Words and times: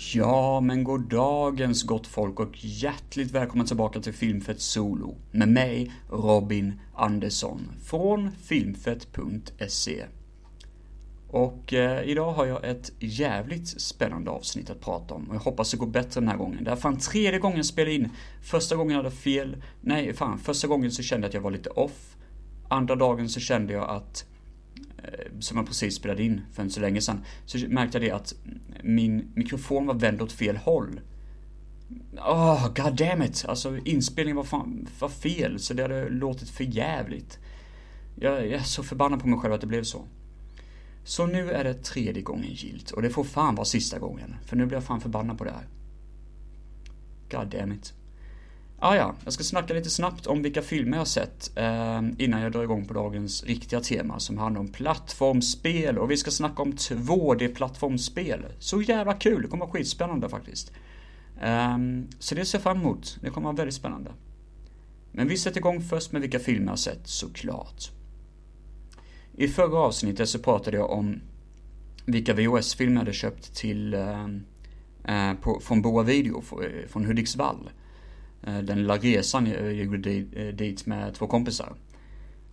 Ja, 0.00 0.60
men 0.60 0.84
god 0.84 1.00
dagens 1.00 1.82
gott 1.82 2.06
folk 2.06 2.40
och 2.40 2.64
hjärtligt 2.64 3.30
välkomna 3.30 3.64
tillbaka 3.64 4.00
till 4.00 4.12
Filmfett 4.12 4.60
Solo 4.60 5.16
med 5.30 5.48
mig, 5.48 5.92
Robin 6.10 6.80
Andersson 6.94 7.70
från 7.84 8.30
filmfett.se. 8.42 10.04
Och 11.28 11.74
eh, 11.74 12.08
idag 12.08 12.32
har 12.32 12.46
jag 12.46 12.64
ett 12.64 12.92
jävligt 12.98 13.68
spännande 13.80 14.30
avsnitt 14.30 14.70
att 14.70 14.80
prata 14.80 15.14
om 15.14 15.28
och 15.28 15.34
jag 15.34 15.40
hoppas 15.40 15.70
det 15.70 15.76
går 15.76 15.86
bättre 15.86 16.20
den 16.20 16.28
här 16.28 16.36
gången. 16.36 16.64
Det 16.64 16.70
är 16.70 16.76
fan 16.76 16.98
tredje 16.98 17.38
gången 17.38 17.56
jag 17.56 17.66
spelar 17.66 17.90
in. 17.90 18.08
Första 18.42 18.76
gången 18.76 18.96
jag 18.96 19.02
hade 19.02 19.16
fel. 19.16 19.62
Nej, 19.80 20.14
fan, 20.14 20.38
första 20.38 20.68
gången 20.68 20.90
så 20.90 21.02
kände 21.02 21.24
jag 21.24 21.28
att 21.28 21.34
jag 21.34 21.40
var 21.40 21.50
lite 21.50 21.70
off. 21.70 22.16
Andra 22.68 22.96
dagen 22.96 23.28
så 23.28 23.40
kände 23.40 23.72
jag 23.72 23.90
att 23.90 24.24
Eh, 25.02 25.40
som 25.40 25.56
jag 25.56 25.66
precis 25.66 25.94
spelade 25.94 26.22
in 26.22 26.40
för 26.52 26.62
inte 26.62 26.74
så 26.74 26.80
länge 26.80 27.00
sedan, 27.00 27.24
så 27.46 27.58
märkte 27.68 27.98
jag 27.98 28.10
det 28.10 28.16
att 28.16 28.34
min 28.82 29.32
mikrofon 29.34 29.86
var 29.86 29.94
vänd 29.94 30.22
åt 30.22 30.32
fel 30.32 30.56
håll. 30.56 31.00
Åh, 32.16 32.66
oh, 32.66 32.74
god 32.74 32.96
damn 32.96 33.22
it! 33.22 33.44
Alltså 33.48 33.78
inspelningen 33.84 34.36
var, 34.36 34.44
fan, 34.44 34.88
var 34.98 35.08
fel, 35.08 35.58
så 35.58 35.74
det 35.74 35.82
hade 35.82 36.08
låtit 36.08 36.50
för 36.50 36.64
jävligt. 36.64 37.38
Jag, 38.14 38.46
jag 38.46 38.52
är 38.52 38.62
så 38.62 38.82
förbannad 38.82 39.20
på 39.20 39.28
mig 39.28 39.38
själv 39.38 39.54
att 39.54 39.60
det 39.60 39.66
blev 39.66 39.82
så. 39.82 40.04
Så 41.04 41.26
nu 41.26 41.50
är 41.50 41.64
det 41.64 41.74
tredje 41.74 42.22
gången 42.22 42.52
gilt 42.52 42.90
och 42.90 43.02
det 43.02 43.10
får 43.10 43.24
fan 43.24 43.54
vara 43.54 43.64
sista 43.64 43.98
gången, 43.98 44.36
för 44.44 44.56
nu 44.56 44.66
blir 44.66 44.76
jag 44.76 44.84
fan 44.84 45.00
förbannad 45.00 45.38
på 45.38 45.44
det 45.44 45.50
här. 45.50 45.66
God 47.30 47.50
damn 47.50 47.72
it. 47.72 47.94
Ah, 48.80 48.96
ja, 48.96 49.14
jag 49.24 49.32
ska 49.32 49.44
snacka 49.44 49.74
lite 49.74 49.90
snabbt 49.90 50.26
om 50.26 50.42
vilka 50.42 50.62
filmer 50.62 50.98
jag 50.98 51.06
sett 51.06 51.50
eh, 51.56 52.02
innan 52.18 52.40
jag 52.40 52.52
drar 52.52 52.62
igång 52.62 52.86
på 52.86 52.94
dagens 52.94 53.44
riktiga 53.44 53.80
tema 53.80 54.20
som 54.20 54.38
handlar 54.38 54.60
om 54.60 54.68
plattformsspel 54.68 55.98
och 55.98 56.10
vi 56.10 56.16
ska 56.16 56.30
snacka 56.30 56.62
om 56.62 56.72
2D-plattformsspel. 56.72 58.46
Så 58.58 58.82
jävla 58.82 59.14
kul, 59.14 59.42
det 59.42 59.48
kommer 59.48 59.66
vara 59.66 59.72
skitspännande 59.72 60.28
faktiskt. 60.28 60.72
Eh, 61.40 61.78
så 62.18 62.34
det 62.34 62.44
ser 62.44 62.58
jag 62.58 62.62
fram 62.62 62.80
emot, 62.80 63.18
det 63.22 63.30
kommer 63.30 63.44
vara 63.44 63.56
väldigt 63.56 63.74
spännande. 63.74 64.10
Men 65.12 65.28
vi 65.28 65.36
sätter 65.36 65.58
igång 65.58 65.80
först 65.80 66.12
med 66.12 66.22
vilka 66.22 66.38
filmer 66.38 66.72
jag 66.72 66.78
sett, 66.78 67.08
såklart. 67.08 67.90
I 69.36 69.48
förra 69.48 69.78
avsnittet 69.78 70.28
så 70.28 70.38
pratade 70.38 70.76
jag 70.76 70.90
om 70.90 71.20
vilka 72.04 72.34
VHS-filmer 72.34 72.94
jag 72.94 73.00
hade 73.00 73.12
köpt 73.12 73.54
till 73.54 73.94
eh, 73.94 74.24
eh 75.04 75.34
på, 75.34 75.60
från 75.60 75.82
Boa 75.82 76.02
Video 76.02 76.42
eh, 76.62 76.88
från 76.88 77.04
Hudiksvall. 77.04 77.70
Eh, 78.42 78.58
den 78.58 78.78
lilla 78.78 78.96
resan 78.96 79.46
jag 79.46 79.66
eh, 79.66 79.70
gjorde 79.70 80.10
eh, 80.10 80.54
dit 80.54 80.86
med 80.86 81.14
två 81.14 81.26
kompisar. 81.26 81.74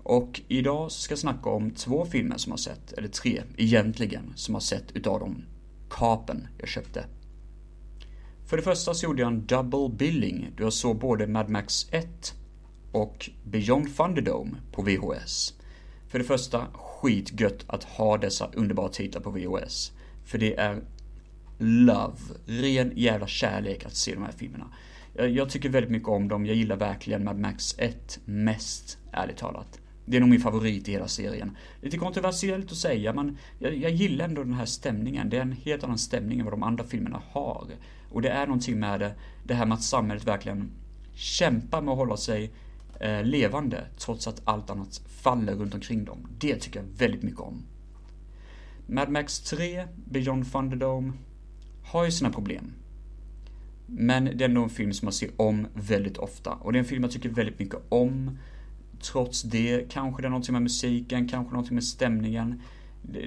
Och 0.04 0.42
idag 0.48 0.92
ska 0.92 1.12
jag 1.12 1.20
snacka 1.20 1.50
om 1.50 1.72
två 1.72 2.06
filmer 2.06 2.38
som 2.38 2.52
jag 2.52 2.60
sett, 2.60 2.94
eller 2.94 3.08
tre 3.08 3.42
egentligen, 3.58 4.34
som 4.36 4.56
jag 4.56 4.64
sett 4.64 4.92
utav 4.94 5.20
de 5.20 5.44
kapen 5.90 6.48
jag 6.58 6.70
köpte. 6.70 7.06
För 8.46 8.58
det 8.58 8.64
första 8.64 8.94
så 8.94 9.06
gjorde 9.06 9.22
jag 9.22 9.32
en 9.32 9.46
double 9.46 9.90
billing 9.90 10.52
då 10.58 10.64
jag 10.64 10.74
såg 10.74 11.00
både 11.00 11.28
Mad 11.28 11.50
Max 11.50 11.88
1 11.92 12.34
och 12.92 13.30
Beyond 13.44 13.98
Thunderdome 13.98 14.52
på 14.72 14.82
VHS. 14.82 15.54
För 16.08 16.20
det 16.20 16.26
första, 16.26 16.68
skitgött 16.74 17.64
att 17.68 17.84
ha 17.84 18.18
dessa 18.18 18.50
underbara 18.54 18.90
titlar 18.90 19.22
på 19.22 19.30
VHS. 19.30 19.92
För 20.26 20.38
det 20.38 20.56
är 20.56 20.82
love, 21.58 22.18
ren 22.46 22.92
jävla 22.96 23.28
kärlek 23.28 23.86
att 23.86 23.96
se 23.96 24.14
de 24.14 24.24
här 24.24 24.32
filmerna. 24.32 24.68
Jag 25.18 25.50
tycker 25.50 25.70
väldigt 25.70 25.92
mycket 25.92 26.10
om 26.10 26.28
dem, 26.28 26.46
jag 26.46 26.56
gillar 26.56 26.76
verkligen 26.76 27.24
Mad 27.24 27.40
Max 27.40 27.76
1 27.78 28.20
mest, 28.26 28.98
ärligt 29.12 29.38
talat. 29.38 29.80
Det 30.06 30.18
är 30.18 30.22
nog 30.22 30.30
min 30.30 30.40
favorit 30.40 30.88
i 30.88 30.92
hela 30.92 31.08
serien. 31.08 31.58
Lite 31.82 31.98
kontroversiellt 31.98 32.72
att 32.72 32.78
säga, 32.78 33.14
men 33.14 33.38
jag, 33.60 33.76
jag, 33.76 33.92
gillar 33.92 34.26
ändå 34.26 34.44
den 34.44 34.54
här 34.54 34.66
stämningen. 34.66 35.30
Det 35.30 35.38
är 35.38 35.42
en 35.42 35.52
helt 35.52 35.84
annan 35.84 35.98
stämning 35.98 36.40
än 36.40 36.46
vad 36.46 36.54
de 36.54 36.64
andra 36.64 36.84
filmerna 36.84 37.22
har. 37.32 37.68
Och 38.10 38.22
det 38.22 38.30
är 38.30 38.48
någonting 38.48 38.80
med 38.80 39.00
det, 39.00 39.14
det 39.44 39.54
här 39.54 39.66
med 39.66 39.76
att 39.76 39.84
samhället 39.84 40.28
verkligen 40.28 40.72
kämpar 41.14 41.82
med 41.82 41.92
att 41.92 41.98
hålla 41.98 42.18
sig 42.18 42.52
eh, 43.00 43.24
levande 43.24 43.88
trots 43.98 44.28
att 44.28 44.42
allt 44.44 44.70
annat 44.70 45.02
faller 45.08 45.56
runt 45.56 45.74
omkring 45.74 46.06
dem. 46.06 46.28
Det 46.40 46.56
tycker 46.56 46.80
jag 46.80 46.88
väldigt 46.98 47.24
mycket 47.24 47.40
om. 47.40 47.64
Mad 48.88 49.10
Max 49.10 49.40
3, 49.40 49.88
Beyond 49.96 50.52
Thunderdome, 50.52 51.14
har 51.84 52.06
ju 52.06 52.12
sina 52.12 52.30
problem. 52.30 52.74
Men 53.86 54.26
det 54.26 54.44
är 54.44 54.50
ändå 54.50 54.64
en 54.64 54.70
film 54.70 54.94
som 54.94 55.06
man 55.06 55.14
ser 55.14 55.30
om 55.36 55.68
väldigt 55.74 56.18
ofta. 56.18 56.52
Och 56.52 56.74
det 56.74 56.78
är 56.78 56.80
en 56.80 56.86
film 56.86 57.04
jag 57.04 57.12
tycker 57.12 57.30
väldigt 57.30 57.60
mycket 57.60 57.80
om. 57.90 58.38
Trots 59.02 59.42
det, 59.42 59.90
kanske 59.90 60.22
det 60.22 60.28
är 60.28 60.30
någonting 60.30 60.54
med 60.54 60.62
musiken, 60.62 61.28
kanske 61.28 61.54
någonting 61.54 61.76
med 61.76 61.84
stämningen. 61.84 62.62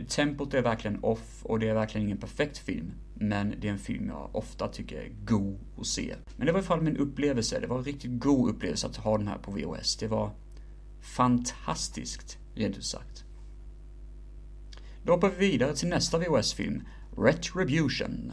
Tempot 0.09 0.55
är 0.55 0.63
verkligen 0.63 1.05
off 1.05 1.39
och 1.43 1.59
det 1.59 1.69
är 1.69 1.75
verkligen 1.75 2.07
ingen 2.07 2.19
perfekt 2.19 2.59
film. 2.59 2.93
Men 3.15 3.55
det 3.61 3.69
är 3.69 3.73
en 3.73 3.79
film 3.79 4.07
jag 4.09 4.31
ofta 4.33 4.69
tycker 4.69 4.97
är 4.97 5.11
god 5.25 5.59
att 5.79 5.87
se. 5.87 6.15
Men 6.37 6.47
det 6.47 6.53
var 6.53 6.59
i 6.59 6.61
alla 6.61 6.67
fall 6.67 6.83
min 6.83 6.97
upplevelse. 6.97 7.61
Det 7.61 7.67
var 7.67 7.79
en 7.79 7.85
riktigt 7.85 8.21
god 8.21 8.51
upplevelse 8.51 8.87
att 8.87 8.97
ha 8.97 9.19
den 9.19 9.29
här 9.29 9.39
på 9.39 9.51
VHS. 9.51 9.97
Det 9.97 10.07
var 10.07 10.31
fantastiskt, 11.01 12.39
rent 12.55 12.79
ut 12.79 12.85
sagt. 12.85 13.25
Då 15.03 15.13
hoppar 15.13 15.31
vi 15.39 15.51
vidare 15.51 15.77
till 15.77 15.89
nästa 15.89 16.19
VHS-film, 16.19 16.83
Retribution. 17.17 18.33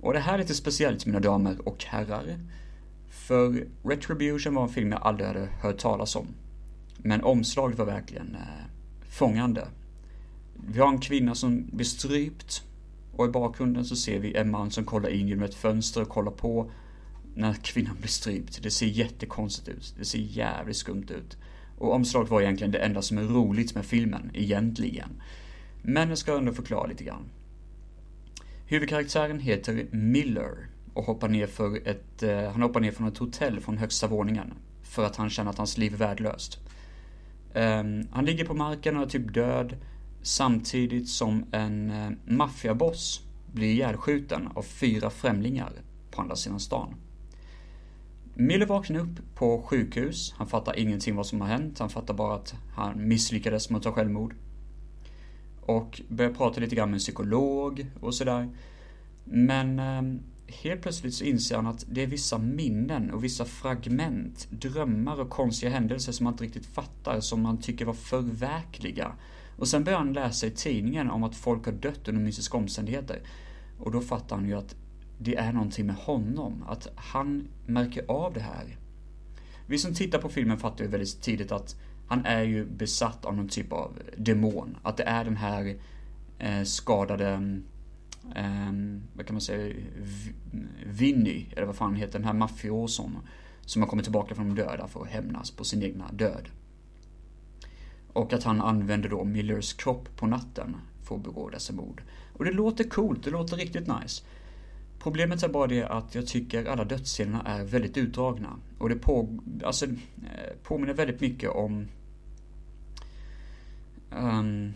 Och 0.00 0.12
det 0.12 0.18
här 0.18 0.34
är 0.34 0.38
lite 0.38 0.54
speciellt 0.54 1.06
mina 1.06 1.20
damer 1.20 1.68
och 1.68 1.84
herrar. 1.84 2.38
För 3.10 3.66
Retribution 3.82 4.54
var 4.54 4.62
en 4.62 4.68
film 4.68 4.92
jag 4.92 5.02
aldrig 5.02 5.28
hade 5.28 5.48
hört 5.62 5.78
talas 5.78 6.16
om. 6.16 6.26
Men 6.98 7.22
omslaget 7.22 7.78
var 7.78 7.86
verkligen 7.86 8.34
eh, 8.34 8.66
fångande. 9.10 9.68
Vi 10.68 10.80
har 10.80 10.88
en 10.88 11.00
kvinna 11.00 11.34
som 11.34 11.66
blir 11.72 11.86
strypt 11.86 12.62
och 13.16 13.26
i 13.26 13.28
bakgrunden 13.28 13.84
så 13.84 13.96
ser 13.96 14.18
vi 14.18 14.36
en 14.36 14.50
man 14.50 14.70
som 14.70 14.84
kollar 14.84 15.08
in 15.08 15.28
genom 15.28 15.44
ett 15.44 15.54
fönster 15.54 16.02
och 16.02 16.08
kollar 16.08 16.32
på 16.32 16.70
när 17.34 17.54
kvinnan 17.54 17.96
blir 17.98 18.08
strypt. 18.08 18.62
Det 18.62 18.70
ser 18.70 18.86
jättekonstigt 18.86 19.68
ut. 19.68 19.94
Det 19.98 20.04
ser 20.04 20.18
jävligt 20.18 20.76
skumt 20.76 21.06
ut. 21.10 21.36
Och 21.78 21.92
omslaget 21.92 22.30
var 22.30 22.42
egentligen 22.42 22.72
det 22.72 22.78
enda 22.78 23.02
som 23.02 23.18
är 23.18 23.22
roligt 23.22 23.74
med 23.74 23.84
filmen, 23.84 24.30
egentligen. 24.34 25.22
Men 25.82 26.08
jag 26.08 26.18
ska 26.18 26.38
ändå 26.38 26.52
förklara 26.52 26.86
lite 26.86 27.04
grann. 27.04 27.24
Huvudkaraktären 28.68 29.40
heter 29.40 29.86
Miller 29.90 30.68
och 30.94 31.04
hoppar 31.04 31.28
ner 31.28 31.46
för 31.46 31.88
ett, 31.88 32.22
eh, 32.22 32.50
han 32.50 32.62
hoppar 32.62 32.80
ner 32.80 32.92
från 32.92 33.08
ett 33.08 33.18
hotell 33.18 33.60
från 33.60 33.78
högsta 33.78 34.06
våningen 34.06 34.54
för 34.82 35.04
att 35.04 35.16
han 35.16 35.30
känner 35.30 35.50
att 35.50 35.58
hans 35.58 35.78
liv 35.78 35.94
är 35.94 35.96
värdelöst. 35.96 36.58
Um, 37.54 38.08
han 38.10 38.24
ligger 38.24 38.44
på 38.44 38.54
marken 38.54 38.96
och 38.96 39.02
är 39.02 39.06
typ 39.06 39.34
död 39.34 39.76
samtidigt 40.22 41.08
som 41.08 41.44
en 41.52 41.90
eh, 41.90 42.10
maffiaboss 42.24 43.22
blir 43.52 43.72
ihjälskjuten 43.72 44.48
av 44.54 44.62
fyra 44.62 45.10
främlingar 45.10 45.72
på 46.10 46.22
andra 46.22 46.36
sidan 46.36 46.60
stan. 46.60 46.94
Miller 48.34 48.66
vaknar 48.66 49.00
upp 49.00 49.34
på 49.34 49.62
sjukhus. 49.62 50.34
Han 50.36 50.46
fattar 50.46 50.78
ingenting 50.78 51.16
vad 51.16 51.26
som 51.26 51.40
har 51.40 51.48
hänt. 51.48 51.78
Han 51.78 51.90
fattar 51.90 52.14
bara 52.14 52.34
att 52.34 52.54
han 52.74 53.08
misslyckades 53.08 53.70
med 53.70 53.76
att 53.76 53.82
ta 53.82 53.92
självmord 53.92 54.34
och 55.66 56.02
börjar 56.08 56.32
prata 56.32 56.60
lite 56.60 56.76
grann 56.76 56.90
med 56.90 56.96
en 56.96 57.00
psykolog 57.00 57.86
och 58.00 58.14
sådär. 58.14 58.48
Men 59.24 59.78
eh, 59.78 60.20
helt 60.46 60.82
plötsligt 60.82 61.14
så 61.14 61.24
inser 61.24 61.56
han 61.56 61.66
att 61.66 61.84
det 61.88 62.02
är 62.02 62.06
vissa 62.06 62.38
minnen 62.38 63.10
och 63.10 63.24
vissa 63.24 63.44
fragment, 63.44 64.48
drömmar 64.50 65.20
och 65.20 65.30
konstiga 65.30 65.72
händelser 65.72 66.12
som 66.12 66.24
man 66.24 66.32
inte 66.32 66.44
riktigt 66.44 66.66
fattar, 66.66 67.20
som 67.20 67.42
man 67.42 67.58
tycker 67.58 67.84
var 67.84 67.92
förverkliga. 67.92 69.12
Och 69.56 69.68
sen 69.68 69.84
börjar 69.84 69.98
han 69.98 70.12
läsa 70.12 70.46
i 70.46 70.50
tidningen 70.50 71.10
om 71.10 71.24
att 71.24 71.36
folk 71.36 71.66
har 71.66 71.72
dött 71.72 72.08
under 72.08 72.22
mystiska 72.22 72.56
omständigheter. 72.56 73.20
Och 73.78 73.92
då 73.92 74.00
fattar 74.00 74.36
han 74.36 74.48
ju 74.48 74.54
att 74.54 74.76
det 75.18 75.36
är 75.36 75.52
någonting 75.52 75.86
med 75.86 75.96
honom, 75.96 76.64
att 76.68 76.88
han 76.96 77.48
märker 77.66 78.04
av 78.08 78.32
det 78.32 78.40
här. 78.40 78.76
Vi 79.66 79.78
som 79.78 79.94
tittar 79.94 80.18
på 80.18 80.28
filmen 80.28 80.58
fattar 80.58 80.84
ju 80.84 80.90
väldigt 80.90 81.22
tidigt 81.22 81.52
att 81.52 81.76
han 82.06 82.26
är 82.26 82.42
ju 82.42 82.64
besatt 82.64 83.24
av 83.24 83.36
någon 83.36 83.48
typ 83.48 83.72
av 83.72 83.98
demon. 84.16 84.76
Att 84.82 84.96
det 84.96 85.02
är 85.02 85.24
den 85.24 85.36
här 85.36 85.76
eh, 86.38 86.62
skadade, 86.62 87.30
eh, 88.34 88.72
vad 89.14 89.26
kan 89.26 89.34
man 89.34 89.40
säga, 89.40 89.74
Vinny, 90.86 91.46
eller 91.56 91.66
vad 91.66 91.76
fan 91.76 91.96
heter 91.96 92.18
den 92.18 92.24
här 92.24 92.34
mafioson. 92.34 93.18
Som 93.60 93.82
har 93.82 93.88
kommit 93.88 94.04
tillbaka 94.04 94.34
från 94.34 94.54
de 94.54 94.62
döda 94.62 94.88
för 94.88 95.02
att 95.02 95.08
hämnas 95.08 95.50
på 95.50 95.64
sin 95.64 95.82
egna 95.82 96.12
död. 96.12 96.48
Och 98.12 98.32
att 98.32 98.44
han 98.44 98.60
använder 98.60 99.08
då 99.08 99.24
Millers 99.24 99.72
kropp 99.72 100.16
på 100.16 100.26
natten 100.26 100.76
för 101.02 101.16
att 101.16 101.22
begå 101.22 101.50
dessa 101.50 101.72
mord. 101.72 102.02
Och 102.32 102.44
det 102.44 102.52
låter 102.52 102.84
coolt, 102.84 103.24
det 103.24 103.30
låter 103.30 103.56
riktigt 103.56 103.86
nice. 103.86 104.22
Problemet 104.98 105.42
är 105.42 105.48
bara 105.48 105.66
det 105.66 105.84
att 105.84 106.14
jag 106.14 106.26
tycker 106.26 106.64
alla 106.64 106.84
dödsscenerna 106.84 107.42
är 107.42 107.64
väldigt 107.64 107.96
utdragna. 107.96 108.56
Och 108.78 108.88
det 108.88 108.96
på, 108.96 109.38
alltså, 109.64 109.86
eh, 109.86 109.92
påminner 110.62 110.94
väldigt 110.94 111.20
mycket 111.20 111.50
om... 111.50 111.86
Um, 114.16 114.74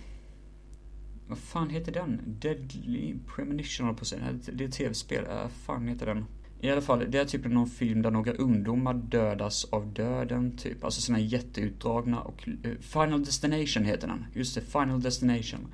vad 1.28 1.38
fan 1.38 1.70
heter 1.70 1.92
den? 1.92 2.20
Deadly 2.26 3.14
Premonition 3.34 3.96
på 3.96 4.04
sig. 4.04 4.20
Det 4.52 4.64
är 4.64 4.69
ett 4.69 4.75
tv-spel. 4.75 5.25
Vad 5.28 5.44
uh, 5.44 5.48
fan 5.48 5.88
heter 5.88 6.06
den? 6.06 6.25
I 6.60 6.70
alla 6.70 6.81
fall, 6.81 7.06
det 7.08 7.19
är 7.19 7.25
typ 7.25 7.44
någon 7.44 7.69
film 7.69 8.02
där 8.02 8.10
några 8.10 8.32
ungdomar 8.32 8.94
dödas 8.94 9.64
av 9.64 9.92
döden, 9.92 10.56
typ. 10.56 10.84
Alltså 10.84 11.00
såna 11.00 11.20
jätteutdragna 11.20 12.20
och... 12.20 12.48
Uh, 12.48 12.78
Final 12.81 13.25
Destination 13.25 13.84
heter 13.84 14.08
den. 14.08 14.25
Just 14.34 14.54
det, 14.54 14.60
Final 14.60 15.02
Destination. 15.02 15.66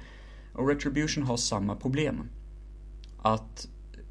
Och 0.53 0.69
Retribution 0.69 1.25
har 1.25 1.37
samma 1.37 1.77
problem. 1.77 2.29
Att 3.23 3.69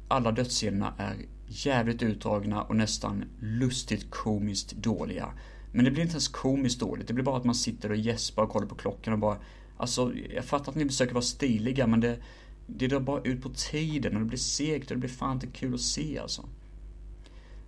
alla 0.08 0.32
dödsscenerna 0.32 0.94
är 0.98 1.16
jävligt 1.46 2.02
utdragna 2.02 2.62
och 2.62 2.76
nästan 2.76 3.24
lustigt 3.40 4.10
komiskt 4.10 4.72
dåliga. 4.72 5.32
Men 5.76 5.84
det 5.84 5.90
blir 5.90 6.02
inte 6.02 6.12
ens 6.12 6.28
komiskt 6.28 6.80
dåligt, 6.80 7.08
det 7.08 7.14
blir 7.14 7.24
bara 7.24 7.36
att 7.36 7.44
man 7.44 7.54
sitter 7.54 7.90
och 7.90 7.96
gäspar 7.96 8.42
och 8.42 8.50
kollar 8.50 8.66
på 8.66 8.74
klockan 8.74 9.12
och 9.12 9.18
bara 9.18 9.38
Alltså, 9.76 10.12
jag 10.34 10.44
fattar 10.44 10.72
att 10.72 10.76
ni 10.76 10.84
försöker 10.84 11.14
vara 11.14 11.22
stiliga 11.22 11.86
men 11.86 12.00
det 12.00 12.18
Det 12.66 12.86
drar 12.86 13.00
bara 13.00 13.22
ut 13.22 13.42
på 13.42 13.48
tiden 13.48 14.14
och 14.14 14.20
det 14.20 14.26
blir 14.26 14.38
segt 14.38 14.90
och 14.90 14.96
det 14.96 15.00
blir 15.00 15.10
fan 15.10 15.32
inte 15.32 15.46
kul 15.46 15.74
att 15.74 15.80
se 15.80 16.18
alltså. 16.18 16.48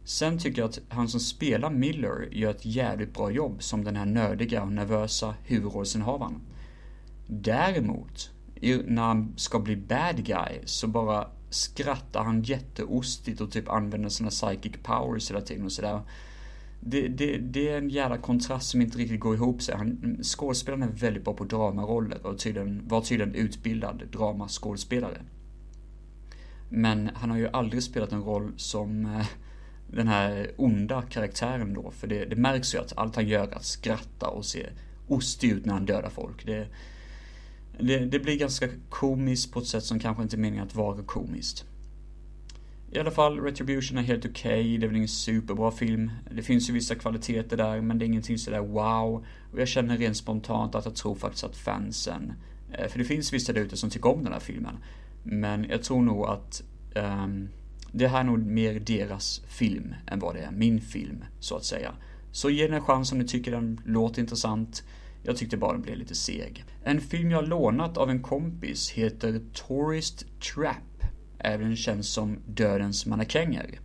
Sen 0.05 0.39
tycker 0.39 0.63
jag 0.63 0.69
att 0.69 0.81
han 0.89 1.09
som 1.09 1.21
spelar 1.21 1.71
Miller 1.71 2.29
gör 2.33 2.51
ett 2.51 2.65
jävligt 2.65 3.15
bra 3.15 3.31
jobb 3.31 3.63
som 3.63 3.85
den 3.85 3.97
här 3.97 4.07
nördiga 4.07 4.63
och 4.63 4.73
nervösa 4.73 5.35
huvudrollsinnehavaren. 5.45 6.41
Däremot, 7.27 8.31
när 8.85 9.03
han 9.03 9.33
ska 9.37 9.59
bli 9.59 9.77
bad 9.77 10.25
guy 10.25 10.59
så 10.65 10.87
bara 10.87 11.31
skrattar 11.51 12.25
han 12.25 12.43
jätteostigt 12.43 13.41
och 13.41 13.53
typ 13.53 13.69
använder 13.69 14.09
sina 14.09 14.31
psychic 14.31 14.73
powers 14.83 15.31
hela 15.31 15.41
tiden 15.41 15.65
och 15.65 15.73
sådär. 15.73 16.01
Det, 16.81 17.09
det, 17.09 17.39
det, 17.39 17.69
är 17.69 17.79
en 17.79 17.91
jävla 17.91 18.19
kontrast 18.19 18.71
som 18.71 18.81
inte 18.81 18.99
riktigt 18.99 19.21
går 19.21 19.35
ihop 19.35 19.63
sig. 19.63 19.75
Han, 19.77 20.19
skådespelaren 20.23 20.83
är 20.83 20.93
väldigt 20.93 21.25
bra 21.25 21.35
på 21.35 21.45
dramaroller 21.45 22.27
och 22.27 22.39
tydligen, 22.39 22.89
var 22.89 23.01
tydligen 23.01 23.35
utbildad 23.35 24.03
dramaskådespelare. 24.13 25.21
Men 26.69 27.11
han 27.15 27.31
har 27.31 27.39
ju 27.39 27.49
aldrig 27.49 27.83
spelat 27.83 28.13
en 28.13 28.23
roll 28.23 28.53
som 28.57 29.07
eh, 29.07 29.27
den 29.91 30.09
här 30.09 30.51
onda 30.57 31.03
karaktären 31.03 31.75
då. 31.75 31.91
För 31.91 32.07
det, 32.07 32.25
det 32.25 32.37
märks 32.37 32.75
ju 32.75 32.79
att 32.79 32.93
allt 32.97 33.17
han 33.17 33.29
gör 33.29 33.49
är 33.49 33.57
att 33.57 33.65
skratta 33.65 34.29
och 34.29 34.45
se 34.45 34.67
ostig 35.09 35.51
ut 35.51 35.65
när 35.65 35.73
han 35.73 35.87
dödar 35.87 36.11
folk. 36.11 36.47
Det, 36.47 36.69
det, 37.81 37.99
det, 37.99 38.19
blir 38.19 38.39
ganska 38.39 38.69
komiskt 38.89 39.53
på 39.53 39.59
ett 39.59 39.67
sätt 39.67 39.85
som 39.85 39.99
kanske 39.99 40.23
inte 40.23 40.37
är 40.37 40.39
meningen 40.39 40.67
att 40.67 40.75
vara 40.75 41.03
komiskt. 41.03 41.65
I 42.91 42.99
alla 42.99 43.11
fall, 43.11 43.41
Retribution 43.41 43.99
är 43.99 44.03
helt 44.03 44.27
okej, 44.27 44.61
okay. 44.61 44.79
det 44.79 44.87
är 44.87 44.89
väl 44.89 44.97
ingen 44.97 45.09
superbra 45.09 45.71
film. 45.71 46.11
Det 46.31 46.43
finns 46.43 46.69
ju 46.69 46.73
vissa 46.73 46.95
kvaliteter 46.95 47.57
där, 47.57 47.81
men 47.81 47.99
det 47.99 48.05
är 48.05 48.07
ingenting 48.07 48.39
sådär 48.39 48.61
wow. 48.61 49.25
Och 49.53 49.61
jag 49.61 49.69
känner 49.69 49.99
rent 49.99 50.17
spontant 50.17 50.75
att 50.75 50.85
jag 50.85 50.95
tror 50.95 51.15
faktiskt 51.15 51.45
att 51.45 51.57
fansen, 51.57 52.33
eh, 52.73 52.89
för 52.89 52.99
det 52.99 53.05
finns 53.05 53.33
vissa 53.33 53.53
där 53.53 53.61
ute 53.61 53.77
som 53.77 53.91
tycker 53.91 54.09
om 54.09 54.25
den 54.25 54.33
här 54.33 54.41
filmen. 54.41 54.79
Men 55.23 55.67
jag 55.71 55.83
tror 55.83 56.03
nog 56.03 56.27
att 56.27 56.63
um, 56.95 57.49
det 57.93 58.09
här 58.09 58.21
är 58.21 58.25
nog 58.25 58.39
mer 58.39 58.81
deras 58.81 59.41
film 59.49 59.95
än 60.07 60.19
vad 60.19 60.35
det 60.35 60.41
är 60.41 60.51
min 60.51 60.81
film, 60.81 61.25
så 61.41 61.57
att 61.57 61.65
säga. 61.65 61.93
Så 62.33 62.51
ge 62.51 62.67
den 62.67 62.75
en 62.75 62.81
chans 62.81 63.13
om 63.13 63.19
ni 63.19 63.25
tycker 63.25 63.51
den 63.51 63.81
låter 63.85 64.23
intressant. 64.23 64.85
Jag 65.23 65.37
tyckte 65.37 65.57
bara 65.57 65.73
den 65.73 65.83
blev 65.83 65.97
lite 65.97 66.15
seg. 66.15 66.65
En 66.85 67.01
film 67.01 67.31
jag 67.31 67.49
lånat 67.49 67.97
av 67.97 68.11
en 68.11 68.23
kompis 68.23 68.91
heter 68.91 69.41
Tourist 69.53 70.27
Trap. 70.55 70.88
Även 71.39 71.77
känd 71.77 72.05
som 72.05 72.39
Dödens 72.47 73.07
mannekänger. 73.07 73.81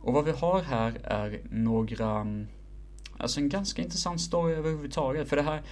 Och 0.00 0.12
vad 0.12 0.24
vi 0.24 0.30
har 0.30 0.62
här 0.62 1.00
är 1.04 1.40
några, 1.50 2.26
alltså 3.16 3.40
en 3.40 3.48
ganska 3.48 3.82
intressant 3.82 4.20
story 4.20 4.54
överhuvudtaget. 4.54 5.28
För 5.28 5.36
det 5.36 5.42
här, 5.42 5.62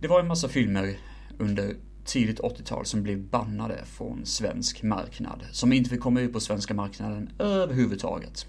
det 0.00 0.08
var 0.08 0.20
en 0.20 0.26
massa 0.28 0.48
filmer 0.48 0.98
under 1.38 1.76
tidigt 2.04 2.40
80-tal 2.40 2.86
som 2.86 3.02
blev 3.02 3.18
bannade 3.18 3.84
från 3.84 4.26
svensk 4.26 4.82
marknad. 4.82 5.46
Som 5.52 5.72
inte 5.72 5.90
fick 5.90 6.00
komma 6.00 6.20
ut 6.20 6.32
på 6.32 6.40
svenska 6.40 6.74
marknaden 6.74 7.30
överhuvudtaget. 7.38 8.46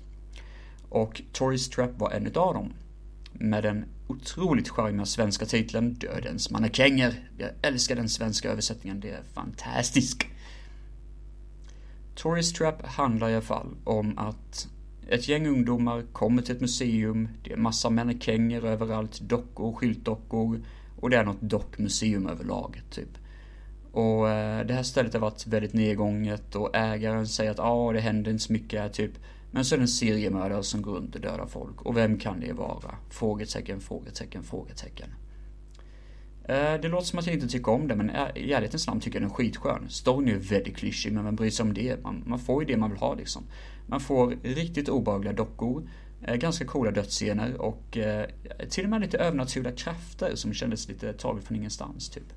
Och 0.90 1.22
Tourist 1.32 1.74
Trap 1.74 1.92
var 1.98 2.12
en 2.12 2.28
utav 2.28 2.54
dem. 2.54 2.74
Med 3.34 3.64
den 3.64 3.86
otroligt 4.08 4.70
charmiga 4.70 5.06
svenska 5.06 5.46
titeln 5.46 5.94
Dödens 5.94 6.52
mannekänger. 6.52 7.30
Jag 7.38 7.50
älskar 7.62 7.96
den 7.96 8.10
svenska 8.10 8.52
översättningen, 8.52 9.00
det 9.00 9.10
är 9.10 9.24
fantastiskt. 9.34 10.26
Tourist 12.22 12.56
Trap 12.56 12.86
handlar 12.86 13.30
i 13.30 13.34
alla 13.34 13.42
fall 13.42 13.76
om 13.84 14.18
att 14.18 14.68
ett 15.08 15.28
gäng 15.28 15.48
ungdomar 15.48 16.04
kommer 16.14 16.42
till 16.42 16.56
ett 16.56 16.62
museum, 16.62 17.30
det 17.44 17.54
är 17.54 17.58
massa 17.58 17.90
mannekänger 17.90 18.66
överallt, 18.66 19.20
dockor, 19.20 19.74
skyltdockor 19.74 20.62
och 21.00 21.10
det 21.10 21.18
är 21.18 21.26
något 21.26 21.42
dockmuseum 21.42 22.28
överlag, 22.28 22.82
typ. 22.90 23.10
Och 23.92 24.30
eh, 24.30 24.66
det 24.66 24.74
här 24.74 24.84
stället 24.84 25.14
har 25.14 25.20
varit 25.20 25.48
väldigt 25.48 25.74
nedgånget 25.74 26.56
och 26.56 26.76
ägaren 26.76 27.28
säger 27.28 27.52
att 27.52 27.58
ja, 27.58 27.64
ah, 27.64 27.92
det 27.92 28.00
händer 28.00 28.32
inte 28.32 28.44
så 28.44 28.54
mycket 28.54 28.82
här 28.82 28.90
typ. 28.90 29.12
Men 29.52 29.66
så 29.66 29.76
är 29.76 29.78
det 29.78 29.84
en 29.84 29.88
seriemördare 29.88 30.64
som 30.64 30.82
går 30.82 30.92
runt 30.92 31.16
och 31.16 31.22
dödar 31.22 31.46
folk. 31.46 31.82
Och 31.82 31.98
vem 31.98 32.20
kan 32.20 32.40
det 32.40 32.54
vara? 32.54 32.96
Frågetecken, 33.10 33.82
frågetecken, 33.82 34.44
frågetecken. 34.44 35.10
Eh, 36.50 36.82
det 36.82 36.88
låter 36.88 37.08
som 37.08 37.20
att 37.20 37.26
jag 37.26 37.36
inte 37.36 37.48
tycker 37.48 37.72
om 37.72 37.88
det, 37.88 37.96
men 37.96 38.10
eh, 38.10 38.28
i 38.36 38.54
ärlighetens 38.54 38.88
namn 38.88 39.00
tycker 39.02 39.20
jag 39.20 39.24
den 39.24 39.32
är 39.32 39.36
skitskön. 39.36 39.90
Storyn 39.90 40.30
är 40.30 40.36
väldigt 40.36 40.78
klyschig, 40.78 41.14
men 41.14 41.26
vem 41.26 41.36
bryr 41.36 41.50
sig 41.50 41.64
om 41.64 41.74
det. 41.74 42.04
Man, 42.04 42.24
man, 42.26 42.40
får 42.40 42.64
ju 42.64 42.68
det 42.68 42.78
man 42.78 42.90
vill 42.90 43.00
ha 43.00 43.14
liksom. 43.14 43.44
Man 43.88 44.00
får 44.00 44.36
riktigt 44.44 44.90
obehagliga 44.90 45.34
dockor, 45.34 45.90
eh, 46.22 46.36
ganska 46.36 46.66
coola 46.66 46.92
dödsscener 46.92 47.62
och 47.62 47.98
till 48.70 48.84
och 48.84 48.90
med 48.90 49.02
lite 49.02 49.18
övernaturliga 49.18 49.74
krafter 49.74 50.36
som 50.36 50.54
kändes 50.54 50.88
lite 50.88 51.14
taget 51.14 51.44
från 51.44 51.58
ingenstans, 51.58 52.10
typ. 52.10 52.34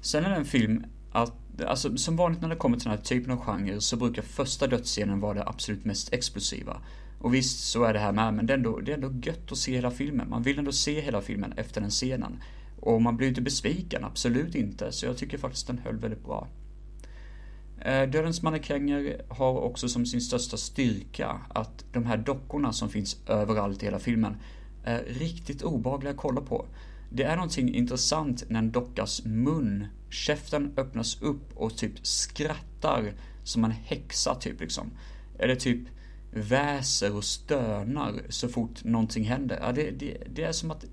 Sen 0.00 0.24
är 0.24 0.30
det 0.30 0.36
en 0.36 0.44
film 0.44 0.84
att, 1.12 1.32
alltså 1.66 1.96
som 1.96 2.16
vanligt 2.16 2.40
när 2.40 2.48
det 2.48 2.56
kommer 2.56 2.76
till 2.76 2.88
den 2.88 2.98
här 2.98 3.04
typen 3.04 3.32
av 3.32 3.38
genre 3.38 3.80
så 3.80 3.96
brukar 3.96 4.22
första 4.22 4.66
dödsscenen 4.66 5.20
vara 5.20 5.34
det 5.34 5.48
absolut 5.48 5.84
mest 5.84 6.12
explosiva. 6.12 6.80
Och 7.18 7.34
visst, 7.34 7.70
så 7.70 7.84
är 7.84 7.92
det 7.92 7.98
här 7.98 8.12
med, 8.12 8.34
men 8.34 8.46
det 8.46 8.52
är, 8.52 8.56
ändå, 8.56 8.80
det 8.80 8.92
är 8.92 8.94
ändå 8.94 9.12
gött 9.22 9.52
att 9.52 9.58
se 9.58 9.74
hela 9.74 9.90
filmen. 9.90 10.30
Man 10.30 10.42
vill 10.42 10.58
ändå 10.58 10.72
se 10.72 11.00
hela 11.00 11.20
filmen 11.20 11.52
efter 11.56 11.80
den 11.80 11.90
scenen. 11.90 12.42
Och 12.80 13.02
man 13.02 13.16
blir 13.16 13.28
inte 13.28 13.40
besviken, 13.40 14.04
absolut 14.04 14.54
inte. 14.54 14.92
Så 14.92 15.06
jag 15.06 15.16
tycker 15.16 15.38
faktiskt 15.38 15.66
den 15.66 15.78
höll 15.78 15.96
väldigt 15.96 16.24
bra. 16.24 16.48
Eh, 17.80 18.08
Dödens 18.08 18.42
mannekänger 18.42 19.22
har 19.28 19.60
också 19.60 19.88
som 19.88 20.06
sin 20.06 20.20
största 20.20 20.56
styrka 20.56 21.40
att 21.48 21.84
de 21.92 22.06
här 22.06 22.16
dockorna 22.16 22.72
som 22.72 22.88
finns 22.88 23.16
överallt 23.26 23.82
i 23.82 23.86
hela 23.86 23.98
filmen 23.98 24.36
är 24.84 25.04
riktigt 25.04 25.62
obehagliga 25.62 26.10
att 26.10 26.16
kolla 26.16 26.40
på. 26.40 26.66
Det 27.10 27.22
är 27.22 27.36
någonting 27.36 27.74
intressant 27.74 28.44
när 28.48 28.58
en 28.58 28.70
dockas 28.70 29.24
mun, 29.24 29.86
käften 30.10 30.72
öppnas 30.76 31.22
upp 31.22 31.56
och 31.56 31.76
typ 31.76 32.06
skrattar 32.06 33.12
som 33.44 33.64
en 33.64 33.70
häxa 33.70 34.34
typ 34.34 34.60
liksom. 34.60 34.90
Eller 35.38 35.54
typ 35.54 35.88
väser 36.36 37.16
och 37.16 37.24
stönar 37.24 38.22
så 38.28 38.48
fort 38.48 38.84
någonting 38.84 39.24
händer. 39.24 39.58
Ja, 39.62 39.72
det, 39.72 39.90
det, 39.90 40.16
det 40.34 40.42
är 40.42 40.52
som 40.52 40.70
att 40.70 40.84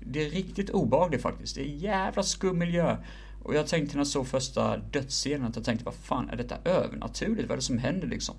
det 0.00 0.26
är 0.26 0.30
riktigt 0.30 0.70
obehagligt 0.70 1.22
faktiskt. 1.22 1.54
Det 1.54 1.60
är 1.60 1.72
en 1.72 1.78
jävla 1.78 2.22
skum 2.22 2.58
miljö. 2.58 2.96
Och 3.42 3.54
jag 3.54 3.66
tänkte 3.66 3.96
när 3.96 4.00
jag 4.00 4.06
såg 4.06 4.26
första 4.26 4.76
dödsscenen 4.76 5.46
att 5.46 5.56
jag 5.56 5.64
tänkte 5.64 5.84
vad 5.84 5.94
fan 5.94 6.30
är 6.30 6.36
detta 6.36 6.56
övernaturligt? 6.64 7.48
Vad 7.48 7.50
är 7.50 7.56
det 7.56 7.62
som 7.62 7.78
händer 7.78 8.08
liksom? 8.08 8.34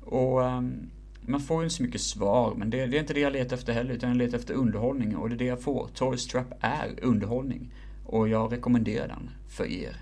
Och 0.00 0.40
um, 0.40 0.90
man 1.20 1.40
får 1.40 1.62
ju 1.62 1.64
inte 1.64 1.76
så 1.76 1.82
mycket 1.82 2.00
svar, 2.00 2.54
men 2.56 2.70
det, 2.70 2.86
det, 2.86 2.96
är 2.96 3.00
inte 3.00 3.14
det 3.14 3.20
jag 3.20 3.32
letar 3.32 3.56
efter 3.56 3.72
heller, 3.72 3.94
utan 3.94 4.08
jag 4.08 4.16
letar 4.16 4.38
efter 4.38 4.54
underhållning 4.54 5.16
och 5.16 5.28
det 5.28 5.34
är 5.34 5.38
det 5.38 5.44
jag 5.44 5.62
får. 5.62 5.88
Tourist 5.94 6.30
Trap 6.30 6.54
är 6.60 6.98
underhållning 7.02 7.74
och 8.06 8.28
jag 8.28 8.52
rekommenderar 8.52 9.08
den 9.08 9.30
för 9.48 9.64
er. 9.64 9.96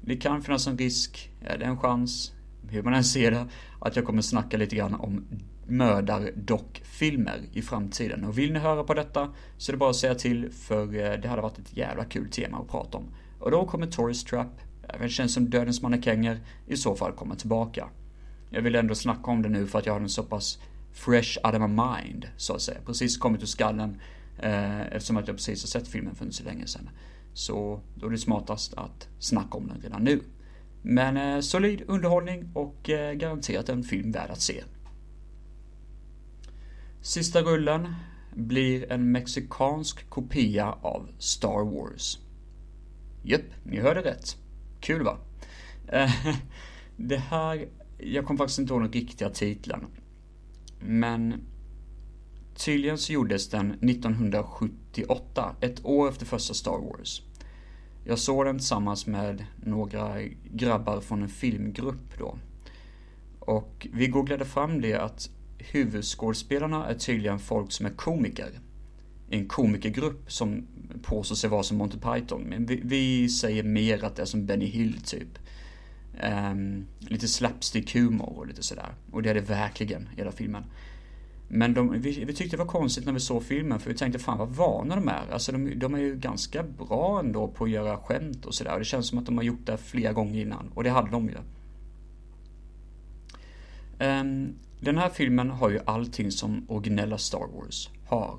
Det 0.00 0.16
kan 0.16 0.42
finnas 0.42 0.66
en 0.66 0.78
risk, 0.78 1.30
är 1.40 1.58
det 1.58 1.64
en 1.64 1.78
chans, 1.78 2.32
hur 2.72 2.82
man 2.82 2.94
än 2.94 3.04
ser 3.04 3.30
det, 3.30 3.46
att 3.78 3.96
jag 3.96 4.04
kommer 4.04 4.22
snacka 4.22 4.56
lite 4.56 4.76
grann 4.76 4.94
om 4.94 5.24
mördardockfilmer 5.66 7.40
i 7.52 7.62
framtiden. 7.62 8.24
Och 8.24 8.38
vill 8.38 8.52
ni 8.52 8.58
höra 8.58 8.84
på 8.84 8.94
detta 8.94 9.28
så 9.58 9.70
är 9.70 9.74
det 9.74 9.78
bara 9.78 9.90
att 9.90 9.96
säga 9.96 10.14
till 10.14 10.50
för 10.52 10.82
eh, 10.82 11.20
det 11.20 11.28
hade 11.28 11.42
varit 11.42 11.58
ett 11.58 11.76
jävla 11.76 12.04
kul 12.04 12.30
tema 12.30 12.58
att 12.58 12.68
prata 12.68 12.98
om. 12.98 13.04
Och 13.38 13.50
då 13.50 13.66
kommer 13.66 13.86
Tourist 13.86 14.26
Trap, 14.26 14.60
även 14.88 15.08
känns 15.08 15.34
som 15.34 15.50
Dödens 15.50 15.82
mannekänger, 15.82 16.40
i 16.66 16.76
så 16.76 16.94
fall 16.94 17.12
komma 17.12 17.34
tillbaka. 17.34 17.88
Jag 18.50 18.62
vill 18.62 18.74
ändå 18.74 18.94
snacka 18.94 19.30
om 19.30 19.42
det 19.42 19.48
nu 19.48 19.66
för 19.66 19.78
att 19.78 19.86
jag 19.86 19.92
har 19.92 20.00
den 20.00 20.08
så 20.08 20.22
pass 20.22 20.58
fresh 20.92 21.38
out 21.44 21.54
of 21.54 21.60
my 21.60 21.68
mind, 21.68 22.26
så 22.36 22.54
att 22.54 22.62
säga. 22.62 22.78
Precis 22.86 23.18
kommit 23.18 23.42
ur 23.42 23.46
skallen 23.46 24.00
eh, 24.38 24.80
eftersom 24.80 25.16
att 25.16 25.26
jag 25.28 25.36
precis 25.36 25.62
har 25.62 25.80
sett 25.80 25.88
filmen 25.88 26.14
för 26.14 26.24
inte 26.24 26.36
så 26.36 26.44
länge 26.44 26.66
sedan. 26.66 26.90
Så 27.34 27.80
då 27.94 28.06
är 28.06 28.10
det 28.10 28.18
smartast 28.18 28.74
att 28.74 29.08
snacka 29.18 29.58
om 29.58 29.66
den 29.66 29.80
redan 29.82 30.04
nu. 30.04 30.20
Men 30.82 31.16
eh, 31.16 31.40
solid 31.40 31.82
underhållning 31.86 32.50
och 32.54 32.90
eh, 32.90 33.14
garanterat 33.14 33.68
en 33.68 33.82
film 33.82 34.12
värd 34.12 34.30
att 34.30 34.40
se. 34.40 34.64
Sista 37.00 37.42
rullen 37.42 37.94
blir 38.34 38.92
en 38.92 39.12
mexikansk 39.12 40.10
kopia 40.10 40.72
av 40.82 41.08
Star 41.18 41.64
Wars. 41.64 42.18
Japp, 43.22 43.42
ni 43.64 43.80
hörde 43.80 44.00
rätt. 44.00 44.36
Kul 44.80 45.02
va? 45.02 45.18
Eh, 45.88 46.10
det 46.96 47.16
här 47.16 47.68
jag 47.98 48.26
kommer 48.26 48.38
faktiskt 48.38 48.58
inte 48.58 48.72
ihåg 48.72 48.82
den 48.82 48.92
riktiga 48.92 49.30
titeln. 49.30 49.86
Men 50.80 51.34
tydligen 52.54 52.98
så 52.98 53.12
gjordes 53.12 53.48
den 53.48 53.70
1978, 53.70 55.56
ett 55.60 55.84
år 55.84 56.08
efter 56.08 56.26
första 56.26 56.54
Star 56.54 56.78
Wars. 56.78 57.22
Jag 58.04 58.18
såg 58.18 58.46
den 58.46 58.58
tillsammans 58.58 59.06
med 59.06 59.44
några 59.64 60.22
grabbar 60.44 61.00
från 61.00 61.22
en 61.22 61.28
filmgrupp 61.28 62.18
då. 62.18 62.38
Och 63.38 63.86
vi 63.92 64.06
googlade 64.06 64.44
fram 64.44 64.80
det 64.80 64.94
att 64.94 65.30
huvudskådespelarna 65.58 66.86
är 66.86 66.94
tydligen 66.94 67.38
folk 67.38 67.72
som 67.72 67.86
är 67.86 67.90
komiker. 67.90 68.50
En 69.30 69.48
komikergrupp 69.48 70.32
som 70.32 70.66
påstår 71.02 71.36
sig 71.36 71.50
vara 71.50 71.62
som 71.62 71.76
Monty 71.76 71.98
Python. 71.98 72.42
Men 72.42 72.66
vi, 72.66 72.80
vi 72.84 73.28
säger 73.28 73.62
mer 73.62 74.04
att 74.04 74.16
det 74.16 74.22
är 74.22 74.26
som 74.26 74.46
Benny 74.46 74.66
Hill 74.66 75.00
typ. 75.02 75.38
Um, 76.52 76.86
lite 76.98 77.28
slapstick-humor 77.28 78.38
och 78.38 78.46
lite 78.46 78.62
sådär. 78.62 78.94
Och 79.10 79.22
det 79.22 79.30
är 79.30 79.34
det 79.34 79.40
verkligen, 79.40 80.08
i 80.14 80.16
hela 80.16 80.32
filmen. 80.32 80.64
Men 81.54 81.74
de, 81.74 82.00
vi, 82.00 82.24
vi, 82.24 82.32
tyckte 82.32 82.56
det 82.56 82.62
var 82.62 82.66
konstigt 82.66 83.06
när 83.06 83.12
vi 83.12 83.20
såg 83.20 83.42
filmen 83.42 83.80
för 83.80 83.90
vi 83.90 83.96
tänkte 83.96 84.18
fan 84.18 84.38
vad 84.38 84.48
vana 84.48 84.94
de 84.94 85.08
är. 85.08 85.32
Alltså 85.32 85.52
de, 85.52 85.74
de 85.74 85.94
är 85.94 85.98
ju 85.98 86.16
ganska 86.16 86.62
bra 86.62 87.20
ändå 87.20 87.48
på 87.48 87.64
att 87.64 87.70
göra 87.70 87.96
skämt 87.96 88.46
och 88.46 88.54
sådär. 88.54 88.78
Det 88.78 88.84
känns 88.84 89.08
som 89.08 89.18
att 89.18 89.26
de 89.26 89.36
har 89.36 89.44
gjort 89.44 89.66
det 89.66 89.76
flera 89.76 90.12
gånger 90.12 90.40
innan. 90.40 90.72
Och 90.74 90.84
det 90.84 90.90
hade 90.90 91.10
de 91.10 91.28
ju. 91.28 91.34
Um, 94.06 94.54
den 94.80 94.98
här 94.98 95.08
filmen 95.08 95.50
har 95.50 95.70
ju 95.70 95.80
allting 95.84 96.30
som 96.30 96.64
originella 96.68 97.18
Star 97.18 97.46
Wars 97.54 97.90
har. 98.06 98.38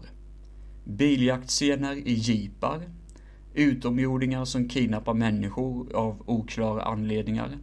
Biljaktscener 0.84 1.96
i 1.96 2.14
jeepar. 2.14 2.82
Utomjordingar 3.54 4.46
som 4.46 4.70
kidnappar 4.70 5.14
människor 5.14 5.96
av 5.96 6.24
oklara 6.26 6.82
anledningar. 6.82 7.58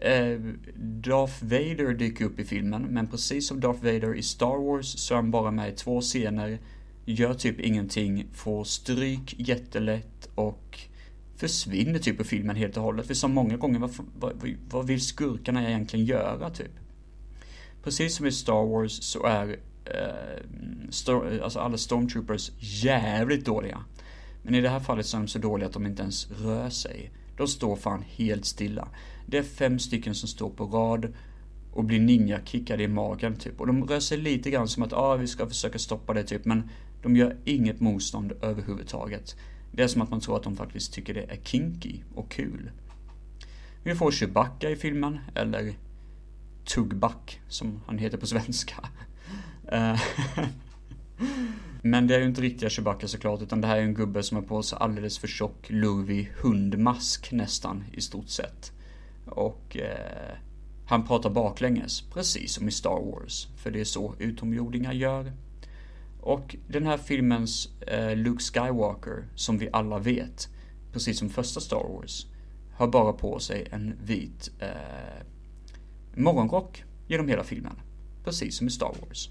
Eh, 0.00 0.40
Darth 0.76 1.44
Vader 1.44 1.94
dyker 1.94 2.24
upp 2.24 2.40
i 2.40 2.44
filmen, 2.44 2.82
men 2.82 3.06
precis 3.06 3.48
som 3.48 3.60
Darth 3.60 3.84
Vader 3.84 4.14
i 4.14 4.22
Star 4.22 4.64
Wars 4.64 4.98
så 4.98 5.14
är 5.14 5.16
han 5.16 5.30
bara 5.30 5.50
med 5.50 5.72
i 5.72 5.76
två 5.76 6.00
scener, 6.00 6.58
gör 7.04 7.34
typ 7.34 7.60
ingenting, 7.60 8.26
får 8.32 8.64
stryk 8.64 9.34
jättelätt 9.38 10.28
och 10.34 10.80
försvinner 11.36 11.98
typ 11.98 12.20
i 12.20 12.24
filmen 12.24 12.56
helt 12.56 12.76
och 12.76 12.82
hållet. 12.82 13.06
För 13.06 13.14
som 13.14 13.32
många 13.32 13.56
gånger, 13.56 13.78
vad, 13.78 13.90
vad, 14.18 14.56
vad 14.70 14.86
vill 14.86 15.00
skurkarna 15.00 15.68
egentligen 15.68 16.06
göra 16.06 16.50
typ? 16.50 16.72
Precis 17.82 18.16
som 18.16 18.26
i 18.26 18.32
Star 18.32 18.66
Wars 18.66 19.02
så 19.02 19.26
är 19.26 19.48
eh, 19.84 20.90
Star, 20.90 21.40
alltså 21.42 21.58
alla 21.58 21.78
Stormtroopers 21.78 22.50
jävligt 22.58 23.44
dåliga. 23.44 23.84
Men 24.42 24.54
i 24.54 24.60
det 24.60 24.68
här 24.68 24.80
fallet 24.80 25.06
så 25.06 25.16
är 25.16 25.20
de 25.20 25.28
så 25.28 25.38
dåliga 25.38 25.66
att 25.66 25.74
de 25.74 25.86
inte 25.86 26.02
ens 26.02 26.30
rör 26.30 26.70
sig. 26.70 27.10
De 27.36 27.48
står 27.48 27.76
fan 27.76 28.04
helt 28.08 28.44
stilla. 28.44 28.88
Det 29.30 29.38
är 29.38 29.42
fem 29.42 29.78
stycken 29.78 30.14
som 30.14 30.28
står 30.28 30.50
på 30.50 30.64
rad 30.64 31.12
och 31.72 31.84
blir 31.84 32.00
ninja-kickade 32.00 32.82
i 32.82 32.88
magen 32.88 33.36
typ. 33.36 33.60
Och 33.60 33.66
de 33.66 33.84
rör 33.84 34.00
sig 34.00 34.18
lite 34.18 34.50
grann 34.50 34.68
som 34.68 34.82
att 34.82 34.92
ah, 34.92 35.16
vi 35.16 35.26
ska 35.26 35.46
försöka 35.46 35.78
stoppa 35.78 36.14
det 36.14 36.24
typ. 36.24 36.44
Men 36.44 36.70
de 37.02 37.16
gör 37.16 37.36
inget 37.44 37.80
motstånd 37.80 38.32
överhuvudtaget. 38.42 39.36
Det 39.72 39.82
är 39.82 39.88
som 39.88 40.02
att 40.02 40.10
man 40.10 40.20
tror 40.20 40.36
att 40.36 40.42
de 40.42 40.56
faktiskt 40.56 40.92
tycker 40.92 41.14
det 41.14 41.22
är 41.22 41.38
kinky 41.44 41.96
och 42.14 42.30
kul. 42.30 42.70
Vi 43.82 43.94
får 43.94 44.10
Chewbacca 44.10 44.70
i 44.70 44.76
filmen, 44.76 45.18
eller 45.34 45.74
Tugback 46.64 47.40
som 47.48 47.80
han 47.86 47.98
heter 47.98 48.18
på 48.18 48.26
svenska. 48.26 48.76
Eh, 49.72 50.00
men 51.82 52.06
det 52.06 52.14
är 52.14 52.20
ju 52.20 52.26
inte 52.26 52.40
riktiga 52.40 52.70
Chewbacca 52.70 53.08
såklart, 53.08 53.42
utan 53.42 53.60
det 53.60 53.66
här 53.66 53.76
är 53.76 53.82
en 53.82 53.94
gubbe 53.94 54.22
som 54.22 54.36
har 54.36 54.42
på 54.42 54.62
sig 54.62 54.78
alldeles 54.80 55.18
för 55.18 55.28
tjock, 55.28 55.70
lurvig 55.70 56.32
hundmask 56.42 57.32
nästan, 57.32 57.84
i 57.92 58.00
stort 58.00 58.28
sett. 58.28 58.72
Och 59.30 59.76
eh, 59.76 60.36
han 60.86 61.06
pratar 61.06 61.30
baklänges, 61.30 62.02
precis 62.02 62.52
som 62.52 62.68
i 62.68 62.70
Star 62.70 63.00
Wars, 63.00 63.48
för 63.56 63.70
det 63.70 63.80
är 63.80 63.84
så 63.84 64.14
utomjordingar 64.18 64.92
gör. 64.92 65.32
Och 66.20 66.56
den 66.68 66.86
här 66.86 66.98
filmens 66.98 67.68
eh, 67.80 68.16
Luke 68.16 68.42
Skywalker, 68.42 69.24
som 69.34 69.58
vi 69.58 69.68
alla 69.72 69.98
vet, 69.98 70.48
precis 70.92 71.18
som 71.18 71.28
första 71.28 71.60
Star 71.60 71.88
Wars, 71.88 72.26
har 72.72 72.88
bara 72.88 73.12
på 73.12 73.38
sig 73.38 73.68
en 73.70 73.94
vit 74.02 74.50
eh, 74.58 75.26
morgonrock 76.14 76.84
genom 77.06 77.28
hela 77.28 77.44
filmen. 77.44 77.80
Precis 78.24 78.56
som 78.56 78.66
i 78.66 78.70
Star 78.70 78.94
Wars. 79.00 79.30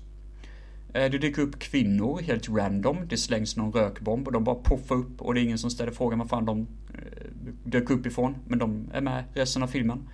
Eh, 0.93 1.11
det 1.11 1.17
dyker 1.17 1.41
upp 1.41 1.59
kvinnor 1.59 2.21
helt 2.21 2.49
random. 2.49 3.07
Det 3.07 3.17
slängs 3.17 3.57
någon 3.57 3.71
rökbomb 3.71 4.27
och 4.27 4.33
de 4.33 4.43
bara 4.43 4.55
poffar 4.55 4.95
upp 4.95 5.21
och 5.21 5.33
det 5.33 5.39
är 5.39 5.43
ingen 5.43 5.57
som 5.57 5.69
ställer 5.69 5.91
frågan 5.91 6.19
var 6.19 6.25
fan 6.25 6.45
de 6.45 6.67
eh, 6.93 7.27
dök 7.63 7.89
upp 7.89 8.05
ifrån. 8.05 8.35
Men 8.47 8.59
de 8.59 8.89
är 8.93 9.01
med 9.01 9.23
resten 9.33 9.63
av 9.63 9.67
filmen. 9.67 10.09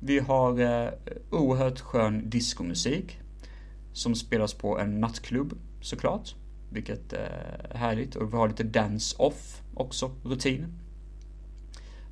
Vi 0.00 0.18
har 0.18 0.60
eh, 0.60 0.88
oerhört 1.30 1.80
skön 1.80 2.30
diskomusik. 2.30 3.18
Som 3.92 4.14
spelas 4.14 4.54
på 4.54 4.78
en 4.78 5.00
nattklubb 5.00 5.58
såklart. 5.80 6.34
Vilket 6.70 7.12
är 7.12 7.70
härligt. 7.74 8.16
Och 8.16 8.32
vi 8.32 8.36
har 8.36 8.48
lite 8.48 8.62
dance-off 8.62 9.62
också, 9.74 10.10
rutin. 10.24 10.78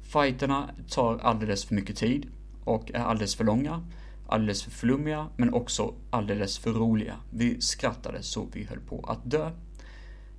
Fighterna 0.02 0.70
tar 0.88 1.18
alldeles 1.18 1.64
för 1.64 1.74
mycket 1.74 1.96
tid 1.96 2.26
och 2.64 2.90
är 2.90 2.98
alldeles 2.98 3.34
för 3.34 3.44
långa 3.44 3.84
alldeles 4.30 4.62
för 4.62 4.70
flummiga, 4.70 5.28
men 5.36 5.54
också 5.54 5.94
alldeles 6.10 6.58
för 6.58 6.72
roliga. 6.72 7.16
Vi 7.30 7.60
skrattade 7.60 8.22
så 8.22 8.48
vi 8.52 8.64
höll 8.64 8.80
på 8.80 9.04
att 9.08 9.30
dö. 9.30 9.50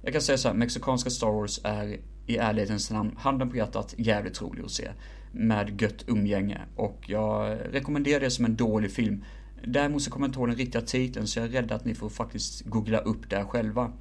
Jag 0.02 0.14
kan 0.14 0.22
säga 0.22 0.38
så 0.38 0.48
här, 0.48 0.56
mexikanska 0.56 1.10
Star 1.10 1.32
Wars 1.32 1.60
är 1.64 2.00
i 2.28 2.38
ärlighetens 2.38 2.92
namn, 2.92 3.16
handen 3.18 3.50
på 3.50 3.58
hjärtat, 3.58 3.94
jävligt 3.98 4.42
rolig 4.42 4.64
att 4.64 4.72
se. 4.72 4.92
Med 5.32 5.82
gött 5.82 6.04
umgänge 6.08 6.62
och 6.76 7.10
jag 7.10 7.58
rekommenderar 7.72 8.20
det 8.20 8.32
som 8.32 8.46
en 8.46 8.56
dålig 8.56 8.92
film. 8.92 9.24
Däremot 9.64 10.02
så 10.02 10.12
kommer 10.12 10.26
jag 10.26 10.30
inte 10.30 10.40
ihåg 10.40 10.48
den 10.48 10.58
riktiga 10.58 10.82
titeln 10.82 11.28
så 11.28 11.40
jag 11.40 11.48
är 11.48 11.52
rädd 11.52 11.72
att 11.72 11.86
ni 11.86 11.96
får 11.96 12.10
faktiskt 12.10 12.66
googla 12.66 12.98
upp 12.98 13.30
det 13.30 13.46
själva. 13.46 13.92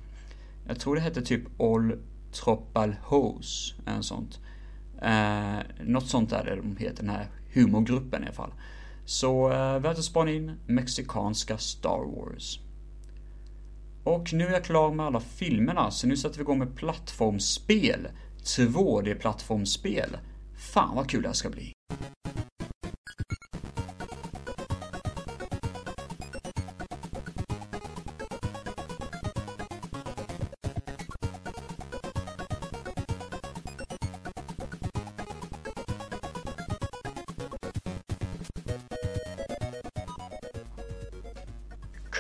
Jag 0.67 0.81
tror 0.81 0.95
det 0.95 1.01
hette 1.01 1.23
typ 1.23 1.61
All 1.61 1.93
Tropal 2.33 2.97
Hose, 3.03 3.75
eller 3.87 4.03
sånt. 4.03 4.41
Eh, 5.03 5.85
något 5.85 6.07
sånt 6.07 6.33
är 6.33 6.45
det 6.45 6.57
de 6.57 6.77
heter, 6.77 7.03
den 7.03 7.11
här 7.11 7.27
humorgruppen 7.53 8.23
i 8.23 8.27
alla 8.27 8.35
fall. 8.35 8.53
Så 9.11 9.53
eh, 9.53 9.79
värt 9.79 9.99
att 9.99 10.05
spana 10.05 10.31
in 10.31 10.53
mexikanska 10.67 11.59
Star 11.59 12.05
Wars. 12.17 12.61
Och 14.05 14.33
nu 14.33 14.47
är 14.47 14.53
jag 14.53 14.65
klar 14.65 14.93
med 14.93 15.07
alla 15.07 15.21
filmerna, 15.21 15.91
så 15.91 16.07
nu 16.07 16.17
sätter 16.17 16.37
vi 16.37 16.43
igång 16.43 16.59
med 16.59 16.77
plattformsspel. 16.77 18.09
2D-plattformsspel. 18.45 20.17
Fan 20.73 20.97
vad 20.97 21.11
kul 21.11 21.23
det 21.23 21.29
här 21.29 21.35
ska 21.35 21.51
bli. 21.51 21.73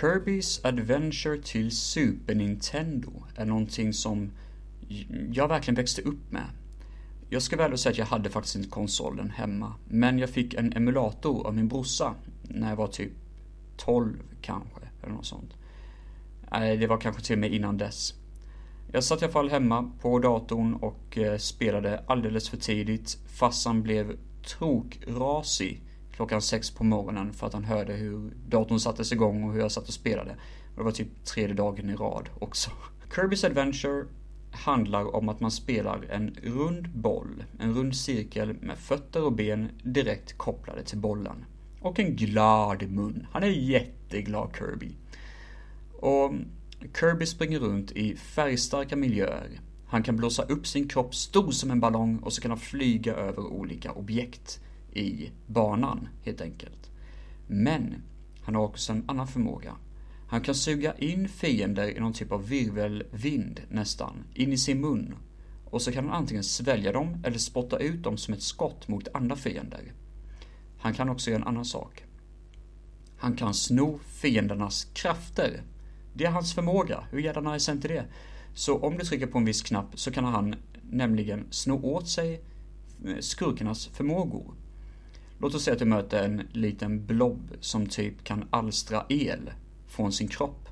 Kirby's 0.00 0.60
Adventure 0.64 1.42
till 1.42 1.70
Super 1.70 2.34
Nintendo 2.34 3.12
är 3.36 3.44
någonting 3.44 3.92
som 3.92 4.30
jag 5.32 5.48
verkligen 5.48 5.74
växte 5.74 6.02
upp 6.02 6.30
med. 6.32 6.46
Jag 7.28 7.42
ska 7.42 7.56
väl 7.56 7.78
säga 7.78 7.90
att 7.90 7.98
jag 7.98 8.06
hade 8.06 8.30
faktiskt 8.30 8.56
inte 8.56 8.68
konsolen 8.68 9.30
hemma, 9.30 9.74
men 9.88 10.18
jag 10.18 10.30
fick 10.30 10.54
en 10.54 10.72
emulator 10.72 11.46
av 11.46 11.54
min 11.54 11.68
brorsa 11.68 12.14
när 12.42 12.68
jag 12.68 12.76
var 12.76 12.86
typ 12.86 13.12
12 13.76 14.22
kanske, 14.40 14.80
eller 15.02 15.12
något 15.12 15.26
sånt. 15.26 15.54
Nej, 16.50 16.76
det 16.76 16.86
var 16.86 16.98
kanske 16.98 17.22
till 17.22 17.34
och 17.34 17.40
med 17.40 17.54
innan 17.54 17.78
dess. 17.78 18.14
Jag 18.92 19.04
satt 19.04 19.22
i 19.22 19.24
alla 19.24 19.32
fall 19.32 19.50
hemma 19.50 19.92
på 20.00 20.18
datorn 20.18 20.74
och 20.74 21.18
eh, 21.18 21.36
spelade 21.36 22.04
alldeles 22.06 22.48
för 22.48 22.56
tidigt. 22.56 23.18
Farsan 23.26 23.82
blev 23.82 24.16
tokrasig 24.58 25.82
klockan 26.20 26.42
sex 26.42 26.70
på 26.70 26.84
morgonen 26.84 27.32
för 27.32 27.46
att 27.46 27.52
han 27.52 27.64
hörde 27.64 27.92
hur 27.92 28.30
datorn 28.48 28.80
sattes 28.80 29.12
igång 29.12 29.44
och 29.44 29.52
hur 29.52 29.60
jag 29.60 29.72
satt 29.72 29.88
och 29.88 29.94
spelade. 29.94 30.30
Och 30.70 30.76
det 30.76 30.82
var 30.82 30.90
typ 30.90 31.24
tredje 31.24 31.54
dagen 31.54 31.90
i 31.90 31.94
rad 31.94 32.28
också. 32.38 32.70
Kirby's 33.14 33.46
Adventure 33.46 34.04
handlar 34.50 35.16
om 35.16 35.28
att 35.28 35.40
man 35.40 35.50
spelar 35.50 36.02
en 36.10 36.36
rund 36.42 36.88
boll, 36.88 37.44
en 37.58 37.74
rund 37.74 37.96
cirkel 37.96 38.56
med 38.60 38.78
fötter 38.78 39.22
och 39.22 39.32
ben 39.32 39.68
direkt 39.82 40.38
kopplade 40.38 40.82
till 40.84 40.98
bollen. 40.98 41.44
Och 41.80 41.98
en 41.98 42.16
glad 42.16 42.90
mun. 42.90 43.26
Han 43.32 43.42
är 43.42 43.48
jätteglad 43.48 44.50
Kirby. 44.58 44.96
Och 46.00 46.32
Kirby 47.00 47.26
springer 47.26 47.58
runt 47.58 47.92
i 47.92 48.16
färgstarka 48.16 48.96
miljöer. 48.96 49.60
Han 49.86 50.02
kan 50.02 50.16
blåsa 50.16 50.42
upp 50.42 50.66
sin 50.66 50.88
kropp 50.88 51.14
stor 51.14 51.50
som 51.50 51.70
en 51.70 51.80
ballong 51.80 52.18
och 52.18 52.32
så 52.32 52.42
kan 52.42 52.50
han 52.50 52.60
flyga 52.60 53.14
över 53.14 53.46
olika 53.46 53.92
objekt 53.92 54.60
i 54.92 55.30
banan 55.46 56.08
helt 56.22 56.40
enkelt. 56.40 56.90
Men 57.46 57.94
han 58.42 58.54
har 58.54 58.62
också 58.62 58.92
en 58.92 59.04
annan 59.06 59.26
förmåga. 59.26 59.76
Han 60.28 60.40
kan 60.40 60.54
suga 60.54 60.94
in 60.94 61.28
fiender 61.28 61.96
i 61.96 62.00
någon 62.00 62.12
typ 62.12 62.32
av 62.32 62.48
virvelvind 62.48 63.60
nästan, 63.68 64.24
in 64.34 64.52
i 64.52 64.58
sin 64.58 64.80
mun. 64.80 65.14
Och 65.64 65.82
så 65.82 65.92
kan 65.92 66.04
han 66.04 66.14
antingen 66.14 66.44
svälja 66.44 66.92
dem 66.92 67.22
eller 67.24 67.38
spotta 67.38 67.78
ut 67.78 68.02
dem 68.02 68.16
som 68.16 68.34
ett 68.34 68.42
skott 68.42 68.88
mot 68.88 69.08
andra 69.14 69.36
fiender. 69.36 69.92
Han 70.78 70.94
kan 70.94 71.08
också 71.08 71.30
göra 71.30 71.40
en 71.40 71.48
annan 71.48 71.64
sak. 71.64 72.04
Han 73.16 73.36
kan 73.36 73.54
sno 73.54 73.98
fiendernas 73.98 74.84
krafter. 74.94 75.62
Det 76.14 76.24
är 76.24 76.30
hans 76.30 76.54
förmåga. 76.54 77.04
Hur 77.10 77.18
jävla 77.18 77.52
nice 77.52 77.70
är 77.70 77.74
inte 77.74 77.88
det? 77.88 78.04
Så 78.54 78.78
om 78.78 78.98
du 78.98 79.04
trycker 79.04 79.26
på 79.26 79.38
en 79.38 79.44
viss 79.44 79.62
knapp 79.62 79.98
så 79.98 80.10
kan 80.10 80.24
han 80.24 80.54
nämligen 80.82 81.46
sno 81.50 81.80
åt 81.82 82.08
sig 82.08 82.40
eh, 83.06 83.18
skurkarnas 83.20 83.86
förmågor. 83.86 84.54
Låt 85.42 85.54
oss 85.54 85.64
säga 85.64 85.72
att 85.72 85.78
du 85.78 85.84
möter 85.84 86.24
en 86.24 86.42
liten 86.52 87.06
blob 87.06 87.52
som 87.60 87.86
typ 87.86 88.24
kan 88.24 88.44
alstra 88.50 89.04
el 89.08 89.50
från 89.86 90.12
sin 90.12 90.28
kropp. 90.28 90.68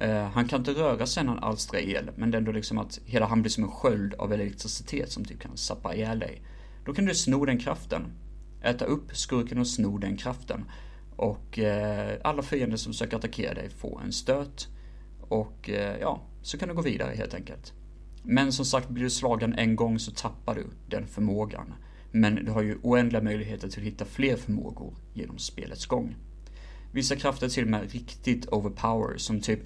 Eh, 0.00 0.24
han 0.24 0.48
kan 0.48 0.58
inte 0.58 0.70
röra 0.70 1.06
sig 1.06 1.24
när 1.24 1.32
han 1.32 1.44
alstrar 1.44 1.80
el, 1.80 2.10
men 2.16 2.30
det 2.30 2.36
är 2.36 2.38
ändå 2.38 2.52
liksom 2.52 2.78
att 2.78 3.00
hela 3.04 3.26
han 3.26 3.42
blir 3.42 3.50
som 3.50 3.64
en 3.64 3.70
sköld 3.70 4.14
av 4.14 4.32
elektricitet 4.32 5.12
som 5.12 5.24
typ 5.24 5.40
kan 5.40 5.56
sappa 5.56 5.94
ihjäl 5.94 6.18
dig. 6.18 6.42
Då 6.84 6.94
kan 6.94 7.04
du 7.04 7.14
sno 7.14 7.44
den 7.44 7.58
kraften 7.58 8.02
äta 8.62 8.84
upp 8.84 9.16
skurken 9.16 9.58
och 9.58 9.66
sno 9.66 9.98
den 9.98 10.16
kraften. 10.16 10.64
Och 11.16 11.58
eh, 11.58 12.18
alla 12.24 12.42
fiender 12.42 12.76
som 12.76 12.92
försöker 12.92 13.16
attackera 13.16 13.54
dig 13.54 13.70
får 13.70 14.00
en 14.04 14.12
stöt. 14.12 14.68
Och 15.20 15.70
eh, 15.70 15.96
ja, 16.00 16.22
så 16.42 16.58
kan 16.58 16.68
du 16.68 16.74
gå 16.74 16.82
vidare 16.82 17.14
helt 17.16 17.34
enkelt. 17.34 17.72
Men 18.22 18.52
som 18.52 18.64
sagt, 18.64 18.88
blir 18.88 19.04
du 19.04 19.10
slagen 19.10 19.54
en 19.54 19.76
gång 19.76 19.98
så 19.98 20.10
tappar 20.10 20.54
du 20.54 20.66
den 20.88 21.06
förmågan. 21.06 21.74
Men 22.10 22.44
du 22.44 22.50
har 22.50 22.62
ju 22.62 22.78
oändliga 22.82 23.22
möjligheter 23.22 23.68
till 23.68 23.80
att 23.80 23.86
hitta 23.86 24.04
fler 24.04 24.36
förmågor 24.36 24.94
genom 25.14 25.38
spelets 25.38 25.86
gång. 25.86 26.16
Vissa 26.92 27.16
krafter 27.16 27.46
är 27.46 27.50
till 27.50 27.64
och 27.64 27.70
med 27.70 27.92
riktigt 27.92 28.46
overpower, 28.52 29.16
som 29.16 29.40
typ 29.40 29.60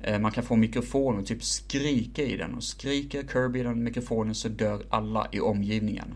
eh, 0.00 0.18
man 0.18 0.32
kan 0.32 0.44
få 0.44 0.56
mikrofon 0.56 1.18
och 1.18 1.26
typ 1.26 1.42
skrika 1.42 2.22
i 2.22 2.36
den 2.36 2.54
och 2.54 2.64
skriker 2.64 3.22
Kirby 3.32 3.60
i 3.60 3.62
den 3.62 3.84
mikrofonen 3.84 4.34
så 4.34 4.48
dör 4.48 4.82
alla 4.90 5.28
i 5.32 5.40
omgivningen. 5.40 6.14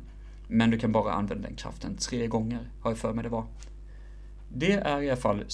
Men 0.48 0.70
du 0.70 0.78
kan 0.78 0.92
bara 0.92 1.12
använda 1.12 1.48
den 1.48 1.56
kraften 1.56 1.96
tre 1.96 2.26
gånger, 2.26 2.70
har 2.80 2.90
jag 2.90 2.98
för 2.98 3.12
mig 3.12 3.22
det 3.22 3.30
var. 3.30 3.46
Det 4.48 4.72
är 4.72 5.02
i 5.02 5.10
alla 5.10 5.20
fall 5.20 5.44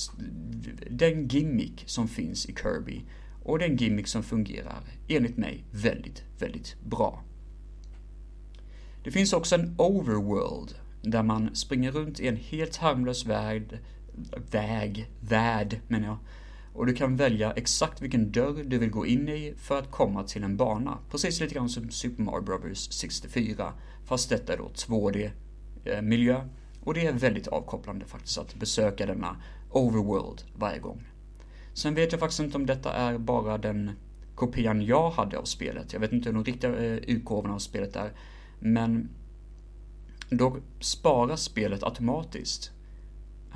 den 0.91 1.29
gimmick 1.29 1.83
som 1.87 2.09
finns 2.09 2.47
i 2.47 2.55
Kirby 2.55 3.03
och 3.43 3.59
den 3.59 3.77
gimmick 3.77 4.07
som 4.07 4.23
fungerar, 4.23 4.81
enligt 5.09 5.37
mig, 5.37 5.65
väldigt, 5.71 6.23
väldigt 6.39 6.77
bra. 6.85 7.23
Det 9.04 9.11
finns 9.11 9.33
också 9.33 9.54
en 9.54 9.75
overworld 9.78 10.75
där 11.02 11.23
man 11.23 11.54
springer 11.54 11.92
runt 11.92 12.21
i 12.21 12.28
en 12.28 12.37
helt 12.37 12.76
harmlös 12.76 13.26
värld, 13.26 13.78
väg, 14.50 15.11
värld 15.21 15.80
menar 15.88 16.07
jag. 16.09 16.19
Och 16.75 16.87
du 16.87 16.95
kan 16.95 17.16
välja 17.16 17.52
exakt 17.52 18.02
vilken 18.02 18.33
dörr 18.33 18.64
du 18.64 18.78
vill 18.78 18.90
gå 18.90 19.07
in 19.07 19.28
i 19.28 19.54
för 19.57 19.78
att 19.78 19.90
komma 19.90 20.25
till 20.25 20.45
en 20.45 20.57
bana. 20.57 20.99
Precis 21.11 21.40
lite 21.40 21.54
grann 21.54 21.69
som 21.69 21.90
Super 21.90 22.23
Mario 22.23 22.42
Bros 22.42 22.92
64. 22.92 23.73
Fast 24.04 24.28
detta 24.28 24.52
är 24.52 24.57
då 24.57 24.71
2D-miljö. 24.75 26.37
Eh, 26.37 26.45
Och 26.85 26.95
det 26.95 27.07
är 27.07 27.12
väldigt 27.12 27.47
avkopplande 27.47 28.04
faktiskt 28.07 28.38
att 28.38 28.54
besöka 28.54 29.07
denna 29.07 29.37
overworld 29.71 30.42
varje 30.57 30.78
gång. 30.78 31.02
Sen 31.75 31.95
vet 31.95 32.12
jag 32.12 32.21
faktiskt 32.21 32.40
inte 32.40 32.57
om 32.57 32.66
detta 32.66 32.92
är 32.92 33.19
bara 33.19 33.59
den 33.59 33.90
kopian 34.35 34.83
jag 34.83 35.11
hade 35.11 35.38
av 35.38 35.45
spelet. 35.45 35.92
Jag 35.92 36.00
vet 36.00 36.12
inte 36.12 36.28
hur 36.28 36.35
de 36.35 36.45
riktiga 36.45 36.76
eh, 36.76 36.97
utgåvorna 36.97 37.54
av 37.54 37.59
spelet 37.59 37.97
är. 37.97 38.12
Men 38.61 39.09
då 40.31 40.57
sparas 40.81 41.43
spelet 41.43 41.83
automatiskt. 41.83 42.73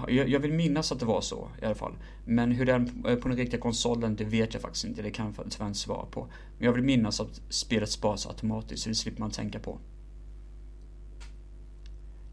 Jag, 0.09 0.41
vill 0.41 0.53
minnas 0.53 0.93
att 0.93 1.01
det 1.01 1.07
var 1.07 1.21
så 1.21 1.49
i 1.63 1.65
alla 1.65 1.75
fall. 1.75 1.97
Men 2.25 2.53
hur 2.53 2.67
det 2.67 2.73
är 2.73 3.17
på 3.17 3.29
den 3.29 3.37
riktiga 3.37 3.61
konsolen, 3.61 4.17
det 4.17 4.25
vet 4.25 4.55
jag 4.55 4.63
faktiskt 4.63 4.85
inte. 4.85 5.03
Det 5.03 5.11
kan 5.11 5.35
jag 5.37 5.51
tyvärr 5.51 5.67
inte 5.67 5.79
svara 5.79 6.07
på. 6.07 6.29
Men 6.59 6.67
jag 6.67 6.73
vill 6.73 6.83
minnas 6.83 7.21
att 7.21 7.41
spelet 7.49 7.91
sparas 7.91 8.27
automatiskt, 8.27 8.83
så 8.83 8.89
det 8.89 8.95
slipper 8.95 9.21
man 9.21 9.31
tänka 9.31 9.59
på. 9.59 9.79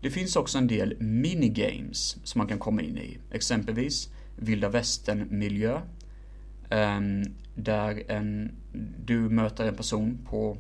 Det 0.01 0.09
finns 0.09 0.35
också 0.35 0.57
en 0.57 0.67
del 0.67 0.95
minigames 0.99 2.17
som 2.23 2.39
man 2.39 2.47
kan 2.47 2.59
komma 2.59 2.81
in 2.81 2.97
i. 2.97 3.17
Exempelvis 3.31 4.09
vilda 4.35 4.69
västern-miljö. 4.69 5.81
Ehm, 6.69 7.23
där 7.55 8.03
en, 8.07 8.51
du 9.05 9.19
möter 9.19 9.67
en 9.67 9.75
person 9.75 10.17
på 10.29 10.57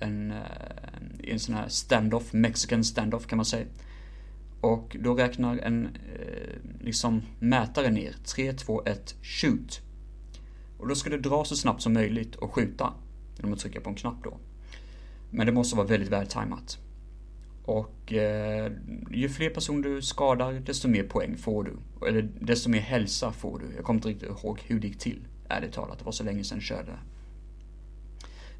en, 0.00 0.30
eh, 0.30 1.32
en 1.32 1.40
sån 1.40 1.54
här 1.54 1.68
standoff, 1.68 2.32
mexican 2.32 2.84
standoff 2.84 3.26
kan 3.26 3.36
man 3.36 3.44
säga. 3.44 3.66
Och 4.60 4.96
då 5.00 5.14
räknar 5.14 5.58
en 5.58 5.86
eh, 5.86 6.84
liksom 6.84 7.22
mätare 7.38 7.90
ner. 7.90 8.16
3, 8.24 8.52
2, 8.52 8.82
1, 8.86 9.14
shoot. 9.22 9.80
Och 10.78 10.88
då 10.88 10.94
ska 10.94 11.10
du 11.10 11.18
dra 11.18 11.44
så 11.44 11.56
snabbt 11.56 11.82
som 11.82 11.92
möjligt 11.92 12.36
och 12.36 12.54
skjuta. 12.54 12.92
Genom 13.36 13.52
att 13.52 13.58
trycka 13.58 13.80
på 13.80 13.90
en 13.90 13.94
knapp 13.96 14.24
då. 14.24 14.36
Men 15.30 15.46
det 15.46 15.52
måste 15.52 15.76
vara 15.76 15.86
väldigt 15.86 16.08
vältajmat. 16.08 16.78
Och 17.64 18.12
eh, 18.12 18.72
ju 19.10 19.28
fler 19.28 19.50
personer 19.50 19.82
du 19.82 20.02
skadar, 20.02 20.52
desto 20.52 20.88
mer 20.88 21.02
poäng 21.02 21.36
får 21.36 21.64
du. 21.64 22.06
Eller 22.08 22.28
desto 22.40 22.70
mer 22.70 22.80
hälsa 22.80 23.32
får 23.32 23.58
du. 23.58 23.66
Jag 23.76 23.84
kommer 23.84 23.98
inte 23.98 24.08
riktigt 24.08 24.28
ihåg 24.28 24.60
hur 24.66 24.80
det 24.80 24.86
gick 24.86 24.98
till, 24.98 25.20
ärligt 25.48 25.72
talat. 25.72 25.98
Det 25.98 26.04
var 26.04 26.12
så 26.12 26.24
länge 26.24 26.44
sedan 26.44 26.58
jag 26.58 26.64
körde. 26.64 26.92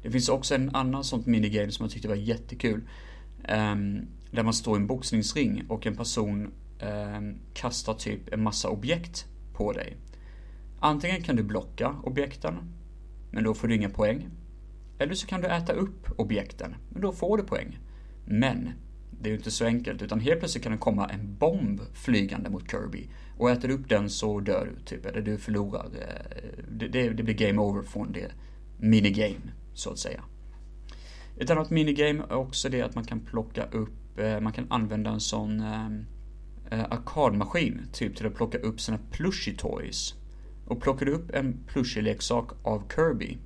Det 0.01 0.11
finns 0.11 0.29
också 0.29 0.55
en 0.55 0.75
annan 0.75 1.03
sånt 1.03 1.25
minigame 1.25 1.71
som 1.71 1.83
jag 1.83 1.91
tyckte 1.91 2.07
var 2.07 2.15
jättekul. 2.15 2.81
Um, 3.37 4.07
där 4.31 4.43
man 4.43 4.53
står 4.53 4.77
i 4.77 4.81
en 4.81 4.87
boxningsring 4.87 5.63
och 5.67 5.87
en 5.87 5.95
person 5.95 6.51
um, 7.15 7.37
kastar 7.53 7.93
typ 7.93 8.33
en 8.33 8.43
massa 8.43 8.69
objekt 8.69 9.25
på 9.53 9.73
dig. 9.73 9.97
Antingen 10.79 11.21
kan 11.21 11.35
du 11.35 11.43
blocka 11.43 11.95
objekten, 12.03 12.55
men 13.31 13.43
då 13.43 13.53
får 13.53 13.67
du 13.67 13.75
inga 13.75 13.89
poäng. 13.89 14.29
Eller 14.99 15.13
så 15.13 15.27
kan 15.27 15.41
du 15.41 15.47
äta 15.47 15.73
upp 15.73 16.19
objekten, 16.19 16.75
men 16.89 17.01
då 17.01 17.11
får 17.11 17.37
du 17.37 17.43
poäng. 17.43 17.79
Men 18.25 18.69
det 19.21 19.29
är 19.29 19.31
ju 19.31 19.37
inte 19.37 19.51
så 19.51 19.65
enkelt, 19.65 20.01
utan 20.01 20.19
helt 20.19 20.39
plötsligt 20.39 20.63
kan 20.63 20.71
det 20.71 20.77
komma 20.77 21.09
en 21.09 21.35
bomb 21.37 21.81
flygande 21.93 22.49
mot 22.49 22.71
Kirby. 22.71 23.09
Och 23.37 23.51
äter 23.51 23.67
du 23.67 23.73
upp 23.73 23.89
den 23.89 24.09
så 24.09 24.39
dör 24.39 24.69
du, 24.75 24.83
typ, 24.85 25.05
eller 25.05 25.21
du 25.21 25.37
förlorar. 25.37 25.85
Eh, 25.85 26.63
det, 26.69 26.87
det, 26.87 27.09
det 27.09 27.23
blir 27.23 27.35
game 27.35 27.61
over 27.61 27.83
från 27.83 28.11
det 28.11 28.31
minigame, 28.77 29.51
så 29.73 29.89
att 29.89 29.99
säga. 29.99 30.23
Ett 31.37 31.49
annat 31.49 31.69
minigame 31.69 32.23
är 32.29 32.35
också 32.35 32.69
det 32.69 32.81
att 32.81 32.95
man 32.95 33.03
kan 33.03 33.19
plocka 33.19 33.65
upp, 33.65 34.19
eh, 34.19 34.39
man 34.39 34.53
kan 34.53 34.67
använda 34.69 35.09
en 35.09 35.19
sån 35.19 35.59
eh, 35.59 35.91
eh 36.71 36.85
arkadmaskin, 36.89 37.81
typ 37.93 38.15
till 38.15 38.27
att 38.27 38.35
plocka 38.35 38.57
upp 38.57 38.81
sina 38.81 38.99
plushie 39.11 39.55
toys. 39.55 40.15
Och 40.67 40.81
plockar 40.81 41.05
du 41.05 41.11
upp 41.11 41.31
en 41.35 41.63
plushie-leksak 41.67 42.51
av 42.63 42.83
Kirby 42.95 43.37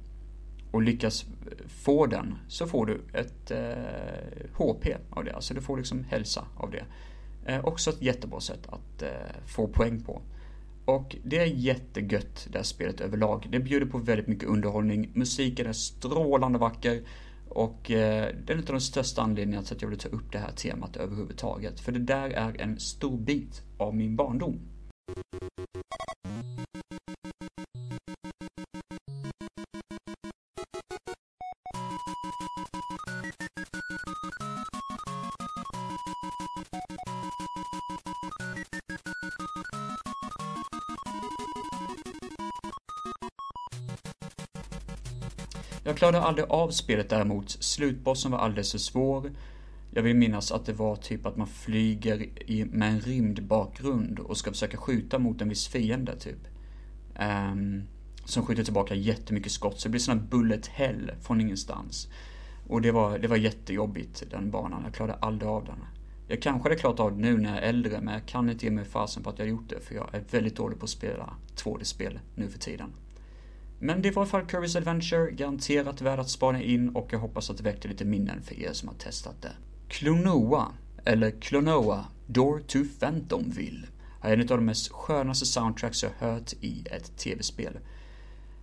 och 0.71 0.81
lyckas 0.81 1.23
eh, 1.23 1.67
få 1.67 2.05
den 2.05 2.35
så 2.47 2.67
får 2.67 2.85
du 2.85 3.01
ett 3.13 3.51
eh, 3.51 4.49
HP 4.53 4.87
av 5.09 5.23
det. 5.23 5.31
Alltså 5.31 5.53
du 5.53 5.61
får 5.61 5.77
liksom 5.77 6.03
hälsa 6.03 6.45
av 6.57 6.71
det. 6.71 6.85
Eh, 7.45 7.65
också 7.65 7.89
ett 7.89 8.01
jättebra 8.01 8.39
sätt 8.39 8.67
att 8.67 9.01
eh, 9.01 9.09
få 9.45 9.67
poäng 9.67 10.03
på. 10.03 10.21
Och 10.85 11.15
det 11.23 11.37
är 11.37 11.45
jättegött 11.45 12.47
det 12.51 12.57
här 12.57 12.63
spelet 12.63 13.01
överlag. 13.01 13.47
Det 13.49 13.59
bjuder 13.59 13.85
på 13.85 13.97
väldigt 13.97 14.27
mycket 14.27 14.49
underhållning. 14.49 15.11
Musiken 15.13 15.67
är 15.67 15.73
strålande 15.73 16.59
vacker. 16.59 17.01
Och 17.49 17.91
eh, 17.91 18.35
det 18.45 18.53
är 18.53 18.57
en 18.57 18.59
av 18.59 18.65
de 18.65 18.81
största 18.81 19.21
anledningarna 19.21 19.65
till 19.65 19.75
att 19.75 19.81
jag 19.81 19.89
vill 19.89 19.99
ta 19.99 20.09
upp 20.09 20.31
det 20.31 20.37
här 20.37 20.51
temat 20.51 20.97
överhuvudtaget. 20.97 21.79
För 21.79 21.91
det 21.91 21.99
där 21.99 22.29
är 22.29 22.61
en 22.61 22.79
stor 22.79 23.17
bit 23.17 23.61
av 23.77 23.95
min 23.95 24.15
barndom. 24.15 24.59
Jag 45.87 45.97
klarade 45.97 46.21
aldrig 46.21 46.45
av 46.49 46.69
spelet 46.69 47.09
däremot. 47.09 47.49
Slutbossen 47.49 48.31
var 48.31 48.39
alldeles 48.39 48.71
för 48.71 48.77
svår. 48.77 49.31
Jag 49.91 50.03
vill 50.03 50.15
minnas 50.15 50.51
att 50.51 50.65
det 50.65 50.73
var 50.73 50.95
typ 50.95 51.25
att 51.25 51.37
man 51.37 51.47
flyger 51.47 52.27
i, 52.49 52.65
med 52.65 52.89
en 52.89 52.99
rymdbakgrund 52.99 54.19
och 54.19 54.37
ska 54.37 54.51
försöka 54.51 54.77
skjuta 54.77 55.19
mot 55.19 55.41
en 55.41 55.49
viss 55.49 55.67
fiende 55.67 56.19
typ. 56.19 56.47
Um, 57.19 57.83
som 58.25 58.45
skjuter 58.45 58.63
tillbaka 58.63 58.95
jättemycket 58.95 59.51
skott, 59.51 59.79
så 59.79 59.87
det 59.87 59.91
blir 59.91 60.01
sån 60.01 60.19
här 60.19 60.25
bullet 60.25 60.67
hell 60.67 61.11
från 61.21 61.41
ingenstans. 61.41 62.07
Och 62.67 62.81
det 62.81 62.91
var, 62.91 63.19
det 63.19 63.27
var 63.27 63.37
jättejobbigt, 63.37 64.23
den 64.31 64.51
banan. 64.51 64.81
Jag 64.83 64.93
klarade 64.93 65.17
aldrig 65.19 65.49
av 65.49 65.65
den. 65.65 65.79
Jag 66.27 66.41
kanske 66.41 66.69
hade 66.69 66.79
klarat 66.79 66.99
av 66.99 67.11
det 67.11 67.21
nu 67.21 67.37
när 67.37 67.49
jag 67.49 67.63
är 67.63 67.69
äldre, 67.69 68.01
men 68.01 68.13
jag 68.13 68.25
kan 68.25 68.49
inte 68.49 68.65
ge 68.65 68.71
mig 68.71 68.85
fasen 68.85 69.23
på 69.23 69.29
att 69.29 69.39
jag 69.39 69.47
gjort 69.47 69.69
det, 69.69 69.79
för 69.79 69.95
jag 69.95 70.15
är 70.15 70.23
väldigt 70.31 70.55
dålig 70.55 70.79
på 70.79 70.83
att 70.83 70.89
spela 70.89 71.33
2D-spel 71.55 72.19
nu 72.35 72.49
för 72.49 72.59
tiden. 72.59 72.89
Men 73.79 74.01
det 74.01 74.11
var 74.11 74.21
i 74.21 74.23
alla 74.23 74.29
fall 74.29 74.45
Kirby's 74.45 74.77
Adventure, 74.77 75.31
garanterat 75.31 76.01
värd 76.01 76.19
att 76.19 76.29
spana 76.29 76.61
in 76.61 76.89
och 76.89 77.07
jag 77.11 77.19
hoppas 77.19 77.49
att 77.49 77.57
det 77.57 77.63
väckte 77.63 77.87
lite 77.87 78.05
minnen 78.05 78.41
för 78.41 78.59
er 78.59 78.73
som 78.73 78.87
har 78.87 78.95
testat 78.95 79.41
det. 79.41 79.51
Klonoa, 79.87 80.67
eller 81.05 81.31
Klonoa, 81.31 82.05
Door 82.27 82.59
to 82.59 82.79
Phantomville, 82.99 83.87
är 84.21 84.33
en 84.33 84.39
av 84.39 84.47
de 84.47 84.65
mest 84.65 84.91
skönaste 84.91 85.45
soundtracks 85.45 86.03
jag 86.03 86.11
hört 86.19 86.53
i 86.61 86.85
ett 86.91 87.17
tv-spel. 87.17 87.79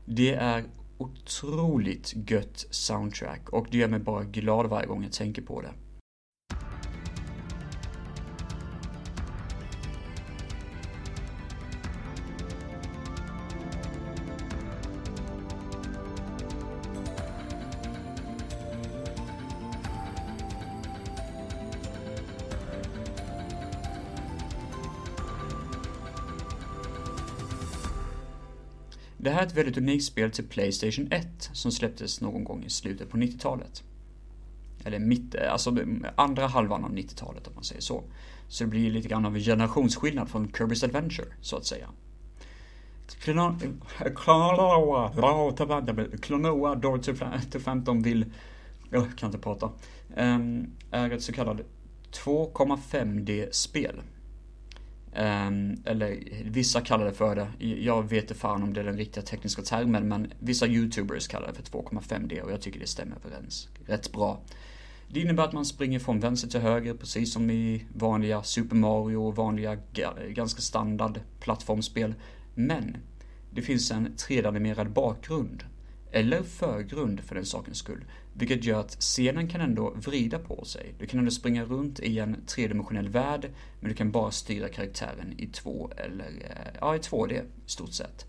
Det 0.04 0.34
är 0.34 0.64
otroligt 0.98 2.14
gött 2.30 2.66
soundtrack 2.70 3.48
och 3.48 3.66
det 3.70 3.78
gör 3.78 3.88
mig 3.88 4.00
bara 4.00 4.24
glad 4.24 4.66
varje 4.66 4.86
gång 4.86 5.02
jag 5.02 5.12
tänker 5.12 5.42
på 5.42 5.60
det. 5.60 5.70
Här 29.42 29.46
är 29.46 29.50
ett 29.50 29.56
väldigt 29.56 29.76
unikt 29.76 30.04
spel 30.04 30.30
till 30.30 30.48
Playstation 30.48 31.12
1 31.12 31.50
som 31.52 31.72
släpptes 31.72 32.20
någon 32.20 32.44
gång 32.44 32.64
i 32.64 32.70
slutet 32.70 33.10
på 33.10 33.16
90-talet. 33.16 33.82
Eller 34.84 34.98
mitt, 34.98 35.34
alltså 35.34 35.76
andra 36.16 36.46
halvan 36.46 36.84
av 36.84 36.92
90-talet 36.92 37.46
om 37.46 37.54
man 37.54 37.64
säger 37.64 37.80
så. 37.80 38.02
Så 38.48 38.64
det 38.64 38.70
blir 38.70 38.90
lite 38.90 39.08
grann 39.08 39.26
av 39.26 39.36
en 39.36 39.42
generationsskillnad 39.42 40.28
från 40.28 40.48
Kirby's 40.48 40.84
Adventure, 40.84 41.26
så 41.40 41.56
att 41.56 41.66
säga. 41.66 41.88
Klonoa 46.22 46.74
Door 46.74 46.98
to 47.50 47.58
Phantom 47.58 48.02
vill, 48.02 48.24
jag 48.90 49.18
kan 49.18 49.28
inte 49.28 49.38
prata, 49.38 49.70
ehm, 50.16 50.70
är 50.90 51.10
ett 51.10 51.22
så 51.22 51.32
kallat 51.32 51.60
2,5D-spel. 52.12 54.02
Ehm, 55.12 55.82
eller 55.84 56.18
vissa 56.44 56.80
kallar 56.80 57.04
det 57.04 57.12
för 57.12 57.36
det. 57.36 57.66
Jag 57.66 58.08
vet 58.08 58.24
inte 58.24 58.34
fan 58.34 58.62
om 58.62 58.74
det 58.74 58.80
är 58.80 58.84
den 58.84 58.96
riktiga 58.96 59.22
tekniska 59.22 59.62
termen 59.62 60.08
men 60.08 60.32
vissa 60.38 60.66
YouTubers 60.66 61.28
kallar 61.28 61.46
det 61.48 61.54
för 61.54 61.62
2,5D 61.62 62.40
och 62.40 62.52
jag 62.52 62.60
tycker 62.60 62.80
det 62.80 62.86
stämmer 62.86 63.16
överens 63.24 63.68
rätt 63.86 64.12
bra. 64.12 64.40
Det 65.08 65.20
innebär 65.20 65.44
att 65.44 65.52
man 65.52 65.64
springer 65.64 65.98
från 65.98 66.20
vänster 66.20 66.48
till 66.48 66.60
höger 66.60 66.94
precis 66.94 67.32
som 67.32 67.50
i 67.50 67.86
vanliga 67.94 68.42
Super 68.42 68.76
Mario 68.76 69.16
och 69.16 69.36
vanliga 69.36 69.78
ganska 70.28 70.60
standard 70.60 71.20
plattformsspel. 71.40 72.14
Men 72.54 72.96
det 73.50 73.62
finns 73.62 73.90
en 73.90 74.08
3D-animerad 74.08 74.92
bakgrund. 74.92 75.64
Eller 76.14 76.42
förgrund 76.42 77.20
för 77.20 77.34
den 77.34 77.46
sakens 77.46 77.78
skull. 77.78 78.04
Vilket 78.34 78.64
gör 78.64 78.80
att 78.80 78.96
scenen 79.00 79.48
kan 79.48 79.60
ändå 79.60 79.90
vrida 79.90 80.38
på 80.38 80.64
sig. 80.64 80.94
Du 80.98 81.06
kan 81.06 81.18
ändå 81.18 81.30
springa 81.30 81.64
runt 81.64 82.00
i 82.00 82.18
en 82.18 82.36
tredimensionell 82.46 83.08
värld, 83.08 83.50
men 83.80 83.88
du 83.88 83.94
kan 83.94 84.10
bara 84.10 84.30
styra 84.30 84.68
karaktären 84.68 85.34
i 85.38 85.46
två 85.46 85.90
eller, 85.96 86.26
eh, 86.26 86.72
ja, 86.80 86.96
i 86.96 86.98
2D 86.98 87.42
i 87.66 87.70
stort 87.70 87.92
sett. 87.92 88.26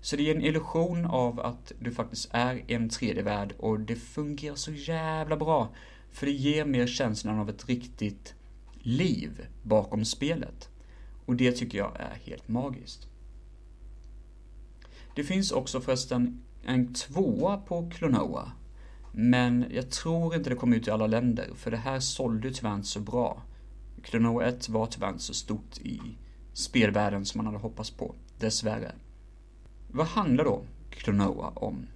Så 0.00 0.16
det 0.16 0.22
ger 0.22 0.34
en 0.34 0.42
illusion 0.42 1.04
av 1.04 1.40
att 1.40 1.72
du 1.78 1.92
faktiskt 1.92 2.28
är 2.32 2.54
i 2.70 2.74
en 2.74 2.90
3D-värld 2.90 3.54
och 3.58 3.80
det 3.80 3.96
fungerar 3.96 4.54
så 4.54 4.72
jävla 4.72 5.36
bra. 5.36 5.74
För 6.12 6.26
det 6.26 6.32
ger 6.32 6.64
mer 6.64 6.86
känslan 6.86 7.38
av 7.38 7.48
ett 7.48 7.68
riktigt 7.68 8.34
liv 8.78 9.46
bakom 9.62 10.04
spelet. 10.04 10.68
Och 11.26 11.36
det 11.36 11.52
tycker 11.52 11.78
jag 11.78 11.96
är 12.00 12.18
helt 12.24 12.48
magiskt. 12.48 13.08
Det 15.14 15.24
finns 15.24 15.52
också 15.52 15.80
förresten 15.80 16.42
en 16.62 16.94
tvåa 16.94 17.56
på 17.56 17.90
Klonoa 17.90 18.52
men 19.12 19.66
jag 19.70 19.90
tror 19.90 20.34
inte 20.34 20.50
det 20.50 20.56
kom 20.56 20.72
ut 20.72 20.88
i 20.88 20.90
alla 20.90 21.06
länder, 21.06 21.50
för 21.54 21.70
det 21.70 21.76
här 21.76 22.00
sålde 22.00 22.50
tyvärr 22.50 22.74
inte 22.74 22.88
så 22.88 23.00
bra. 23.00 23.42
Klonoa 24.02 24.44
1 24.44 24.68
var 24.68 24.86
tyvärr 24.86 25.08
inte 25.08 25.22
så 25.22 25.34
stort 25.34 25.78
i 25.78 26.00
spelvärlden 26.52 27.24
som 27.24 27.38
man 27.38 27.46
hade 27.46 27.58
hoppats 27.58 27.90
på, 27.90 28.14
dessvärre. 28.38 28.92
Vad 29.90 30.06
handlar 30.06 30.44
då 30.44 30.62
Klonoa 30.90 31.48
om? 31.54 31.86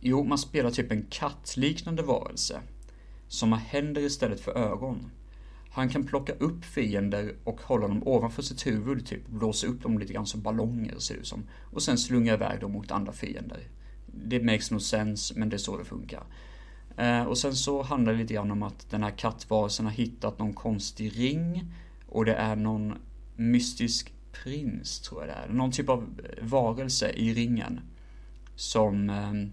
Jo, 0.00 0.24
man 0.24 0.38
spelar 0.38 0.70
typ 0.70 0.92
en 0.92 1.06
kattliknande 1.10 2.02
varelse 2.02 2.60
som 3.28 3.52
har 3.52 3.58
händer 3.58 4.02
istället 4.02 4.40
för 4.40 4.58
ögon. 4.58 5.10
Han 5.74 5.88
kan 5.88 6.06
plocka 6.06 6.32
upp 6.32 6.64
fiender 6.64 7.34
och 7.44 7.60
hålla 7.60 7.88
dem 7.88 8.02
ovanför 8.08 8.42
sitt 8.42 8.66
huvud, 8.66 9.06
typ 9.06 9.28
blåsa 9.28 9.66
upp 9.66 9.82
dem 9.82 9.98
lite 9.98 10.12
grann 10.12 10.26
som 10.26 10.42
ballonger 10.42 10.98
ser 10.98 11.14
det 11.14 11.20
ut 11.20 11.26
som. 11.26 11.46
Och 11.72 11.82
sen 11.82 11.98
slunga 11.98 12.34
iväg 12.34 12.60
dem 12.60 12.72
mot 12.72 12.90
andra 12.90 13.12
fiender 13.12 13.68
det 14.14 14.40
makes 14.40 14.70
no 14.70 14.80
sense, 14.80 15.34
men 15.36 15.48
det 15.48 15.56
är 15.56 15.58
så 15.58 15.76
det 15.76 15.84
funkar. 15.84 16.22
Eh, 16.96 17.22
och 17.22 17.38
sen 17.38 17.54
så 17.54 17.82
handlar 17.82 18.12
det 18.12 18.18
lite 18.18 18.34
grann 18.34 18.50
om 18.50 18.62
att 18.62 18.90
den 18.90 19.02
här 19.02 19.10
kattvarelsen 19.10 19.86
har 19.86 19.92
hittat 19.92 20.38
någon 20.38 20.52
konstig 20.52 21.18
ring 21.18 21.72
och 22.08 22.24
det 22.24 22.34
är 22.34 22.56
någon 22.56 22.94
mystisk 23.36 24.12
prins, 24.32 25.00
tror 25.00 25.20
jag 25.20 25.28
det 25.28 25.34
är. 25.34 25.48
Någon 25.48 25.72
typ 25.72 25.88
av 25.88 26.20
varelse 26.42 27.10
i 27.10 27.34
ringen 27.34 27.80
som 28.56 29.10
ehm, 29.10 29.52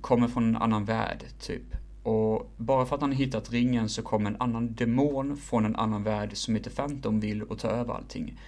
kommer 0.00 0.28
från 0.28 0.44
en 0.44 0.56
annan 0.56 0.84
värld, 0.84 1.24
typ. 1.40 1.62
Och 2.08 2.52
bara 2.56 2.86
för 2.86 2.94
att 2.94 3.00
han 3.00 3.10
har 3.10 3.16
hittat 3.16 3.50
ringen 3.50 3.88
så 3.88 4.02
kommer 4.02 4.30
en 4.30 4.40
annan 4.40 4.74
demon 4.74 5.36
från 5.36 5.64
en 5.64 5.76
annan 5.76 6.02
värld 6.02 6.30
som 6.36 6.54
heter 6.54 6.70
Phantom 6.70 7.20
vill 7.20 7.42
och 7.42 7.58
ta 7.58 7.68
över 7.68 7.94
allting. 7.94 8.40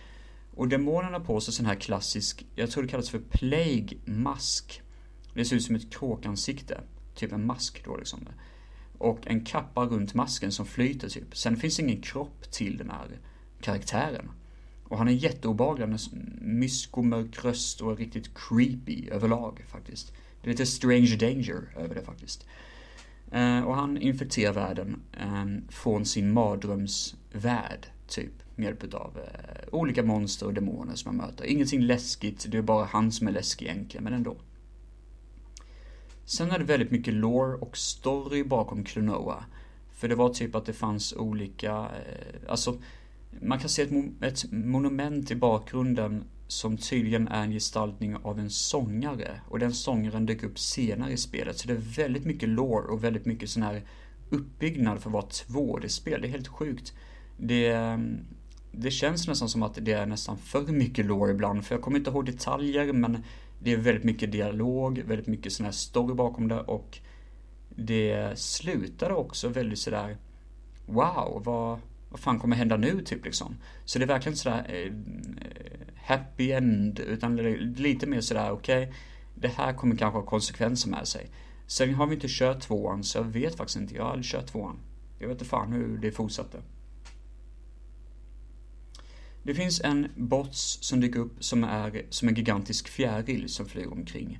Och 0.54 0.68
demonen 0.68 1.12
har 1.12 1.20
på 1.20 1.40
sig 1.40 1.54
sån 1.54 1.66
här 1.66 1.74
klassisk, 1.74 2.46
jag 2.54 2.70
tror 2.70 2.82
det 2.82 2.88
kallas 2.88 3.10
för 3.10 3.18
Plague 3.18 3.88
Mask. 4.04 4.82
Det 5.34 5.44
ser 5.44 5.56
ut 5.56 5.62
som 5.62 5.74
ett 5.74 5.92
kråkansikte. 5.92 6.80
Typ 7.14 7.32
en 7.32 7.46
mask 7.46 7.84
då 7.84 7.96
liksom. 7.96 8.28
Och 8.98 9.26
en 9.26 9.44
kappa 9.44 9.84
runt 9.84 10.14
masken 10.14 10.52
som 10.52 10.66
flyter 10.66 11.08
typ. 11.08 11.36
Sen 11.36 11.56
finns 11.56 11.80
ingen 11.80 12.02
kropp 12.02 12.50
till 12.50 12.76
den 12.76 12.90
här 12.90 13.08
karaktären. 13.60 14.30
Och 14.84 14.98
han 14.98 15.08
är 15.08 15.12
jätteobehaglig, 15.12 15.84
han 15.84 15.92
har 15.92 16.00
myskomörk 16.40 17.44
röst 17.44 17.80
och 17.80 17.92
är 17.92 17.96
riktigt 17.96 18.30
creepy 18.34 19.08
överlag 19.10 19.64
faktiskt. 19.68 20.12
Det 20.42 20.48
är 20.48 20.52
lite 20.52 20.66
strange 20.66 21.16
danger 21.16 21.74
över 21.76 21.94
det 21.94 22.02
faktiskt. 22.02 22.46
Eh, 23.30 23.60
och 23.60 23.76
han 23.76 23.98
infekterar 23.98 24.52
världen 24.52 25.02
ehm, 25.12 25.68
från 25.68 26.04
sin 26.04 26.32
mardrömsvärld, 26.32 27.86
typ. 28.08 28.32
Med 28.54 28.64
hjälp 28.64 28.94
av 28.94 29.18
eh, 29.18 29.68
olika 29.72 30.02
monster 30.02 30.46
och 30.46 30.54
demoner 30.54 30.94
som 30.94 31.18
han 31.18 31.26
möter. 31.26 31.44
Ingenting 31.44 31.80
läskigt, 31.80 32.46
det 32.48 32.58
är 32.58 32.62
bara 32.62 32.84
han 32.84 33.12
som 33.12 33.28
är 33.28 33.32
läskig 33.32 33.66
egentligen, 33.66 34.04
men 34.04 34.12
ändå. 34.12 34.36
Sen 36.24 36.50
är 36.50 36.58
det 36.58 36.64
väldigt 36.64 36.90
mycket 36.90 37.14
lore 37.14 37.56
och 37.56 37.76
story 37.76 38.44
bakom 38.44 38.84
Klonoa. 38.84 39.44
För 39.92 40.08
det 40.08 40.14
var 40.14 40.28
typ 40.28 40.54
att 40.54 40.66
det 40.66 40.72
fanns 40.72 41.12
olika, 41.12 41.72
eh, 41.72 42.50
alltså 42.50 42.78
man 43.40 43.58
kan 43.58 43.68
se 43.68 43.82
ett, 43.82 44.22
ett 44.22 44.52
monument 44.52 45.30
i 45.30 45.34
bakgrunden 45.34 46.24
som 46.50 46.76
tydligen 46.76 47.28
är 47.28 47.42
en 47.42 47.50
gestaltning 47.50 48.16
av 48.16 48.38
en 48.38 48.50
sångare. 48.50 49.40
Och 49.48 49.58
den 49.58 49.72
sångaren 49.72 50.26
dök 50.26 50.42
upp 50.42 50.58
senare 50.58 51.12
i 51.12 51.16
spelet. 51.16 51.58
Så 51.58 51.68
det 51.68 51.74
är 51.74 51.96
väldigt 51.96 52.24
mycket 52.24 52.48
lore 52.48 52.92
och 52.92 53.04
väldigt 53.04 53.26
mycket 53.26 53.50
sån 53.50 53.62
här 53.62 53.82
uppbyggnad 54.30 55.00
för 55.00 55.10
att 55.10 55.14
vara 55.48 55.78
2D-spel. 55.78 56.20
Det 56.20 56.28
är 56.28 56.30
helt 56.30 56.48
sjukt. 56.48 56.92
Det, 57.36 57.66
ehm, 57.66 58.18
det 58.72 58.90
känns 58.90 59.28
nästan 59.28 59.48
som 59.48 59.62
att 59.62 59.78
det 59.80 59.92
är 59.92 60.06
nästan 60.06 60.38
för 60.38 60.72
mycket 60.72 61.06
lore 61.06 61.30
ibland. 61.30 61.64
För 61.64 61.74
jag 61.74 61.82
kommer 61.82 61.98
inte 61.98 62.10
ihåg 62.10 62.26
detaljer 62.26 62.92
men 62.92 63.24
det 63.62 63.72
är 63.72 63.76
väldigt 63.76 64.04
mycket 64.04 64.32
dialog, 64.32 64.98
väldigt 64.98 65.26
mycket 65.26 65.52
sån 65.52 65.64
här 65.64 65.72
story 65.72 66.14
bakom 66.14 66.48
det 66.48 66.60
och 66.60 66.98
det 67.68 68.38
slutade 68.38 69.14
också 69.14 69.48
väldigt 69.48 69.78
sådär 69.78 70.16
Wow, 70.86 71.42
vad, 71.44 71.78
vad 72.10 72.20
fan 72.20 72.38
kommer 72.38 72.56
hända 72.56 72.76
nu 72.76 73.02
typ 73.02 73.24
liksom? 73.24 73.56
Så 73.84 73.98
det 73.98 74.04
är 74.04 74.06
verkligen 74.06 74.36
sådär 74.36 74.66
eh, 74.68 74.92
happy 75.96 76.52
end, 76.52 77.00
utan 77.00 77.36
lite 77.36 78.06
mer 78.06 78.20
sådär 78.20 78.50
okej, 78.50 78.82
okay, 78.82 78.94
det 79.34 79.48
här 79.48 79.72
kommer 79.72 79.96
kanske 79.96 80.18
ha 80.18 80.26
konsekvenser 80.26 80.90
med 80.90 81.08
sig. 81.08 81.30
Sen 81.66 81.94
har 81.94 82.06
vi 82.06 82.14
inte 82.14 82.26
kört 82.30 82.60
tvåan, 82.60 83.04
så 83.04 83.18
jag 83.18 83.24
vet 83.24 83.56
faktiskt 83.56 83.76
inte. 83.76 83.94
Jag 83.94 84.04
har 84.04 84.10
aldrig 84.10 84.26
kört 84.26 84.46
tvåan. 84.46 84.78
Jag 85.18 85.28
vet 85.28 85.34
inte 85.34 85.44
fan 85.44 85.72
hur 85.72 85.98
det 85.98 86.12
fortsatte. 86.12 86.62
Det 89.42 89.54
finns 89.54 89.80
en 89.80 90.08
bots 90.16 90.78
som 90.82 91.00
dyker 91.00 91.20
upp 91.20 91.44
som 91.44 91.64
är 91.64 92.06
som 92.10 92.28
en 92.28 92.34
gigantisk 92.34 92.88
fjäril 92.88 93.48
som 93.48 93.66
flyger 93.66 93.92
omkring. 93.92 94.38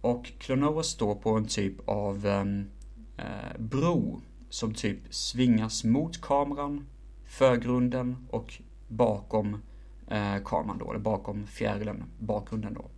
Och 0.00 0.32
Klonoa 0.38 0.82
står 0.82 1.14
på 1.14 1.36
en 1.36 1.46
typ 1.46 1.88
av 1.88 2.26
ehm, 2.26 2.70
eh, 3.16 3.58
bro 3.58 4.20
som 4.48 4.74
typ 4.74 4.98
svingas 5.10 5.84
mot 5.84 6.20
kameran, 6.20 6.86
förgrunden 7.34 8.16
och 8.30 8.54
bakom 8.88 9.62
eh, 10.08 10.36
kameran 10.44 10.78
då, 10.78 10.90
eller 10.90 11.00
bakom 11.00 11.46
fjärilen, 11.46 12.04
bakgrunden 12.18 12.74
då. 12.74 12.90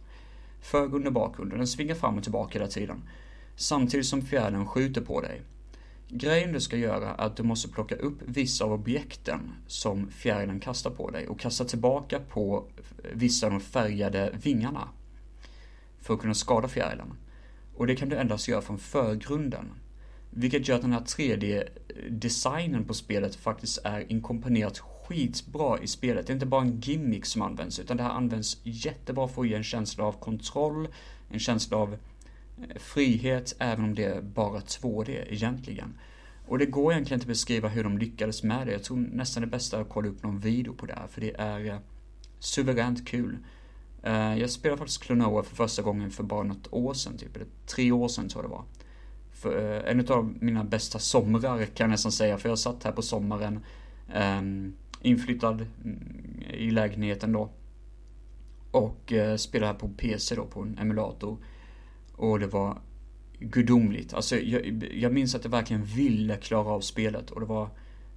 Förgrunden, 0.60 1.12
bakgrunden, 1.12 1.58
den 1.58 1.66
svingar 1.66 1.94
fram 1.94 2.16
och 2.16 2.22
tillbaka 2.22 2.58
hela 2.58 2.70
tiden. 2.70 3.02
Samtidigt 3.56 4.06
som 4.06 4.22
fjärilen 4.22 4.66
skjuter 4.66 5.00
på 5.00 5.20
dig. 5.20 5.42
Grejen 6.08 6.52
du 6.52 6.60
ska 6.60 6.76
göra 6.76 7.14
är 7.14 7.26
att 7.26 7.36
du 7.36 7.42
måste 7.42 7.68
plocka 7.68 7.94
upp 7.94 8.18
vissa 8.26 8.64
av 8.64 8.72
objekten 8.72 9.52
som 9.66 10.10
fjärilen 10.10 10.60
kastar 10.60 10.90
på 10.90 11.10
dig 11.10 11.28
och 11.28 11.40
kasta 11.40 11.64
tillbaka 11.64 12.20
på 12.20 12.64
eh, 12.76 13.10
vissa 13.12 13.46
av 13.46 13.52
de 13.52 13.60
färgade 13.60 14.32
vingarna. 14.42 14.88
För 16.00 16.14
att 16.14 16.20
kunna 16.20 16.34
skada 16.34 16.68
fjärilen. 16.68 17.14
Och 17.76 17.86
det 17.86 17.96
kan 17.96 18.08
du 18.08 18.16
endast 18.16 18.48
göra 18.48 18.62
från 18.62 18.78
förgrunden. 18.78 19.70
Vilket 20.38 20.68
gör 20.68 20.76
att 20.76 20.82
den 20.82 20.92
här 20.92 21.00
3D-designen 21.00 22.84
på 22.84 22.94
spelet 22.94 23.36
faktiskt 23.36 23.78
är 23.84 24.12
inkomponerat 24.12 24.78
skitbra 24.78 25.78
i 25.78 25.86
spelet. 25.86 26.26
Det 26.26 26.30
är 26.30 26.34
inte 26.34 26.46
bara 26.46 26.62
en 26.62 26.80
gimmick 26.80 27.26
som 27.26 27.42
används, 27.42 27.78
utan 27.78 27.96
det 27.96 28.02
här 28.02 28.10
används 28.10 28.60
jättebra 28.62 29.28
för 29.28 29.42
att 29.42 29.48
ge 29.48 29.54
en 29.54 29.64
känsla 29.64 30.04
av 30.04 30.12
kontroll, 30.12 30.88
en 31.30 31.38
känsla 31.38 31.76
av 31.76 31.92
eh, 31.92 32.76
frihet 32.76 33.56
även 33.58 33.84
om 33.84 33.94
det 33.94 34.04
är 34.04 34.22
bara 34.22 34.60
2D 34.60 35.24
egentligen. 35.28 35.98
Och 36.48 36.58
det 36.58 36.66
går 36.66 36.92
egentligen 36.92 37.16
inte 37.20 37.24
att 37.24 37.28
beskriva 37.28 37.68
hur 37.68 37.84
de 37.84 37.98
lyckades 37.98 38.42
med 38.42 38.66
det. 38.66 38.72
Jag 38.72 38.82
tror 38.82 38.96
nästan 38.96 39.40
det 39.40 39.46
bästa 39.46 39.76
är 39.76 39.80
att 39.80 39.88
kolla 39.88 40.08
upp 40.08 40.22
någon 40.22 40.40
video 40.40 40.72
på 40.72 40.86
det 40.86 40.94
här, 40.94 41.06
för 41.06 41.20
det 41.20 41.36
är 41.38 41.66
eh, 41.66 41.78
suveränt 42.38 43.08
kul. 43.08 43.38
Eh, 44.02 44.38
jag 44.38 44.50
spelade 44.50 44.78
faktiskt 44.78 45.02
Klonoa 45.02 45.42
för 45.42 45.56
första 45.56 45.82
gången 45.82 46.10
för 46.10 46.22
bara 46.22 46.42
något 46.42 46.72
år 46.72 46.94
sedan, 46.94 47.18
typ, 47.18 47.36
eller 47.36 47.46
tre 47.66 47.92
år 47.92 48.08
sedan 48.08 48.28
tror 48.28 48.44
jag 48.44 48.50
det 48.50 48.54
var. 48.54 48.64
För, 49.36 49.76
eh, 49.76 49.90
en 49.90 50.08
av 50.08 50.34
mina 50.40 50.64
bästa 50.64 50.98
somrar 50.98 51.64
kan 51.64 51.84
jag 51.84 51.90
nästan 51.90 52.12
säga, 52.12 52.38
för 52.38 52.48
jag 52.48 52.58
satt 52.58 52.84
här 52.84 52.92
på 52.92 53.02
sommaren, 53.02 53.60
ehm, 54.12 54.74
inflyttad 55.02 55.66
mm, 55.84 56.42
i 56.50 56.70
lägenheten 56.70 57.32
då. 57.32 57.50
Och 58.70 59.12
eh, 59.12 59.36
spelade 59.36 59.72
här 59.72 59.78
på 59.78 59.88
PC 59.88 60.34
då, 60.34 60.44
på 60.44 60.62
en 60.62 60.78
emulator. 60.78 61.38
Och 62.12 62.40
det 62.40 62.46
var 62.46 62.78
gudomligt. 63.38 64.14
Alltså 64.14 64.36
jag, 64.36 64.84
jag 64.94 65.12
minns 65.12 65.34
att 65.34 65.44
jag 65.44 65.50
verkligen 65.50 65.84
ville 65.84 66.36
klara 66.36 66.68
av 66.68 66.80
spelet 66.80 67.30
och 67.30 67.40
det 67.40 67.46
var 67.46 67.68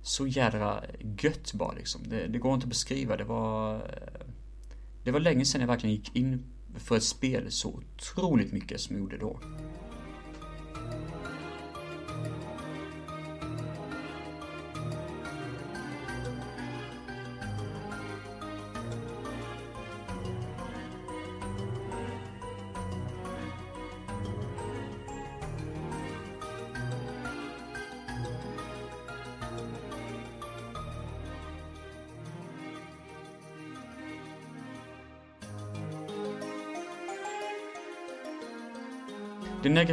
så 0.02 0.28
jädra 0.28 0.84
gött 1.22 1.54
bara 1.54 1.72
liksom. 1.72 2.02
Det, 2.10 2.28
det 2.28 2.40
går 2.40 2.54
inte 2.54 2.66
att 2.66 2.70
beskriva. 2.70 3.18
Det 3.18 3.24
var... 3.24 3.82
Det 5.04 5.12
var 5.12 5.20
länge 5.20 5.46
sedan 5.46 5.62
jag 5.62 5.68
verkligen 5.68 5.96
gick 5.96 6.16
in 6.16 6.44
för 6.76 6.98
ett 6.98 7.04
spel 7.04 7.52
så 7.52 7.70
otroligt 7.70 8.52
mycket 8.52 8.82
som 8.82 8.96
jag 8.96 9.02
gjorde 9.02 9.18
då. 9.18 9.40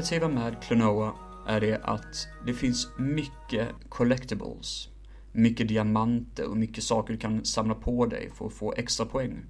Det 0.07 0.11
negativa 0.11 0.41
med 0.41 0.63
Klonoa 0.63 1.15
är 1.47 1.61
det 1.61 1.81
att 1.83 2.29
det 2.47 2.55
finns 2.55 2.89
mycket 2.99 3.69
collectibles. 3.89 4.89
Mycket 5.33 5.69
diamanter 5.69 6.49
och 6.51 6.57
mycket 6.57 6.85
saker 6.85 7.13
du 7.13 7.19
kan 7.19 7.45
samla 7.45 7.75
på 7.75 8.07
dig 8.07 8.31
för 8.35 8.47
att 8.47 8.53
få 8.53 8.75
extra 8.77 9.07
poäng. 9.07 9.45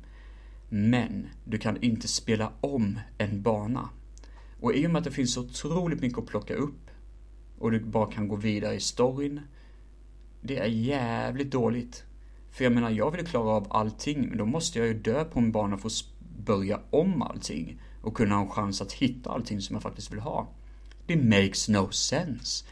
Men 0.69 1.27
du 1.45 1.59
kan 1.59 1.83
inte 1.83 2.09
spela 2.09 2.53
om 2.61 3.01
en 3.19 3.43
bana. 3.43 3.89
Och 4.61 4.75
i 4.75 4.87
och 4.87 4.91
med 4.91 4.99
att 4.99 5.05
det 5.05 5.11
finns 5.11 5.33
så 5.33 5.41
otroligt 5.41 6.01
mycket 6.01 6.19
att 6.19 6.27
plocka 6.27 6.55
upp 6.55 6.91
och 7.59 7.71
du 7.71 7.81
bara 7.81 8.13
kan 8.13 8.29
gå 8.29 8.37
vidare 8.37 8.75
i 8.75 8.81
storyn. 8.81 9.41
Det 10.41 10.59
är 10.59 10.67
jävligt 10.67 11.51
dåligt. 11.51 12.05
För 12.51 12.65
jag 12.65 12.73
menar, 12.73 12.91
jag 12.91 13.11
vill 13.11 13.27
klara 13.27 13.51
av 13.51 13.67
allting, 13.71 14.29
men 14.29 14.39
då 14.39 14.47
måste 14.47 14.79
jag 14.79 14.89
ju 14.89 14.95
dö 14.95 15.25
på 15.25 15.39
en 15.39 15.53
bana 15.53 15.79
för 15.79 15.89
att 15.89 16.05
börja 16.47 16.81
om 16.91 17.23
allting 17.23 17.81
och 18.07 18.17
kunna 18.17 18.35
ha 18.35 18.43
en 18.43 18.51
chans 18.51 18.81
att 18.81 18.93
hitta 18.93 19.31
allting 19.31 19.61
som 19.61 19.75
jag 19.75 19.83
faktiskt 19.83 20.13
vill 20.13 20.21
ha. 20.21 20.49
Det 21.07 21.17
makes 21.17 21.69
no 21.69 21.91
sense. 21.91 22.65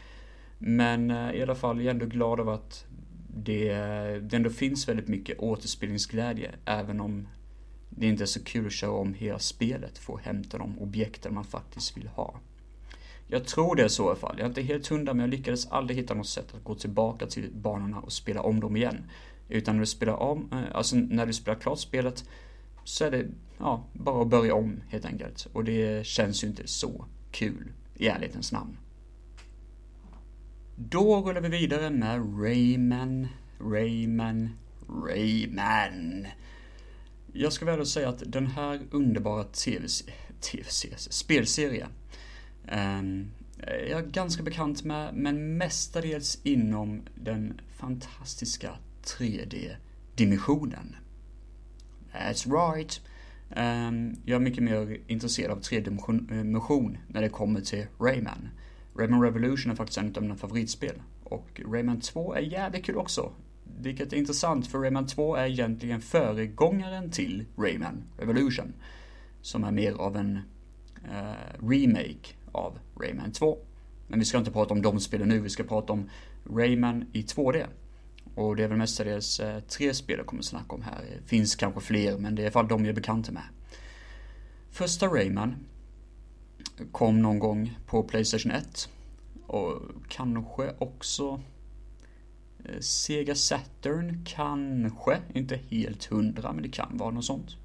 Men 0.57 1.11
eh, 1.11 1.31
i 1.31 1.41
alla 1.41 1.55
fall, 1.55 1.77
jag 1.77 1.85
är 1.85 1.91
ändå 1.91 2.05
glad 2.05 2.39
över 2.39 2.53
att 2.53 2.85
det, 3.27 3.73
det 4.19 4.35
ändå 4.35 4.49
finns 4.49 4.87
väldigt 4.89 5.07
mycket 5.07 5.39
återspelningsglädje, 5.39 6.55
även 6.65 6.99
om 6.99 7.27
det 7.89 8.07
inte 8.07 8.23
är 8.23 8.25
så 8.25 8.43
kul 8.43 8.65
att 8.65 8.71
köra 8.71 8.91
om 8.91 9.13
hela 9.13 9.39
spelet 9.39 9.97
för 9.97 10.13
att 10.13 10.21
hämta 10.21 10.57
de 10.57 10.79
objekten 10.79 11.33
man 11.33 11.43
faktiskt 11.43 11.97
vill 11.97 12.07
ha. 12.07 12.39
Jag 13.27 13.45
tror 13.45 13.75
det 13.75 13.83
är 13.83 13.87
så 13.87 14.03
i 14.03 14.07
alla 14.07 14.15
fall. 14.15 14.35
Jag 14.37 14.45
är 14.45 14.49
inte 14.49 14.61
helt 14.61 14.87
hundra, 14.87 15.13
men 15.13 15.21
jag 15.21 15.29
lyckades 15.29 15.67
aldrig 15.67 15.97
hitta 15.97 16.13
något 16.13 16.27
sätt 16.27 16.55
att 16.55 16.63
gå 16.63 16.75
tillbaka 16.75 17.25
till 17.25 17.49
banorna 17.53 17.99
och 17.99 18.13
spela 18.13 18.41
om 18.41 18.59
dem 18.59 18.77
igen. 18.77 19.03
Utan 19.49 19.75
när 19.75 19.79
du 19.79 19.85
spelar 19.85 20.13
om, 20.13 20.49
eh, 20.51 20.75
alltså 20.75 20.95
när 20.95 21.25
du 21.25 21.33
spelar 21.33 21.59
klart 21.59 21.79
spelet 21.79 22.29
så 22.83 23.05
är 23.05 23.11
det 23.11 23.25
ja, 23.57 23.83
bara 23.93 24.21
att 24.21 24.27
börja 24.27 24.55
om 24.55 24.81
helt 24.89 25.05
enkelt. 25.05 25.47
Och 25.53 25.63
det 25.63 26.05
känns 26.05 26.43
ju 26.43 26.47
inte 26.47 26.67
så 26.67 27.05
kul 27.31 27.71
i 27.95 28.07
ärlighetens 28.07 28.51
namn. 28.51 28.77
Då 30.75 31.21
rullar 31.21 31.41
vi 31.41 31.49
vidare 31.49 31.89
med 31.89 32.41
Rayman, 32.41 33.27
Rayman, 33.59 34.49
Rayman. 34.89 36.27
Jag 37.33 37.53
ska 37.53 37.65
väl 37.65 37.85
säga 37.85 38.09
att 38.09 38.23
den 38.25 38.47
här 38.47 38.81
underbara 38.91 39.43
tv-serien, 39.43 40.97
spelserien. 40.97 41.89
um, 42.63 42.69
ehm, 42.71 43.31
är 43.57 43.89
jag 43.89 44.11
ganska 44.11 44.43
bekant 44.43 44.83
med, 44.83 45.13
men 45.13 45.57
mestadels 45.57 46.39
inom 46.43 47.01
den 47.15 47.61
fantastiska 47.77 48.71
3D-dimensionen. 49.03 50.95
That's 52.13 52.73
right. 52.73 53.01
Ehm, 53.55 54.15
jag 54.25 54.35
är 54.35 54.39
mycket 54.39 54.63
mer 54.63 54.97
intresserad 55.07 55.51
av 55.51 55.61
tredimension 55.61 56.91
eh, 56.95 57.01
när 57.07 57.21
det 57.21 57.29
kommer 57.29 57.61
till 57.61 57.85
Rayman. 57.99 58.49
Rayman 58.97 59.21
Revolution 59.21 59.71
är 59.71 59.75
faktiskt 59.75 59.97
en 59.97 60.13
av 60.15 60.21
mina 60.21 60.35
favoritspel. 60.35 61.01
Och 61.23 61.61
Rayman 61.71 61.99
2 61.99 62.33
är 62.33 62.41
jävligt 62.41 62.85
kul 62.85 62.97
också. 62.97 63.31
Vilket 63.81 64.13
är 64.13 64.17
intressant 64.17 64.67
för 64.67 64.79
Rayman 64.79 65.07
2 65.07 65.35
är 65.35 65.45
egentligen 65.45 66.01
föregångaren 66.01 67.11
till 67.11 67.45
Rayman 67.57 68.03
Revolution. 68.17 68.73
Som 69.41 69.63
är 69.63 69.71
mer 69.71 69.93
av 69.93 70.17
en 70.17 70.39
uh, 71.05 71.67
remake 71.69 72.33
av 72.51 72.79
Rayman 72.99 73.31
2. 73.31 73.57
Men 74.07 74.19
vi 74.19 74.25
ska 74.25 74.37
inte 74.37 74.51
prata 74.51 74.73
om 74.73 74.81
de 74.81 74.99
spelen 74.99 75.29
nu, 75.29 75.39
vi 75.39 75.49
ska 75.49 75.63
prata 75.63 75.93
om 75.93 76.09
Rayman 76.55 77.05
i 77.13 77.21
2D. 77.21 77.65
Och 78.35 78.55
det 78.55 78.63
är 78.63 78.67
väl 78.67 78.77
mestadels 78.77 79.39
eh, 79.39 79.59
tre 79.59 79.93
spel 79.93 80.17
jag 80.17 80.27
kommer 80.27 80.41
att 80.41 80.45
snacka 80.45 80.75
om 80.75 80.81
här. 80.81 81.01
Det 81.01 81.29
finns 81.29 81.55
kanske 81.55 81.81
fler, 81.81 82.17
men 82.17 82.35
det 82.35 82.41
är 82.41 82.43
i 82.43 82.47
alla 82.47 82.53
fall 82.53 82.67
de 82.67 82.85
jag 82.85 82.89
är 82.89 82.95
bekanta 82.95 83.31
med. 83.31 83.43
Första 84.71 85.07
Rayman 85.07 85.55
kom 86.91 87.21
någon 87.21 87.39
gång 87.39 87.77
på 87.85 88.03
Playstation 88.03 88.51
1. 88.51 88.89
Och 89.47 89.81
kanske 90.07 90.73
också 90.77 91.41
eh, 92.65 92.79
Sega 92.79 93.35
Saturn, 93.35 94.25
kanske. 94.25 95.21
Inte 95.33 95.59
helt 95.69 96.05
hundra, 96.05 96.53
men 96.53 96.63
det 96.63 96.69
kan 96.69 96.97
vara 96.97 97.11
något 97.11 97.25
sånt. 97.25 97.57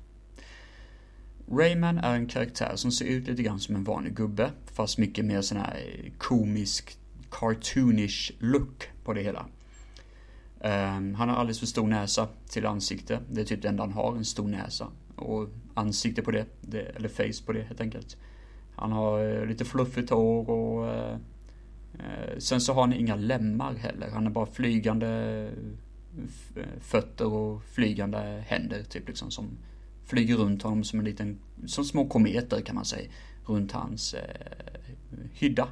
Rayman 1.53 1.99
är 1.99 2.15
en 2.15 2.27
karaktär 2.27 2.73
som 2.77 2.93
ser 2.93 3.05
ut 3.05 3.29
lite 3.29 3.43
grann 3.43 3.61
som 3.61 3.75
en 3.75 3.85
vanlig 3.85 4.15
gubbe, 4.15 4.51
fast 4.73 4.99
mycket 4.99 5.25
mer 5.25 5.43
sån 5.43 5.59
här 5.59 5.77
eh, 5.77 6.13
komisk, 6.19 6.99
cartoonish 7.31 8.33
look 8.39 8.89
på 9.05 9.13
det 9.13 9.23
hela. 9.23 9.47
Um, 10.65 11.15
han 11.15 11.29
har 11.29 11.37
alldeles 11.37 11.59
för 11.59 11.67
stor 11.67 11.87
näsa 11.87 12.29
till 12.49 12.67
ansikte. 12.67 13.21
Det 13.29 13.41
är 13.41 13.45
typ 13.45 13.63
det 13.63 13.69
enda 13.69 13.83
han 13.83 13.93
har, 13.93 14.17
en 14.17 14.25
stor 14.25 14.49
näsa. 14.49 14.89
Och 15.17 15.49
ansikte 15.75 16.23
på 16.23 16.31
det, 16.31 16.47
det 16.61 16.81
eller 16.81 17.09
face 17.09 17.45
på 17.47 17.53
det 17.53 17.63
helt 17.63 17.81
enkelt. 17.81 18.17
Han 18.75 18.93
har 18.93 19.25
uh, 19.25 19.47
lite 19.47 19.65
fluffigt 19.65 20.11
hår 20.11 20.51
och 20.51 20.85
uh, 20.85 21.17
uh, 21.95 22.39
sen 22.39 22.61
så 22.61 22.73
har 22.73 22.81
han 22.81 22.93
inga 22.93 23.17
lemmar 23.17 23.75
heller. 23.75 24.11
Han 24.11 24.27
är 24.27 24.31
bara 24.31 24.47
flygande 24.47 25.51
fötter 26.81 27.33
och 27.33 27.63
flygande 27.65 28.45
händer 28.47 28.83
typ 28.83 29.09
liksom 29.09 29.31
som 29.31 29.59
flyger 30.05 30.37
runt 30.37 30.63
honom 30.63 30.85
som 30.85 30.99
en 30.99 31.05
liten, 31.05 31.39
som 31.67 31.85
små 31.85 32.09
kometer 32.09 32.61
kan 32.61 32.75
man 32.75 32.85
säga, 32.85 33.11
runt 33.47 33.73
hans 33.73 34.15
hydda 35.33 35.69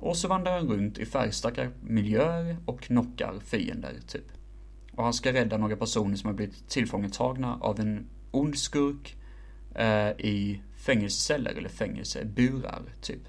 och 0.00 0.16
så 0.16 0.28
vandrar 0.28 0.52
han 0.52 0.68
runt 0.68 0.98
i 0.98 1.06
färgstarka 1.06 1.70
miljöer 1.82 2.56
och 2.64 2.80
knockar 2.80 3.40
fiender, 3.44 3.94
typ. 4.06 4.26
Och 4.92 5.04
han 5.04 5.12
ska 5.12 5.32
rädda 5.32 5.56
några 5.56 5.76
personer 5.76 6.16
som 6.16 6.26
har 6.28 6.34
blivit 6.34 6.68
tillfångatagna 6.68 7.58
av 7.60 7.80
en 7.80 8.06
ond 8.30 8.58
skurk 8.58 9.16
eh, 9.74 10.10
i 10.10 10.62
fängelseceller 10.76 11.50
eller 11.50 11.68
fängelseburar, 11.68 12.82
typ. 13.00 13.22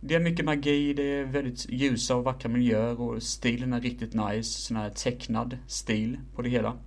Det 0.00 0.14
är 0.14 0.20
mycket 0.20 0.44
magi, 0.44 0.94
det 0.94 1.02
är 1.02 1.24
väldigt 1.24 1.70
ljusa 1.70 2.16
och 2.16 2.24
vackra 2.24 2.48
miljöer 2.48 3.00
och 3.00 3.22
stilen 3.22 3.72
är 3.72 3.80
riktigt 3.80 4.14
nice, 4.14 4.60
sån 4.60 4.76
här 4.76 4.90
tecknad 4.90 5.58
stil 5.66 6.18
på 6.34 6.42
det 6.42 6.48
hela. 6.48 6.78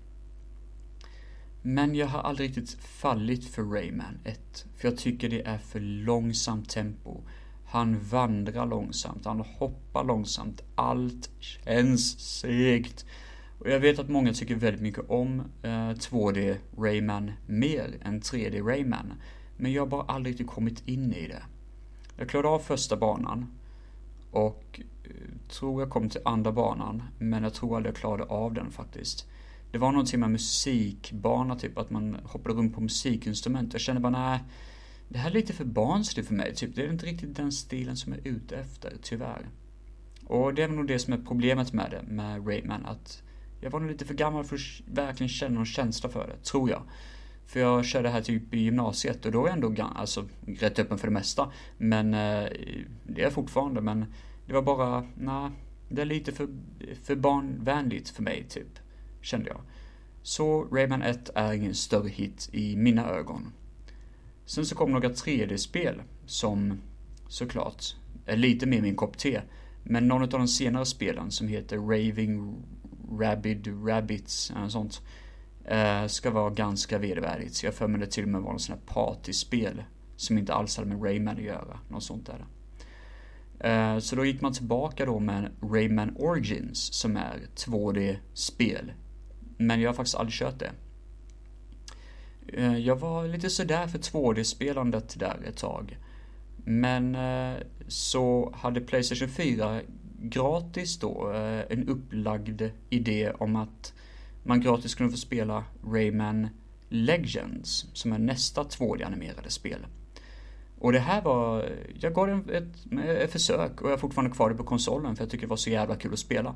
Men 1.61 1.95
jag 1.95 2.07
har 2.07 2.19
aldrig 2.19 2.49
riktigt 2.49 2.73
fallit 2.73 3.45
för 3.45 3.63
Rayman 3.63 4.19
1, 4.23 4.65
för 4.75 4.87
jag 4.87 4.97
tycker 4.97 5.29
det 5.29 5.41
är 5.41 5.57
för 5.57 5.79
långsamt 5.79 6.69
tempo. 6.69 7.21
Han 7.69 7.99
vandrar 7.99 8.65
långsamt, 8.65 9.25
han 9.25 9.39
hoppar 9.39 10.03
långsamt, 10.03 10.61
allt 10.75 11.29
känns 11.39 12.19
segt. 12.19 13.05
Och 13.59 13.69
jag 13.69 13.79
vet 13.79 13.99
att 13.99 14.09
många 14.09 14.33
tycker 14.33 14.55
väldigt 14.55 14.81
mycket 14.81 15.09
om 15.09 15.39
eh, 15.61 15.89
2D 15.89 16.55
Rayman 16.77 17.31
mer 17.45 17.97
än 18.01 18.21
3D 18.21 18.63
Rayman. 18.63 19.13
Men 19.57 19.71
jag 19.73 19.81
har 19.81 19.87
bara 19.87 20.01
aldrig 20.01 20.33
riktigt 20.33 20.47
kommit 20.47 20.87
in 20.87 21.13
i 21.13 21.27
det. 21.27 21.43
Jag 22.17 22.29
klarade 22.29 22.49
av 22.49 22.59
första 22.59 22.97
banan. 22.97 23.47
Och 24.31 24.79
eh, 25.03 25.11
tror 25.49 25.81
jag 25.81 25.89
kom 25.89 26.09
till 26.09 26.21
andra 26.25 26.51
banan. 26.51 27.03
Men 27.19 27.43
jag 27.43 27.53
tror 27.53 27.75
aldrig 27.75 27.93
jag 27.93 27.99
klarade 27.99 28.23
av 28.23 28.53
den 28.53 28.71
faktiskt. 28.71 29.27
Det 29.71 29.77
var 29.77 29.91
någonting 29.91 30.19
med 30.19 30.31
musikbana, 30.31 31.55
typ 31.55 31.77
att 31.77 31.89
man 31.89 32.17
hoppade 32.23 32.55
runt 32.55 32.75
på 32.75 32.81
musikinstrument. 32.81 33.73
Jag 33.73 33.81
kände 33.81 34.01
bara 34.01 34.29
nej 34.29 34.39
det 35.09 35.17
här 35.17 35.29
är 35.29 35.33
lite 35.33 35.53
för 35.53 35.65
barnsligt 35.65 36.27
för 36.27 36.35
mig, 36.35 36.55
typ. 36.55 36.75
Det 36.75 36.85
är 36.85 36.89
inte 36.89 37.05
riktigt 37.05 37.35
den 37.35 37.51
stilen 37.51 37.97
som 37.97 38.13
jag 38.13 38.27
är 38.27 38.31
ute 38.31 38.57
efter, 38.57 38.93
tyvärr. 39.01 39.49
Och 40.25 40.53
det 40.53 40.63
är 40.63 40.67
nog 40.67 40.87
det 40.87 40.99
som 40.99 41.13
är 41.13 41.17
problemet 41.17 41.73
med 41.73 41.91
det, 41.91 42.13
med 42.13 42.47
Rayman, 42.47 42.85
att 42.85 43.23
jag 43.61 43.71
var 43.71 43.79
nog 43.79 43.91
lite 43.91 44.05
för 44.05 44.13
gammal 44.13 44.43
för 44.43 44.55
att 44.55 44.61
verkligen 44.85 45.29
känna 45.29 45.55
någon 45.55 45.65
känsla 45.65 46.09
för 46.09 46.27
det, 46.27 46.43
tror 46.43 46.69
jag. 46.69 46.81
För 47.45 47.59
jag 47.59 47.85
körde 47.85 48.09
här 48.09 48.21
typ 48.21 48.53
i 48.53 48.59
gymnasiet 48.59 49.25
och 49.25 49.31
då 49.31 49.43
är 49.45 49.47
jag 49.47 49.53
ändå 49.53 49.83
alltså, 49.95 50.27
rätt 50.45 50.79
öppen 50.79 50.97
för 50.97 51.07
det 51.07 51.13
mesta. 51.13 51.51
Men 51.77 52.13
eh, 52.13 52.49
det 53.03 53.21
är 53.21 53.23
jag 53.23 53.33
fortfarande, 53.33 53.81
men 53.81 54.05
det 54.45 54.53
var 54.53 54.61
bara, 54.61 55.07
nej, 55.17 55.51
det 55.89 56.01
är 56.01 56.05
lite 56.05 56.31
för, 56.31 56.47
för 57.03 57.15
barnvänligt 57.15 58.09
för 58.09 58.23
mig, 58.23 58.45
typ. 58.49 58.79
Kände 59.21 59.49
jag. 59.49 59.61
Så 60.21 60.63
Rayman 60.63 61.01
1 61.01 61.29
är 61.35 61.53
ingen 61.53 61.75
större 61.75 62.09
hit 62.09 62.49
i 62.51 62.75
mina 62.75 63.09
ögon. 63.09 63.53
Sen 64.47 64.65
så 64.65 64.75
kom 64.75 64.91
några 64.91 65.09
3D-spel 65.09 66.01
som 66.25 66.81
Såklart. 67.27 67.83
Är 68.25 68.37
lite 68.37 68.65
mer 68.65 68.81
min 68.81 68.95
kopp 68.95 69.17
te. 69.17 69.41
Men 69.83 70.07
någon 70.07 70.21
av 70.21 70.29
de 70.29 70.47
senare 70.47 70.85
spelen 70.85 71.31
som 71.31 71.47
heter 71.47 71.77
Raving 71.77 72.55
Rabid 73.19 73.87
Rabbits 73.87 74.51
eller 74.51 74.69
sånt. 74.69 75.01
Eh, 75.65 76.07
ska 76.07 76.31
vara 76.31 76.49
ganska 76.49 76.97
vedervärdigt. 76.97 77.55
Så 77.55 77.65
jag 77.65 77.73
för 77.73 77.87
mig 77.87 77.99
det 77.99 78.07
till 78.07 78.23
och 78.23 78.29
med 78.29 78.41
var 78.41 78.51
något 78.51 78.61
sånt 78.61 78.79
här 78.79 78.93
partyspel. 78.93 79.83
Som 80.15 80.37
inte 80.37 80.53
alls 80.53 80.77
hade 80.77 80.89
med 80.89 81.03
Rayman 81.03 81.37
att 81.37 81.43
göra. 81.43 81.79
Något 81.89 82.03
sånt 82.03 82.29
där. 82.29 82.45
Eh, 83.59 83.99
så 83.99 84.15
då 84.15 84.25
gick 84.25 84.41
man 84.41 84.53
tillbaka 84.53 85.05
då 85.05 85.19
med 85.19 85.51
Rayman 85.61 86.15
Origins 86.17 86.93
som 86.93 87.17
är 87.17 87.39
2D-spel. 87.55 88.93
Men 89.57 89.81
jag 89.81 89.89
har 89.89 89.93
faktiskt 89.93 90.15
aldrig 90.15 90.33
kört 90.33 90.59
det. 90.59 90.71
Eh, 92.53 92.77
jag 92.77 92.95
var 92.95 93.27
lite 93.27 93.49
sådär 93.49 93.87
för 93.87 93.99
2D-spelandet 93.99 95.19
där 95.19 95.39
ett 95.47 95.57
tag. 95.57 95.97
Men 96.65 97.15
eh, 97.15 97.57
så 97.87 98.53
hade 98.57 98.81
Playstation 98.81 99.29
4 99.29 99.81
gratis 100.21 100.99
då 100.99 101.31
eh, 101.33 101.61
en 101.69 101.89
upplagd 101.89 102.61
idé 102.89 103.31
om 103.31 103.55
att 103.55 103.93
man 104.43 104.61
gratis 104.61 104.95
kunde 104.95 105.11
få 105.11 105.17
spela 105.17 105.63
Rayman 105.85 106.47
Legends 106.89 107.85
som 107.93 108.13
är 108.13 108.17
nästa 108.17 108.63
2D-animerade 108.63 109.49
spel. 109.49 109.85
Och 110.79 110.91
det 110.91 110.99
här 110.99 111.21
var, 111.21 111.69
jag 111.99 112.13
gav 112.13 112.27
det 112.27 112.57
ett, 112.57 112.93
ett, 113.07 113.31
försök 113.31 113.81
och 113.81 113.87
jag 113.87 113.93
har 113.93 113.97
fortfarande 113.97 114.35
kvar 114.35 114.49
det 114.49 114.55
på 114.55 114.63
konsolen 114.63 115.15
för 115.15 115.23
jag 115.23 115.31
tycker 115.31 115.45
det 115.45 115.49
var 115.49 115.57
så 115.57 115.69
jävla 115.69 115.95
kul 115.95 116.13
att 116.13 116.19
spela. 116.19 116.55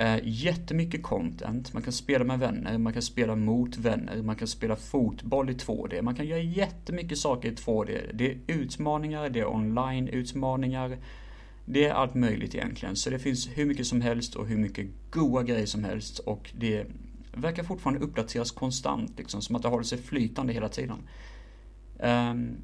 Eh, 0.00 0.18
jättemycket 0.22 1.02
content, 1.02 1.72
man 1.72 1.82
kan 1.82 1.92
spela 1.92 2.24
med 2.24 2.38
vänner, 2.38 2.78
man 2.78 2.92
kan 2.92 3.02
spela 3.02 3.36
mot 3.36 3.76
vänner, 3.76 4.22
man 4.22 4.36
kan 4.36 4.48
spela 4.48 4.76
fotboll 4.76 5.50
i 5.50 5.52
2D, 5.52 6.02
man 6.02 6.14
kan 6.14 6.26
göra 6.26 6.40
jättemycket 6.40 7.18
saker 7.18 7.48
i 7.48 7.54
2D. 7.54 8.10
Det 8.14 8.30
är 8.30 8.38
utmaningar, 8.46 9.30
det 9.30 9.40
är 9.40 9.46
online-utmaningar, 9.46 10.98
det 11.64 11.84
är 11.84 11.92
allt 11.92 12.14
möjligt 12.14 12.54
egentligen. 12.54 12.96
Så 12.96 13.10
det 13.10 13.18
finns 13.18 13.48
hur 13.54 13.66
mycket 13.66 13.86
som 13.86 14.00
helst 14.00 14.34
och 14.34 14.46
hur 14.46 14.58
mycket 14.58 14.86
goa 15.10 15.42
grejer 15.42 15.66
som 15.66 15.84
helst 15.84 16.18
och 16.18 16.50
det 16.54 16.86
verkar 17.32 17.62
fortfarande 17.62 18.00
uppdateras 18.00 18.50
konstant, 18.50 19.18
liksom, 19.18 19.42
som 19.42 19.56
att 19.56 19.62
det 19.62 19.68
håller 19.68 19.84
sig 19.84 19.98
flytande 19.98 20.52
hela 20.52 20.68
tiden. 20.68 20.98
Um, 21.98 22.56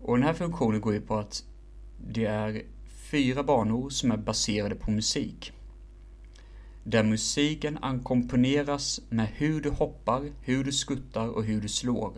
Och 0.00 0.16
den 0.16 0.26
här 0.26 0.34
funktionen 0.34 0.80
går 0.80 0.94
ju 0.94 1.00
på 1.00 1.16
att 1.16 1.44
det 2.06 2.24
är 2.24 2.62
fyra 3.10 3.42
banor 3.42 3.90
som 3.90 4.10
är 4.10 4.16
baserade 4.16 4.74
på 4.74 4.90
musik 4.90 5.52
där 6.88 7.02
musiken 7.02 7.78
ackompanjeras 7.82 9.00
med 9.08 9.28
hur 9.34 9.60
du 9.60 9.70
hoppar, 9.70 10.30
hur 10.40 10.64
du 10.64 10.72
skuttar 10.72 11.28
och 11.28 11.44
hur 11.44 11.60
du 11.60 11.68
slår. 11.68 12.12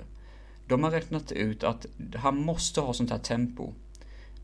De 0.66 0.84
har 0.84 0.90
räknat 0.90 1.32
ut 1.32 1.64
att 1.64 1.86
han 2.14 2.44
måste 2.44 2.80
ha 2.80 2.94
sånt 2.94 3.10
här 3.10 3.18
tempo. 3.18 3.72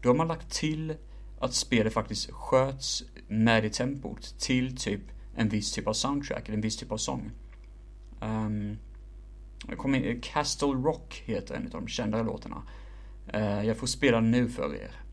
De 0.03 0.19
har 0.19 0.27
lagt 0.27 0.51
till 0.51 0.95
att 1.39 1.55
spelet 1.55 1.93
faktiskt 1.93 2.31
sköts 2.31 3.05
med 3.29 3.65
i 3.65 3.71
tempot 3.71 4.39
till 4.39 4.77
typ 4.77 5.01
en 5.37 5.49
viss 5.49 5.73
typ 5.73 5.87
av 5.87 5.93
soundtrack 5.93 6.49
eller 6.49 6.57
en 6.57 6.61
viss 6.61 6.77
typ 6.77 6.93
av 6.93 6.97
sång. 6.97 7.31
Um, 8.21 8.79
jag 9.69 9.79
kommer 9.79 10.07
in, 10.07 10.21
Castle 10.21 10.69
Rock 10.69 11.23
heter 11.27 11.55
en 11.55 11.65
av 11.65 11.71
de 11.71 11.89
kändare 11.89 12.23
låtarna. 12.23 12.63
Uh, 13.35 13.67
jag 13.67 13.77
får 13.77 13.87
spela 13.87 14.21
nu 14.21 14.49
för 14.49 14.75
er. 14.75 15.04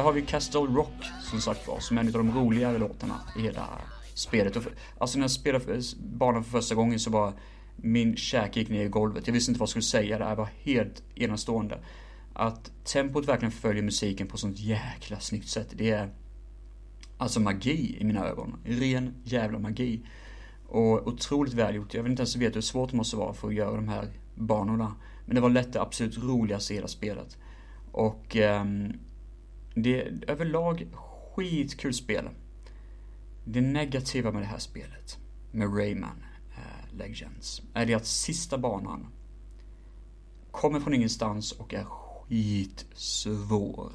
Där 0.00 0.04
har 0.04 0.12
vi 0.12 0.22
Castle 0.22 0.60
Rock 0.60 1.04
som 1.22 1.40
sagt 1.40 1.68
var, 1.68 1.80
som 1.80 1.98
är 1.98 2.00
en 2.00 2.06
av 2.06 2.12
de 2.12 2.34
roligare 2.38 2.78
låtarna 2.78 3.20
i 3.36 3.40
hela 3.40 3.68
spelet. 4.14 4.56
Alltså 4.98 5.18
när 5.18 5.24
jag 5.24 5.30
spelade 5.30 5.82
banan 5.98 6.44
för 6.44 6.50
första 6.50 6.74
gången 6.74 7.00
så 7.00 7.10
var 7.10 7.32
min 7.76 8.16
käke 8.16 8.60
gick 8.60 8.68
ner 8.68 8.84
i 8.84 8.88
golvet. 8.88 9.26
Jag 9.26 9.34
visste 9.34 9.50
inte 9.50 9.58
vad 9.58 9.64
jag 9.64 9.70
skulle 9.70 9.82
säga, 9.82 10.18
det 10.18 10.24
här 10.24 10.34
var 10.34 10.48
helt 10.62 11.02
enastående. 11.14 11.78
Att 12.32 12.72
tempot 12.84 13.28
verkligen 13.28 13.52
följer 13.52 13.82
musiken 13.82 14.26
på 14.26 14.36
sånt 14.36 14.58
jäkla 14.58 15.20
snyggt 15.20 15.48
sätt, 15.48 15.68
det 15.72 15.90
är 15.90 16.10
alltså 17.18 17.40
magi 17.40 17.96
i 18.00 18.04
mina 18.04 18.26
ögon. 18.26 18.56
Ren 18.64 19.14
jävla 19.24 19.58
magi. 19.58 20.06
Och 20.68 21.06
otroligt 21.06 21.54
välgjort. 21.54 21.94
Jag 21.94 22.02
vill 22.02 22.10
inte 22.10 22.22
ens 22.22 22.36
veta 22.36 22.54
hur 22.54 22.60
svårt 22.60 22.90
det 22.90 22.96
måste 22.96 23.16
vara 23.16 23.34
för 23.34 23.48
att 23.48 23.54
göra 23.54 23.76
de 23.76 23.88
här 23.88 24.08
banorna. 24.34 24.94
Men 25.26 25.34
det 25.34 25.40
var 25.40 25.50
lätt 25.50 25.72
det 25.72 25.82
absolut 25.82 26.18
roligaste 26.18 26.72
i 26.72 26.76
hela 26.76 26.88
spelet. 26.88 27.38
Och 27.92 28.36
um, 28.36 28.92
det 29.74 30.02
är 30.02 30.24
överlag 30.26 30.86
skitkul 30.92 31.94
spel. 31.94 32.28
Det 33.44 33.60
negativa 33.60 34.32
med 34.32 34.42
det 34.42 34.46
här 34.46 34.58
spelet, 34.58 35.18
med 35.50 35.78
Rayman 35.78 36.24
eh, 36.56 36.96
Legends, 36.96 37.62
är 37.74 37.86
det 37.86 37.94
att 37.94 38.06
sista 38.06 38.58
banan 38.58 39.06
kommer 40.50 40.80
från 40.80 40.94
ingenstans 40.94 41.52
och 41.52 41.74
är 41.74 41.84
skitsvår. 41.84 43.92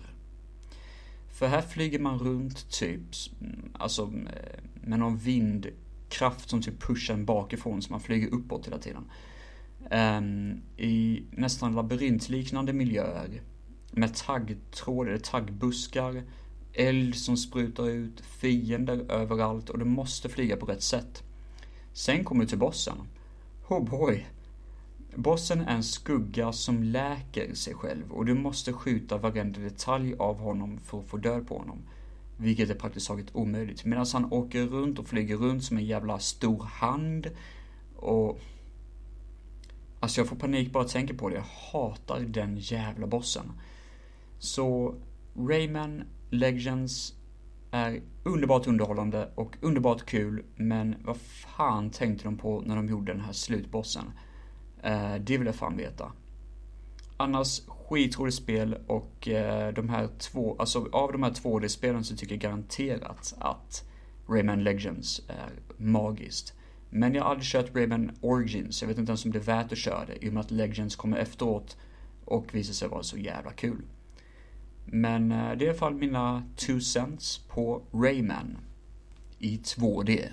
För 1.29 1.47
här 1.47 1.61
flyger 1.61 1.99
man 1.99 2.19
runt 2.19 2.69
typ, 2.69 3.01
mm, 3.41 3.69
alltså 3.73 4.03
eh, 4.03 4.59
med 4.83 4.99
någon 4.99 5.17
vindkraft 5.17 6.49
som 6.49 6.61
typ 6.61 6.81
pushar 6.81 7.13
en 7.13 7.25
bakifrån 7.25 7.81
så 7.81 7.91
man 7.91 7.99
flyger 7.99 8.33
uppåt 8.33 8.67
hela 8.67 8.77
tiden. 8.77 9.03
Um, 9.91 10.61
I 10.77 11.23
nästan 11.31 11.75
labyrintliknande 11.75 12.73
miljöer 12.73 13.41
med 13.91 14.15
taggtråd 14.15 15.07
eller 15.07 15.17
taggbuskar, 15.17 16.23
eld 16.73 17.15
som 17.15 17.37
sprutar 17.37 17.89
ut, 17.89 18.21
fiender 18.21 19.11
överallt 19.11 19.69
och 19.69 19.79
du 19.79 19.85
måste 19.85 20.29
flyga 20.29 20.57
på 20.57 20.65
rätt 20.65 20.83
sätt. 20.83 21.23
Sen 21.93 22.23
kommer 22.23 22.41
du 22.41 22.47
till 22.47 22.57
bossen. 22.57 22.97
Oh 23.67 23.83
boy! 23.89 24.25
Bossen 25.15 25.61
är 25.61 25.75
en 25.75 25.83
skugga 25.83 26.53
som 26.53 26.83
läker 26.83 27.53
sig 27.53 27.73
själv 27.73 28.11
och 28.11 28.25
du 28.25 28.33
måste 28.33 28.73
skjuta 28.73 29.17
varenda 29.17 29.59
detalj 29.59 30.15
av 30.19 30.39
honom 30.39 30.79
för 30.79 30.99
att 30.99 31.05
få 31.05 31.17
död 31.17 31.47
på 31.47 31.57
honom. 31.57 31.81
Vilket 32.37 32.69
är 32.69 32.75
praktiskt 32.75 33.07
taget 33.07 33.35
omöjligt. 33.35 33.85
Medan 33.85 34.05
han 34.13 34.33
åker 34.33 34.65
runt 34.65 34.99
och 34.99 35.07
flyger 35.07 35.37
runt 35.37 35.63
som 35.63 35.77
en 35.77 35.85
jävla 35.85 36.19
stor 36.19 36.63
hand. 36.63 37.27
Och... 37.95 38.39
Alltså 39.99 40.21
jag 40.21 40.27
får 40.27 40.35
panik 40.35 40.71
bara 40.71 40.83
jag 40.83 40.91
tänker 40.91 41.13
på 41.13 41.29
det. 41.29 41.35
Jag 41.35 41.43
hatar 41.71 42.19
den 42.19 42.57
jävla 42.57 43.07
bossen. 43.07 43.51
Så 44.39 44.95
Rayman 45.35 46.03
Legends 46.29 47.13
är 47.71 48.01
underbart 48.23 48.67
underhållande 48.67 49.29
och 49.35 49.55
underbart 49.61 50.05
kul, 50.05 50.43
men 50.55 50.95
vad 51.03 51.17
fan 51.17 51.89
tänkte 51.89 52.23
de 52.23 52.37
på 52.37 52.61
när 52.61 52.75
de 52.75 52.87
gjorde 52.87 53.11
den 53.11 53.21
här 53.21 53.33
slutbossen? 53.33 54.11
Eh, 54.83 55.15
det 55.15 55.37
vill 55.37 55.45
jag 55.45 55.55
fan 55.55 55.77
veta. 55.77 56.11
Annars 57.17 57.61
skitroligt 57.67 58.37
spel 58.37 58.77
och 58.87 59.27
eh, 59.27 59.73
de 59.73 59.89
här 59.89 60.09
två, 60.19 60.55
alltså 60.59 60.89
av 60.91 61.11
de 61.11 61.23
här 61.23 61.31
2D-spelen 61.31 62.03
så 62.03 62.15
tycker 62.15 62.33
jag 62.33 62.41
garanterat 62.41 63.33
att 63.39 63.83
Rayman 64.27 64.63
Legends 64.63 65.21
är 65.27 65.51
magiskt. 65.77 66.53
Men 66.89 67.13
jag 67.13 67.23
har 67.23 67.29
aldrig 67.29 67.45
kört 67.45 67.75
Rayman 67.75 68.11
Origins, 68.21 68.81
jag 68.81 68.87
vet 68.89 68.97
inte 68.97 69.09
ens 69.09 69.25
om 69.25 69.31
det 69.31 69.39
är 69.39 69.43
värt 69.43 69.71
att 69.71 69.77
köra 69.77 70.05
det 70.05 70.25
i 70.25 70.29
och 70.29 70.33
med 70.33 70.41
att 70.41 70.51
Legends 70.51 70.95
kommer 70.95 71.17
efteråt 71.17 71.77
och 72.25 72.55
visar 72.55 72.73
sig 72.73 72.87
vara 72.87 73.03
så 73.03 73.17
jävla 73.17 73.51
kul. 73.51 73.81
Men 74.85 75.31
eh, 75.31 75.37
det 75.37 75.63
är 75.63 75.65
i 75.65 75.69
alla 75.69 75.77
fall 75.77 75.95
mina 75.95 76.43
two 76.55 76.79
cents 76.79 77.37
på 77.37 77.81
Rayman 77.93 78.57
i 79.39 79.57
2D. 79.57 80.27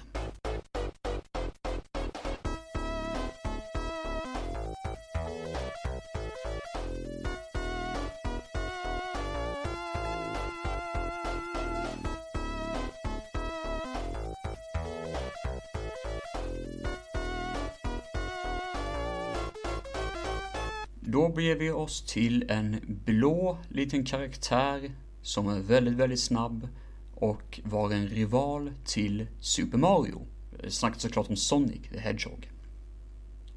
Beger 21.59 21.64
vi 21.64 21.70
oss 21.70 22.03
till 22.03 22.44
en 22.48 22.80
blå 23.05 23.59
liten 23.68 24.05
karaktär 24.05 24.90
som 25.22 25.48
är 25.48 25.61
väldigt, 25.61 25.94
väldigt 25.94 26.20
snabb 26.20 26.68
och 27.14 27.61
var 27.64 27.90
en 27.90 28.09
rival 28.09 28.72
till 28.84 29.26
Super 29.40 29.78
Mario. 29.78 30.26
Snackar 30.68 30.98
såklart 30.98 31.30
om 31.30 31.36
Sonic 31.36 31.88
the 31.92 31.98
Hedgehog. 31.98 32.50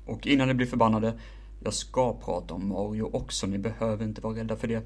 Och 0.05 0.27
innan 0.27 0.47
ni 0.47 0.53
blir 0.53 0.67
förbannade, 0.67 1.19
jag 1.63 1.73
ska 1.73 2.19
prata 2.19 2.53
om 2.53 2.67
Mario 2.67 3.03
också, 3.03 3.47
ni 3.47 3.57
behöver 3.57 4.05
inte 4.05 4.21
vara 4.21 4.37
rädda 4.37 4.55
för 4.55 4.67
det. 4.67 4.83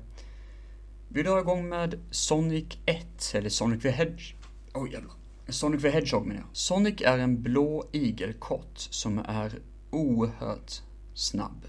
Vi 1.08 1.24
drar 1.24 1.40
igång 1.40 1.70
med 1.70 2.00
Sonic 2.12 2.78
1, 2.86 3.32
eller 3.34 3.50
Sonic 3.50 3.82
the 3.82 3.90
Hedgehog. 3.90 4.36
Oh 4.74 4.92
jävlar. 4.92 5.14
Sonic 5.48 5.82
the 5.82 5.90
Hedgehog 5.90 6.28
menar 6.28 6.42
jag. 6.42 6.50
Sonic 6.58 7.02
är 7.02 7.18
en 7.18 7.42
blå 7.42 7.90
igelkott 7.92 8.78
som 8.78 9.20
är 9.20 9.60
oerhört 9.92 10.82
snabb. 11.14 11.66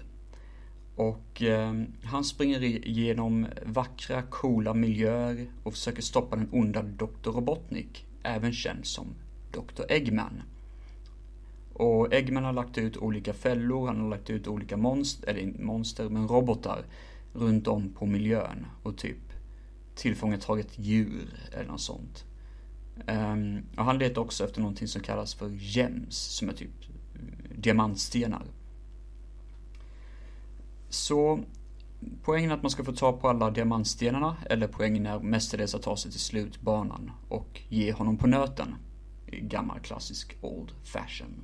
Och 0.95 1.41
eh, 1.41 1.73
han 2.03 2.23
springer 2.23 2.63
igenom 2.63 3.47
vackra, 3.65 4.21
coola 4.21 4.73
miljöer 4.73 5.47
och 5.63 5.73
försöker 5.73 6.01
stoppa 6.01 6.35
den 6.35 6.49
onda 6.51 6.81
Dr. 6.81 7.31
Robotnik, 7.31 8.05
även 8.23 8.53
känd 8.53 8.85
som 8.85 9.07
Dr. 9.51 9.83
Eggman. 9.89 10.41
Och 11.73 12.13
Eggman 12.13 12.43
har 12.43 12.53
lagt 12.53 12.77
ut 12.77 12.97
olika 12.97 13.33
fällor, 13.33 13.87
han 13.87 14.01
har 14.01 14.09
lagt 14.09 14.29
ut 14.29 14.47
olika 14.47 14.77
monster, 14.77 15.27
eller 15.27 15.63
monster, 15.63 16.09
men 16.09 16.27
robotar 16.27 16.85
runt 17.33 17.67
om 17.67 17.89
på 17.93 18.05
miljön 18.05 18.65
och 18.83 18.97
typ 18.97 19.17
tillfångatagit 19.95 20.79
djur 20.79 21.29
eller 21.53 21.67
något 21.67 21.81
sånt. 21.81 22.25
Um, 23.07 23.63
och 23.77 23.85
han 23.85 23.97
letar 23.97 24.21
också 24.21 24.43
efter 24.43 24.61
någonting 24.61 24.87
som 24.87 25.01
kallas 25.01 25.33
för 25.33 25.49
gems, 25.49 26.17
som 26.17 26.49
är 26.49 26.53
typ 26.53 26.69
diamantstenar. 27.55 28.45
Så 30.91 31.39
poängen 32.23 32.51
är 32.51 32.55
att 32.55 32.61
man 32.61 32.71
ska 32.71 32.83
få 32.83 32.91
ta 32.91 33.13
på 33.13 33.29
alla 33.29 33.51
diamantstenarna, 33.51 34.37
eller 34.49 34.67
poängen 34.67 35.05
är 35.05 35.19
mestadels 35.19 35.75
att 35.75 35.81
ta 35.81 35.97
sig 35.97 36.11
till 36.11 36.19
slutbanan 36.19 37.11
och 37.29 37.61
ge 37.69 37.91
honom 37.91 38.17
på 38.17 38.27
nöten. 38.27 38.75
Gammal 39.27 39.79
klassisk 39.79 40.37
old 40.41 40.71
fashion. 40.83 41.43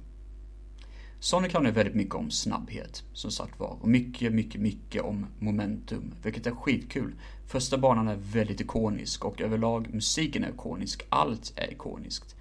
Sonic 1.20 1.54
handlar 1.54 1.72
väldigt 1.72 1.95
mycket 1.95 2.16
om 2.16 2.32
snabbhet, 2.32 3.04
som 3.14 3.32
sagt 3.32 3.60
var. 3.60 3.78
Och 3.82 3.88
mycket, 3.88 4.34
mycket, 4.34 4.62
mycket 4.62 5.02
om 5.02 5.26
momentum, 5.39 6.14
vilket 6.24 6.48
är 6.48 6.52
skitkul. 6.52 7.16
Första 7.45 7.78
banan 7.78 8.08
är 8.08 8.16
väldigt 8.16 8.62
ikonisk 8.62 9.26
och 9.26 9.41
överlag 9.41 9.93
musiken 9.93 10.43
är 10.43 10.50
ikonisk. 10.50 11.06
Allt 11.10 11.54
är 11.56 11.72
ikoniskt. 11.72 12.36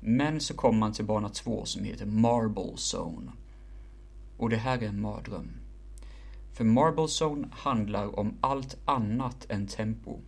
Men 0.00 0.40
så 0.40 0.54
kommer 0.54 0.78
man 0.78 0.92
till 0.92 1.04
bana 1.04 1.28
två 1.28 1.64
som 1.64 1.84
heter 1.84 2.06
Marble 2.06 2.74
Zone. 2.76 3.32
Och 4.36 4.50
det 4.50 4.56
här 4.56 4.82
är 4.82 4.88
en 4.88 5.00
mardröm. 5.00 5.50
För 6.52 6.64
Marble 6.64 7.06
Zone 7.24 7.48
handlar 7.52 8.18
om 8.18 8.34
allt 8.40 8.76
annat 8.84 9.46
än 9.48 9.66
tempo. 9.66 10.18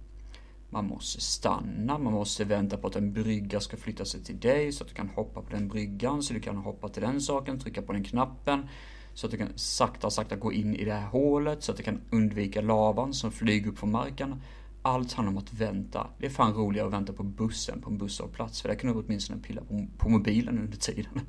Man 0.71 0.87
måste 0.87 1.21
stanna, 1.21 1.99
man 1.99 2.13
måste 2.13 2.45
vänta 2.45 2.77
på 2.77 2.87
att 2.87 2.97
en 2.97 3.13
brygga 3.13 3.61
ska 3.61 3.77
flytta 3.77 4.05
sig 4.05 4.25
till 4.25 4.41
dig 4.41 4.73
så 4.73 4.85
att 4.85 4.89
du 4.89 4.95
kan 4.95 5.09
hoppa 5.09 5.43
på 5.43 5.51
den 5.51 5.69
bryggan, 5.69 6.23
så 6.23 6.35
du 6.35 6.41
kan 6.41 6.57
hoppa 6.57 6.89
till 6.89 7.03
den 7.03 7.21
saken, 7.21 7.59
trycka 7.59 7.83
på 7.83 7.93
den 7.93 8.05
knappen. 8.05 8.69
Så 9.15 9.27
att 9.27 9.31
du 9.31 9.39
kan 9.39 9.49
sakta, 9.55 10.11
sakta 10.11 10.37
gå 10.37 10.53
in 10.53 10.75
i 10.75 10.85
det 10.85 10.93
här 10.93 11.07
hålet, 11.07 11.63
så 11.63 11.73
att 11.73 11.79
du 11.79 11.85
kan 11.85 12.01
undvika 12.11 12.61
lavan 12.61 13.15
som 13.15 13.33
flyger 13.33 13.71
upp 13.71 13.79
från 13.79 13.91
marken. 13.91 14.43
Allt 14.83 15.13
handlar 15.13 15.33
om 15.33 15.39
att 15.39 15.53
vänta. 15.55 16.07
Det 16.19 16.27
är 16.27 16.31
fan 16.31 16.55
roligare 16.55 16.87
att 16.87 16.95
vänta 16.95 17.13
på 17.13 17.23
bussen 17.23 17.81
på 17.81 17.91
en 17.91 17.99
busshållplats, 17.99 18.63
för 18.63 18.69
där 18.69 18.77
kan 18.77 18.93
du 18.93 19.03
åtminstone 19.03 19.43
pilla 19.43 19.61
på, 19.61 19.87
på 19.99 20.09
mobilen 20.09 20.59
under 20.59 20.79
tiden. 20.79 21.21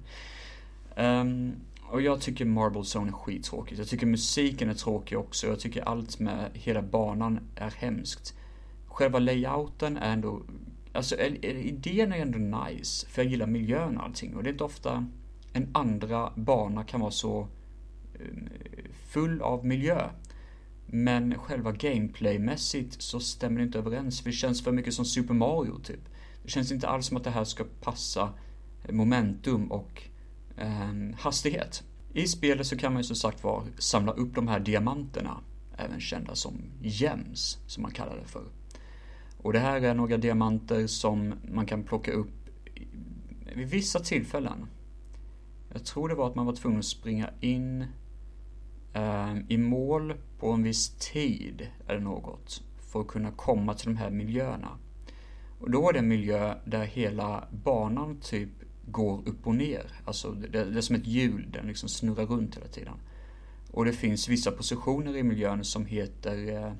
Um, 0.98 1.56
och 1.94 2.02
jag 2.02 2.22
tycker 2.22 2.46
Marble 2.46 2.84
Zone 2.96 3.12
är 3.12 3.14
skittråkigt. 3.14 3.80
Jag 3.80 3.88
tycker 3.88 4.06
musiken 4.06 4.70
är 4.70 4.74
tråkig 4.74 5.18
också. 5.18 5.48
Jag 5.48 5.60
tycker 5.60 5.82
allt 5.82 6.20
med 6.20 6.50
hela 6.54 6.82
banan 6.82 7.39
är 7.56 7.72
hemskt 7.72 8.36
själva 8.94 9.20
layouten 9.20 9.98
är 9.98 10.14
ändå, 10.14 10.41
alltså 10.94 11.16
idén 11.16 12.14
är 12.14 12.18
ändå 12.18 12.39
nice, 12.39 13.08
för 13.08 13.22
jag 13.22 13.32
gillar 13.32 13.48
miljön 13.48 13.98
och 13.98 14.04
allting. 14.04 14.36
Och 14.36 14.44
det 14.44 14.50
är 14.50 14.52
inte 14.52 14.64
ofta 14.64 15.06
en 15.54 15.70
andra 15.72 16.34
bana 16.36 16.84
kan 16.84 17.00
vara 17.00 17.12
så 17.12 17.48
ehm, 18.20 18.50
full 19.08 19.41
av 19.41 19.66
miljö. 19.66 20.10
Men 20.86 21.38
själva 21.38 21.72
gameplaymässigt 21.72 23.02
så 23.02 23.20
stämmer 23.20 23.58
det 23.58 23.66
inte 23.66 23.78
överens, 23.78 24.22
för 24.22 24.30
det 24.30 24.36
känns 24.36 24.64
för 24.64 24.72
mycket 24.72 24.94
som 24.94 25.06
Super 25.06 25.34
Mario 25.34 25.80
typ. 25.80 26.10
Det 26.44 26.50
känns 26.50 26.72
inte 26.72 26.88
alls 26.88 27.08
som 27.08 27.18
att 27.18 27.24
det 27.24 27.30
här 27.30 27.44
ska 27.44 27.64
passa 27.82 28.34
momentum 28.89 29.72
och 29.72 30.04
Ehm, 30.58 31.14
hastighet. 31.20 31.84
I 32.14 32.28
spelet 32.28 32.68
så 32.68 32.78
kan 32.78 32.93
man 32.93 32.99
ju 32.99 33.04
som 33.04 33.16
sagt 33.16 33.43
var 33.43 33.64
samla 33.78 34.12
upp 34.12 34.36
de 34.36 34.47
här 34.47 34.60
diamanterna, 34.60 35.38
även 35.78 35.99
kända 35.99 36.36
som 36.36 36.54
gems, 36.82 37.60
som 37.68 37.84
man 37.84 37.91
kallar 37.91 38.18
det 38.18 38.28
för. 38.28 38.43
Och 39.38 39.54
det 39.54 39.60
här 39.60 39.82
är 39.82 39.93
några 39.93 40.18
diamanter 40.18 40.88
som 40.88 41.34
man 41.54 41.66
kan 41.66 41.84
plocka 41.84 42.12
upp 42.12 42.49
vid 43.56 43.70
vissa 43.70 43.99
tillfällen. 43.99 44.68
Jag 45.74 45.86
tror 45.86 46.10
det 46.10 46.16
var 46.16 46.28
att 46.28 46.36
man 46.36 46.45
var 46.45 46.54
tvungen 46.54 46.80
att 46.80 46.86
springa 46.86 47.30
in 47.39 47.86
eh, 48.93 49.36
i 49.49 49.58
mål 49.58 50.14
på 50.39 50.51
en 50.51 50.64
viss 50.64 50.89
tid 50.89 51.68
eller 51.88 51.99
något 51.99 52.64
för 52.91 53.01
att 53.01 53.08
kunna 53.08 53.32
komma 53.32 53.74
till 53.74 53.88
de 53.88 53.97
här 53.97 54.10
miljöerna. 54.10 54.78
Och 55.60 55.72
då 55.72 55.89
är 55.89 55.93
det 55.93 55.99
en 55.99 56.08
miljö 56.08 56.56
där 56.66 56.86
hela 56.86 57.47
banan 57.51 58.20
typ 58.22 58.49
går 58.94 59.30
upp 59.30 59.48
och 59.48 59.56
ner. 59.56 59.86
Alltså 60.06 60.32
det, 60.32 60.48
det 60.48 60.78
är 60.78 60.82
som 60.82 60.96
ett 60.96 61.08
hjul, 61.08 61.48
den 61.52 61.68
liksom 61.68 61.89
snurrar 61.89 62.26
runt 62.26 62.58
hela 62.58 62.68
tiden. 62.68 62.94
Och 63.72 63.86
det 63.86 63.94
finns 63.94 64.30
vissa 64.30 64.52
positioner 64.52 65.16
i 65.16 65.24
miljön 65.24 65.64
som 65.64 65.86
heter 65.86 66.56
eh, 66.56 66.74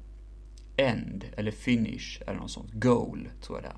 end 0.76 1.26
eller 1.38 1.52
finish 1.52 2.22
eller 2.28 2.40
något 2.40 2.52
sånt. 2.52 2.74
Goal 2.74 3.30
tror 3.42 3.58
jag 3.58 3.64
det 3.64 3.70
är. 3.70 3.78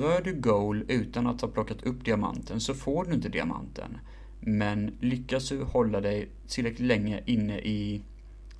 Rör 0.00 0.22
du 0.22 0.34
goal 0.34 0.84
utan 0.88 1.26
att 1.26 1.40
ha 1.40 1.48
plockat 1.48 1.82
upp 1.82 2.04
diamanten 2.04 2.60
så 2.60 2.74
får 2.74 3.04
du 3.04 3.14
inte 3.14 3.28
diamanten. 3.28 3.98
Men 4.40 4.96
lyckas 5.00 5.48
du 5.48 5.62
hålla 5.62 6.00
dig 6.00 6.28
tillräckligt 6.48 6.88
länge 6.88 7.22
inne 7.26 7.58
i... 7.58 8.02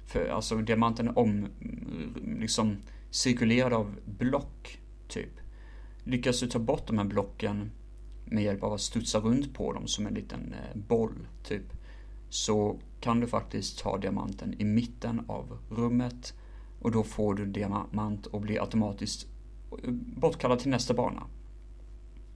För 0.07 0.28
alltså 0.28 0.57
diamanten 0.57 1.09
är 1.09 1.18
om... 1.18 1.49
Liksom 2.41 2.76
cirkulerad 3.11 3.72
av 3.72 3.97
block, 4.18 4.78
typ. 5.09 5.30
Lyckas 6.05 6.41
du 6.41 6.47
ta 6.47 6.59
bort 6.59 6.87
de 6.87 6.99
här 6.99 7.05
blocken 7.05 7.70
med 8.33 8.45
hjälp 8.45 8.62
av 8.62 8.72
att 8.72 8.80
studsa 8.80 9.18
runt 9.18 9.55
på 9.55 9.72
dem 9.72 9.87
som 9.87 10.07
en 10.07 10.14
liten 10.14 10.55
eh, 10.55 10.76
boll, 10.78 11.26
typ. 11.43 11.72
Så 12.28 12.78
kan 13.01 13.20
du 13.20 13.26
faktiskt 13.26 13.78
ta 13.78 13.99
diamanten 13.99 14.55
i 14.59 14.64
mitten 14.64 15.24
av 15.28 15.59
rummet 15.68 16.35
och 16.80 16.91
då 16.91 17.03
får 17.03 17.35
du 17.35 17.47
diamant 17.47 18.26
och 18.26 18.41
blir 18.41 18.61
automatiskt 18.61 19.26
eh, 19.83 19.91
bortkallad 19.91 20.59
till 20.59 20.70
nästa 20.70 20.95
bana. 20.95 21.22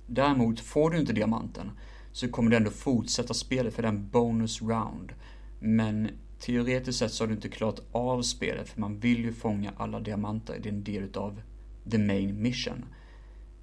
Däremot 0.06 0.60
får 0.60 0.90
du 0.90 0.98
inte 0.98 1.12
diamanten 1.12 1.70
så 2.12 2.28
kommer 2.28 2.50
du 2.50 2.56
ändå 2.56 2.70
fortsätta 2.70 3.34
spelet 3.34 3.74
för 3.74 3.82
den 3.82 4.08
bonus 4.08 4.62
round. 4.62 5.12
Men 5.60 6.10
teoretiskt 6.38 6.98
sett 6.98 7.12
så 7.12 7.24
har 7.24 7.28
du 7.28 7.34
inte 7.34 7.48
klarat 7.48 7.80
av 7.92 8.22
spelet 8.22 8.68
för 8.68 8.80
man 8.80 8.98
vill 8.98 9.24
ju 9.24 9.32
fånga 9.32 9.72
alla 9.76 10.00
diamanter. 10.00 10.58
Det 10.62 10.68
är 10.68 10.72
en 10.72 10.84
del 10.84 11.02
utav 11.02 11.42
the 11.90 11.98
main 11.98 12.42
mission. 12.42 12.84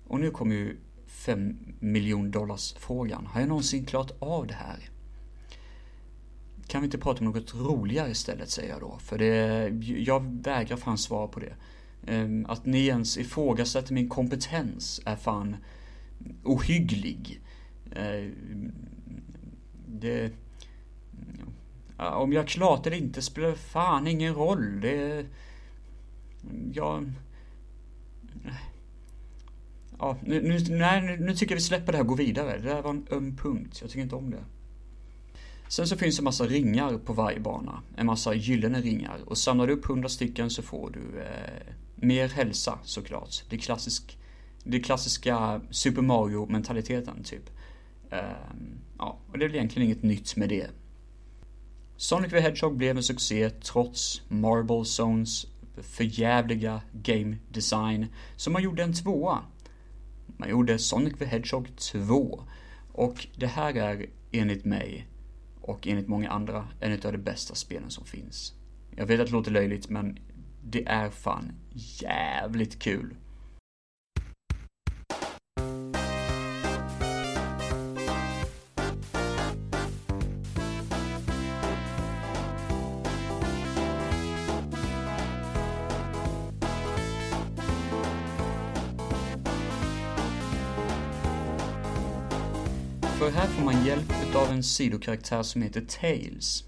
Och 0.07 0.19
nu 0.19 0.31
kommer 0.31 0.55
ju 0.55 0.77
5 1.13 1.57
miljon 1.79 2.31
dollars 2.31 2.75
frågan. 2.77 3.25
Har 3.25 3.39
jag 3.39 3.49
någonsin 3.49 3.85
klarat 3.85 4.11
av 4.19 4.47
det 4.47 4.53
här? 4.53 4.89
Kan 6.67 6.81
vi 6.81 6.85
inte 6.85 6.97
prata 6.97 7.19
om 7.19 7.25
något 7.25 7.55
roligare 7.55 8.11
istället, 8.11 8.49
säger 8.49 8.69
jag 8.69 8.81
då. 8.81 8.97
För 8.99 9.17
det, 9.17 9.67
jag 9.85 10.43
vägrar 10.43 10.77
fan 10.77 10.97
svara 10.97 11.27
på 11.27 11.39
det. 11.39 11.55
Ehm, 12.07 12.45
att 12.45 12.65
ni 12.65 12.87
ens 12.87 13.17
ifrågasätter 13.17 13.93
min 13.93 14.09
kompetens 14.09 15.01
är 15.05 15.15
fan 15.15 15.55
ohygglig. 16.43 17.41
Ehm, 17.95 18.71
det... 19.87 20.31
Om 21.97 22.33
jag 22.33 22.47
klarat 22.47 22.87
eller 22.87 22.97
inte 22.97 23.21
spelar 23.21 23.55
fan 23.55 24.07
ingen 24.07 24.33
roll. 24.33 24.81
Det... 24.81 25.25
Jag... 26.73 27.11
Ja, 30.03 30.17
nu, 30.21 30.41
nu, 30.41 30.59
nej, 30.69 31.17
nu 31.19 31.35
tycker 31.35 31.55
jag 31.55 31.57
vi 31.57 31.63
släpper 31.63 31.91
det 31.91 31.97
här 31.97 32.03
och 32.03 32.07
går 32.07 32.15
vidare. 32.15 32.57
Det 32.57 32.69
där 32.69 32.81
var 32.81 32.89
en 32.89 33.07
öm 33.11 33.35
punkt. 33.35 33.77
Jag 33.81 33.89
tycker 33.89 34.03
inte 34.03 34.15
om 34.15 34.29
det. 34.31 34.43
Sen 35.67 35.87
så 35.87 35.97
finns 35.97 36.15
det 36.17 36.19
en 36.19 36.23
massa 36.23 36.45
ringar 36.45 36.97
på 36.97 37.13
varje 37.13 37.39
bana. 37.39 37.81
En 37.95 38.05
massa 38.05 38.33
gyllene 38.33 38.81
ringar. 38.81 39.19
Och 39.25 39.37
samlar 39.37 39.67
du 39.67 39.73
upp 39.73 39.89
100 39.89 40.09
stycken 40.09 40.49
så 40.49 40.61
får 40.61 40.89
du 40.89 41.19
eh, 41.19 41.73
mer 41.95 42.29
hälsa 42.29 42.79
såklart. 42.83 43.43
Det, 43.49 43.57
klassisk, 43.57 44.17
det 44.63 44.79
klassiska 44.79 45.61
Super 45.69 46.01
Mario-mentaliteten 46.01 47.23
typ. 47.23 47.49
Eh, 48.09 48.19
ja, 48.97 49.19
och 49.31 49.37
det 49.37 49.45
är 49.45 49.49
väl 49.49 49.55
egentligen 49.55 49.87
inget 49.87 50.03
nytt 50.03 50.35
med 50.35 50.49
det. 50.49 50.67
Sonic 51.97 52.31
the 52.31 52.39
Hedgehog 52.39 52.77
blev 52.77 52.97
en 52.97 53.03
succé 53.03 53.49
trots 53.49 54.21
Marble 54.27 54.85
Zones 54.85 55.47
förjävliga 55.81 56.81
game 56.91 57.37
design. 57.49 58.07
Så 58.35 58.51
man 58.51 58.63
gjorde 58.63 58.83
en 58.83 58.93
tvåa. 58.93 59.39
Man 60.37 60.49
gjorde 60.49 60.79
Sonic 60.79 61.17
the 61.17 61.25
Hedgehog 61.25 61.75
2. 61.75 62.43
Och 62.91 63.27
det 63.35 63.47
här 63.47 63.77
är 63.77 64.05
enligt 64.31 64.65
mig 64.65 65.07
och 65.61 65.87
enligt 65.87 66.07
många 66.07 66.29
andra 66.29 66.67
en 66.79 66.93
av 66.93 67.11
de 67.11 67.17
bästa 67.17 67.55
spelen 67.55 67.89
som 67.89 68.05
finns. 68.05 68.53
Jag 68.95 69.05
vet 69.05 69.19
att 69.19 69.27
det 69.27 69.33
låter 69.33 69.51
löjligt 69.51 69.89
men 69.89 70.19
det 70.63 70.87
är 70.87 71.09
fan 71.09 71.51
jävligt 72.01 72.79
kul. 72.79 73.15
Här 93.43 93.49
får 93.49 93.63
man 93.63 93.85
hjälp 93.85 94.35
av 94.35 94.49
en 94.49 94.63
sidokaraktär 94.63 95.43
som 95.43 95.61
heter 95.61 95.81
Tails. 95.81 96.63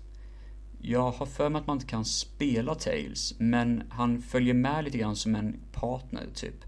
Jag 0.82 1.12
har 1.12 1.26
för 1.26 1.50
mig 1.50 1.60
att 1.60 1.68
man 1.68 1.76
inte 1.78 1.88
kan 1.88 2.06
spela 2.06 2.76
Tails, 2.76 3.36
men 3.38 3.84
han 3.90 4.22
följer 4.22 4.54
med 4.54 4.84
lite 4.84 4.98
grann 4.98 5.16
som 5.16 5.36
en 5.36 5.60
partner, 5.72 6.28
typ. 6.34 6.66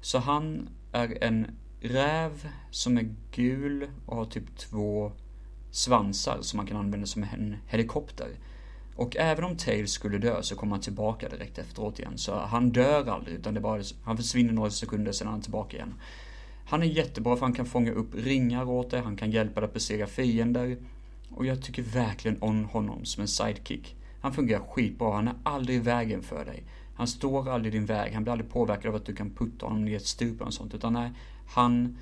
Så 0.00 0.18
han 0.18 0.68
är 0.92 1.24
en 1.24 1.46
räv 1.80 2.48
som 2.70 2.98
är 2.98 3.14
gul 3.32 3.90
och 4.06 4.16
har 4.16 4.24
typ 4.24 4.56
två 4.56 5.12
svansar 5.70 6.38
som 6.40 6.56
man 6.56 6.66
kan 6.66 6.76
använda 6.76 7.06
som 7.06 7.22
en 7.22 7.56
helikopter. 7.66 8.28
Och 8.96 9.16
även 9.16 9.44
om 9.44 9.56
Tails 9.56 9.92
skulle 9.92 10.18
dö 10.18 10.42
så 10.42 10.56
kommer 10.56 10.72
han 10.72 10.82
tillbaka 10.82 11.28
direkt 11.28 11.58
efteråt 11.58 11.98
igen. 11.98 12.18
Så 12.18 12.38
han 12.38 12.70
dör 12.70 13.08
aldrig, 13.08 13.36
utan 13.36 13.54
det 13.54 13.60
bara, 13.60 13.82
han 14.04 14.16
försvinner 14.16 14.52
några 14.52 14.70
sekunder, 14.70 15.12
sen 15.12 15.26
är 15.26 15.30
han 15.30 15.42
tillbaka 15.42 15.76
igen. 15.76 15.94
Han 16.68 16.82
är 16.82 16.86
jättebra 16.86 17.36
för 17.36 17.42
han 17.42 17.52
kan 17.52 17.66
fånga 17.66 17.92
upp 17.92 18.14
ringar 18.14 18.68
åt 18.68 18.90
dig, 18.90 19.00
han 19.00 19.16
kan 19.16 19.30
hjälpa 19.30 19.60
dig 19.60 19.66
att 19.66 19.74
besegra 19.74 20.06
fiender. 20.06 20.76
Och 21.30 21.46
jag 21.46 21.62
tycker 21.62 21.82
verkligen 21.82 22.42
om 22.42 22.64
honom 22.64 23.04
som 23.04 23.20
en 23.20 23.28
sidekick. 23.28 23.96
Han 24.20 24.32
fungerar 24.32 24.60
skitbra, 24.60 25.14
han 25.14 25.28
är 25.28 25.34
aldrig 25.42 25.76
i 25.76 25.80
vägen 25.80 26.22
för 26.22 26.44
dig. 26.44 26.62
Han 26.94 27.06
står 27.06 27.48
aldrig 27.48 27.74
i 27.74 27.78
din 27.78 27.86
väg, 27.86 28.12
han 28.12 28.22
blir 28.22 28.32
aldrig 28.32 28.50
påverkad 28.50 28.88
av 28.88 28.94
att 28.94 29.06
du 29.06 29.14
kan 29.14 29.30
putta 29.30 29.66
honom 29.66 29.84
ner 29.84 29.96
ett 29.96 30.06
stup 30.06 30.40
och 30.40 30.54
sånt. 30.54 30.74
Utan 30.74 30.92
nej, 30.92 31.10
han 31.46 31.98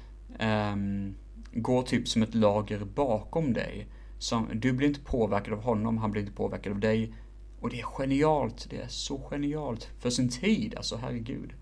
um, 0.73 1.15
går 1.53 1.83
typ 1.83 2.09
som 2.09 2.23
ett 2.23 2.35
lager 2.35 2.85
bakom 2.85 3.53
dig. 3.53 3.87
Som, 4.19 4.49
du 4.55 4.73
blir 4.73 4.89
inte 4.89 5.01
påverkad 5.01 5.53
av 5.53 5.63
honom, 5.63 5.99
han 5.99 6.11
blir 6.11 6.23
inte 6.23 6.35
påverkad 6.35 6.73
av 6.73 6.81
dig. 6.81 7.15
Och 7.61 7.71
det 7.71 7.81
är 7.81 7.85
genialt, 7.85 8.67
det 8.71 8.77
är 8.77 8.89
så 8.89 9.19
genialt. 9.31 9.89
För 9.99 10.11
sin 10.11 10.29
tid, 10.29 10.75
alltså 10.75 10.97
herregud. 10.97 11.53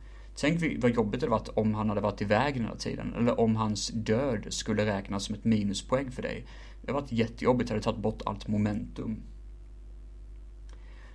Tänk 0.42 0.82
vad 0.82 0.90
jobbigt 0.90 1.20
det 1.20 1.26
hade 1.26 1.30
varit 1.30 1.48
om 1.48 1.74
han 1.74 1.88
hade 1.88 2.00
varit 2.00 2.22
i 2.22 2.24
vägen 2.24 2.62
hela 2.62 2.76
tiden. 2.76 3.14
Eller 3.14 3.40
om 3.40 3.56
hans 3.56 3.88
död 3.88 4.46
skulle 4.48 4.86
räknas 4.86 5.24
som 5.24 5.34
ett 5.34 5.44
minuspoäng 5.44 6.10
för 6.10 6.22
dig. 6.22 6.46
Det 6.80 6.92
hade 6.92 7.00
varit 7.00 7.12
jättejobbigt, 7.12 7.68
det 7.68 7.74
hade 7.74 7.84
tagit 7.84 8.00
bort 8.00 8.22
allt 8.26 8.48
momentum. 8.48 9.22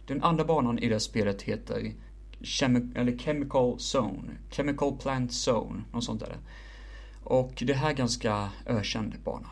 Den 0.06 0.24
andra 0.24 0.46
banan 0.46 0.80
i 0.80 0.88
det 0.88 0.94
här 0.94 1.00
spelet 1.00 1.42
heter 1.42 1.94
Chemi 2.42 2.92
eller 2.96 3.18
Chemical 3.18 3.78
Zone. 3.96 4.32
Chemical 4.52 4.98
Plant 4.98 5.32
Zone, 5.32 5.84
något 5.92 6.04
sånt 6.04 6.20
där. 6.20 6.38
Och 7.24 7.64
det 7.68 7.74
här 7.74 7.90
är 7.90 7.96
ganska 7.96 8.50
ökänd 8.66 9.16
bana. 9.24 9.50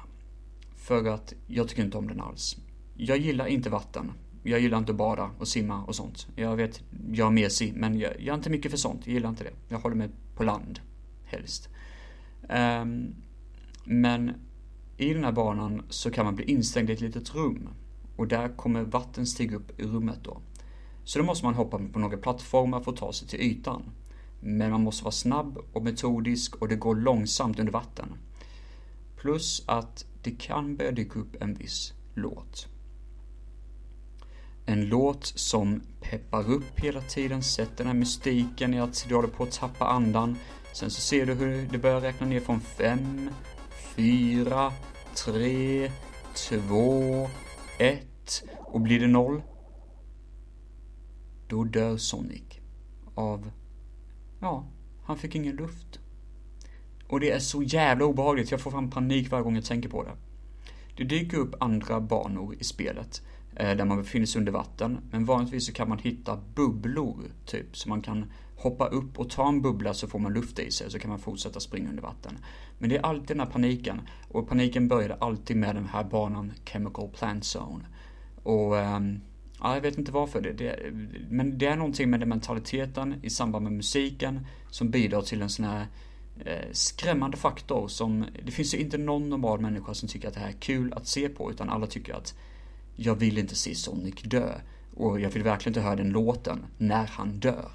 För 0.75 1.07
att 1.07 1.33
jag 1.47 1.67
tycker 1.67 1.83
inte 1.83 1.97
om 1.97 2.07
den 2.07 2.21
alls. 2.21 2.57
Jag 2.93 3.17
gillar 3.17 3.47
inte 3.47 3.69
vatten. 3.69 4.11
Jag 4.47 4.59
gillar 4.59 4.77
inte 4.77 4.91
att 4.91 4.97
bada 4.97 5.31
och 5.39 5.47
simma 5.47 5.83
och 5.83 5.95
sånt. 5.95 6.27
Jag 6.35 6.55
vet, 6.55 6.81
jag 7.11 7.27
är 7.27 7.31
mesig, 7.31 7.73
men 7.75 7.99
jag, 7.99 8.11
jag 8.19 8.27
är 8.27 8.33
inte 8.33 8.49
mycket 8.49 8.71
för 8.71 8.77
sånt. 8.77 9.01
Jag 9.07 9.13
gillar 9.13 9.29
inte 9.29 9.43
det. 9.43 9.53
Jag 9.69 9.79
håller 9.79 9.95
mig 9.95 10.09
på 10.35 10.43
land, 10.43 10.79
helst. 11.23 11.69
Um, 12.41 13.15
men 13.83 14.33
i 14.97 15.13
den 15.13 15.23
här 15.23 15.31
banan 15.31 15.81
så 15.89 16.11
kan 16.11 16.25
man 16.25 16.35
bli 16.35 16.45
instängd 16.45 16.89
i 16.89 16.93
ett 16.93 17.01
litet 17.01 17.35
rum. 17.35 17.69
Och 18.15 18.27
där 18.27 18.57
kommer 18.57 18.83
vatten 18.83 19.25
stiga 19.25 19.55
upp 19.55 19.79
i 19.79 19.83
rummet 19.83 20.19
då. 20.23 20.37
Så 21.03 21.19
då 21.19 21.25
måste 21.25 21.45
man 21.45 21.53
hoppa 21.53 21.81
på 21.93 21.99
några 21.99 22.17
plattformar 22.17 22.79
för 22.81 22.91
att 22.91 22.97
ta 22.97 23.13
sig 23.13 23.27
till 23.27 23.41
ytan. 23.41 23.83
Men 24.39 24.71
man 24.71 24.81
måste 24.81 25.03
vara 25.03 25.11
snabb 25.11 25.57
och 25.73 25.83
metodisk 25.83 26.55
och 26.55 26.67
det 26.67 26.75
går 26.75 26.95
långsamt 26.95 27.59
under 27.59 27.73
vatten. 27.73 28.13
Plus 29.17 29.63
att 29.67 30.05
det 30.23 30.31
kan 30.31 30.75
börja 30.75 30.91
dyka 30.91 31.19
upp 31.19 31.41
en 31.41 31.53
viss 31.53 31.93
låt. 32.13 32.74
En 34.65 34.85
låt 34.85 35.25
som 35.25 35.81
peppar 36.01 36.49
upp 36.51 36.79
hela 36.79 37.01
tiden, 37.01 37.43
sätter 37.43 37.77
den 37.77 37.87
här 37.87 37.93
mystiken 37.93 38.73
i 38.73 38.79
att 38.79 39.05
du 39.09 39.15
håller 39.15 39.27
på 39.27 39.43
att 39.43 39.51
tappa 39.51 39.85
andan. 39.85 40.37
Sen 40.73 40.89
så 40.89 41.01
ser 41.01 41.25
du 41.25 41.33
hur 41.33 41.67
det 41.71 41.77
börjar 41.77 42.01
räkna 42.01 42.27
ner 42.27 42.39
från 42.39 42.61
fem, 42.61 43.29
fyra, 43.95 44.73
tre, 45.25 45.91
två, 46.35 47.29
ett 47.79 48.43
och 48.59 48.81
blir 48.81 48.99
det 48.99 49.07
noll 49.07 49.41
då 51.47 51.63
dör 51.63 51.97
Sonic 51.97 52.43
av, 53.15 53.51
ja, 54.39 54.65
han 55.03 55.17
fick 55.17 55.35
ingen 55.35 55.55
luft. 55.55 55.99
Och 57.07 57.19
det 57.19 57.31
är 57.31 57.39
så 57.39 57.63
jävla 57.63 58.05
obehagligt, 58.05 58.51
jag 58.51 58.61
får 58.61 58.71
fan 58.71 58.89
panik 58.89 59.31
varje 59.31 59.43
gång 59.43 59.55
jag 59.55 59.65
tänker 59.65 59.89
på 59.89 60.03
det. 60.03 60.11
Det 60.97 61.03
dyker 61.03 61.37
upp 61.37 61.55
andra 61.59 62.01
banor 62.01 62.55
i 62.59 62.63
spelet 62.63 63.21
Eh, 63.55 63.77
där 63.77 63.85
man 63.85 63.97
befinner 63.97 64.25
sig 64.25 64.39
under 64.39 64.51
vatten, 64.51 64.97
men 65.11 65.25
vanligtvis 65.25 65.65
så 65.65 65.73
kan 65.73 65.89
man 65.89 65.99
hitta 65.99 66.39
bubblor, 66.55 67.23
typ, 67.45 67.77
så 67.77 67.89
man 67.89 68.01
kan 68.01 68.25
hoppa 68.55 68.87
upp 68.87 69.19
och 69.19 69.29
ta 69.29 69.47
en 69.47 69.61
bubbla 69.61 69.93
så 69.93 70.07
får 70.07 70.19
man 70.19 70.33
luft 70.33 70.59
i 70.59 70.71
sig 70.71 70.91
så 70.91 70.99
kan 70.99 71.09
man 71.09 71.19
fortsätta 71.19 71.59
springa 71.59 71.89
under 71.89 72.03
vatten. 72.03 72.37
Men 72.77 72.89
det 72.89 72.97
är 72.97 73.01
alltid 73.01 73.27
den 73.27 73.39
här 73.39 73.53
paniken 73.53 74.01
och 74.31 74.49
paniken 74.49 74.87
började 74.87 75.15
alltid 75.15 75.57
med 75.57 75.75
den 75.75 75.85
här 75.85 76.03
banan 76.03 76.53
Chemical 76.65 77.09
Plant 77.09 77.43
Zone. 77.55 77.85
Och 78.43 78.77
ehm, 78.77 79.19
ja, 79.61 79.73
jag 79.73 79.81
vet 79.81 79.97
inte 79.97 80.11
varför, 80.11 80.41
det, 80.41 80.51
det, 80.51 80.79
men 81.29 81.57
det 81.57 81.65
är 81.65 81.75
någonting 81.75 82.09
med 82.09 82.19
den 82.19 82.29
mentaliteten 82.29 83.15
i 83.21 83.29
samband 83.29 83.63
med 83.63 83.73
musiken 83.73 84.47
som 84.69 84.89
bidrar 84.89 85.21
till 85.21 85.41
en 85.41 85.49
sån 85.49 85.65
här 85.65 85.87
eh, 86.45 86.71
skrämmande 86.71 87.37
faktor 87.37 87.87
som, 87.87 88.25
det 88.45 88.51
finns 88.51 88.73
ju 88.73 88.77
inte 88.77 88.97
någon 88.97 89.29
normal 89.29 89.59
människa 89.59 89.93
som 89.93 90.09
tycker 90.09 90.27
att 90.27 90.33
det 90.33 90.39
här 90.39 90.47
är 90.47 90.59
kul 90.59 90.93
att 90.93 91.07
se 91.07 91.29
på 91.29 91.51
utan 91.51 91.69
alla 91.69 91.87
tycker 91.87 92.13
att 92.13 92.35
jag 92.95 93.15
vill 93.15 93.37
inte 93.37 93.55
se 93.55 93.75
Sonic 93.75 94.21
dö 94.23 94.53
och 94.95 95.19
jag 95.19 95.29
vill 95.29 95.43
verkligen 95.43 95.71
inte 95.71 95.81
höra 95.81 95.95
den 95.95 96.09
låten 96.09 96.65
när 96.77 97.07
han 97.07 97.39
dör. 97.39 97.71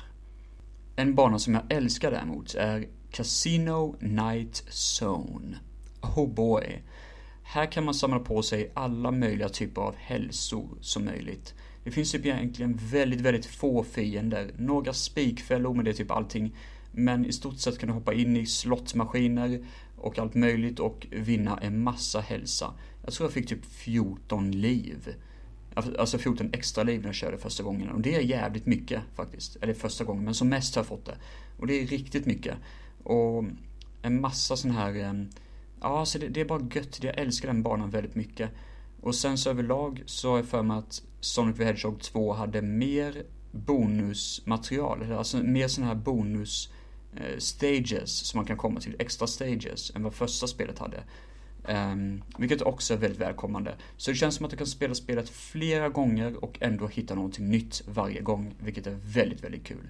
En 0.97 1.15
bana 1.15 1.39
som 1.39 1.55
jag 1.55 1.63
älskar 1.69 2.11
däremot 2.11 2.55
är 2.55 2.87
Casino 3.11 3.97
Night 4.01 4.65
Zone. 5.01 5.57
Oh 6.03 6.29
boy. 6.29 6.83
Här 7.43 7.73
kan 7.73 7.85
man 7.85 7.95
samla 7.95 8.19
på 8.19 8.43
sig 8.43 8.71
alla 8.75 9.11
möjliga 9.11 9.49
typer 9.49 9.83
av 9.83 9.95
hälsor 9.97 10.69
som 10.81 11.05
möjligt. 11.05 11.55
Det 11.85 11.91
finns 11.91 12.13
typ 12.13 12.27
egentligen 12.27 12.79
väldigt, 12.83 13.21
väldigt 13.21 13.47
få 13.47 13.85
fiender. 13.85 14.51
Några 14.57 14.93
spikfällor, 14.93 15.75
men 15.75 15.85
det 15.85 15.91
är 15.91 15.95
typ 15.95 16.11
allting. 16.11 16.57
Men 16.93 17.27
i 17.27 17.33
stort 17.33 17.59
sett 17.59 17.79
kan 17.79 17.89
du 17.89 17.93
hoppa 17.93 18.15
in 18.15 18.37
i 18.37 18.47
slottmaskiner 18.47 19.65
och 19.97 20.19
allt 20.19 20.35
möjligt 20.35 20.81
och 20.81 21.07
vinna 21.11 21.59
en 21.63 21.83
massa 21.83 22.21
hälsa. 22.21 22.75
Jag 23.05 23.15
tror 23.15 23.27
jag 23.27 23.33
fick 23.33 23.49
typ 23.49 23.65
14 23.65 24.51
liv. 24.51 25.15
Alltså, 25.75 25.97
alltså 25.99 26.19
14 26.19 26.51
extra 26.53 26.85
liv 26.85 27.01
när 27.01 27.09
jag 27.09 27.15
körde 27.15 27.39
första 27.39 27.63
gången. 27.63 27.89
Och 27.89 28.01
det 28.01 28.15
är 28.15 28.21
jävligt 28.21 28.67
mycket 28.67 29.03
faktiskt. 29.15 29.57
Eller 29.57 29.75
första 29.75 30.05
gången, 30.05 30.25
men 30.25 30.35
som 30.35 30.49
mest 30.49 30.75
har 30.75 30.81
jag 30.81 30.87
fått 30.87 31.07
det. 31.07 31.17
Och 31.59 31.67
det 31.67 31.83
är 31.83 31.87
riktigt 31.87 32.27
mycket. 32.27 32.57
Och 33.03 33.45
en 34.03 34.21
massa 34.21 34.57
sån 34.57 34.71
här... 34.71 34.95
Eh, 34.95 35.25
ja, 35.81 35.99
alltså 36.01 36.19
det, 36.19 36.29
det 36.29 36.41
är 36.41 36.45
bara 36.45 36.69
gött. 36.75 37.03
Jag 37.03 37.19
älskar 37.19 37.49
den 37.49 37.63
banan 37.63 37.91
väldigt 37.91 38.15
mycket. 38.15 38.51
Och 39.01 39.15
sen 39.15 39.39
så 39.39 39.51
överlag 39.51 40.03
så 40.07 40.31
har 40.31 40.37
jag 40.37 40.47
för 40.47 40.63
mig 40.63 40.79
att 40.79 41.03
Sonic 41.21 41.57
the 41.57 41.65
Hedgehog 41.65 42.01
2 42.01 42.33
hade 42.33 42.63
mer 42.63 43.23
bonusmaterial. 43.51 45.13
Alltså 45.13 45.37
mer 45.37 45.69
sån 45.69 45.85
här 45.85 45.95
bonus 45.95 46.73
eh, 47.17 47.39
stages 47.39 48.11
som 48.11 48.39
man 48.39 48.47
kan 48.47 48.57
komma 48.57 48.81
till, 48.81 48.97
extra 48.99 49.27
stages, 49.27 49.93
än 49.95 50.03
vad 50.03 50.15
första 50.15 50.47
spelet 50.47 50.79
hade. 50.79 51.03
Um, 51.69 52.23
vilket 52.39 52.63
också 52.63 52.95
är 52.95 52.99
väldigt 52.99 53.21
välkommande. 53.21 53.75
Så 53.97 54.11
det 54.11 54.17
känns 54.17 54.35
som 54.35 54.45
att 54.45 54.51
du 54.51 54.57
kan 54.57 54.67
spela 54.67 54.95
spelet 54.95 55.29
flera 55.29 55.89
gånger 55.89 56.45
och 56.45 56.59
ändå 56.61 56.87
hitta 56.87 57.15
någonting 57.15 57.49
nytt 57.49 57.83
varje 57.89 58.21
gång, 58.21 58.55
vilket 58.59 58.87
är 58.87 58.97
väldigt, 59.03 59.45
väldigt 59.45 59.65
kul. 59.65 59.89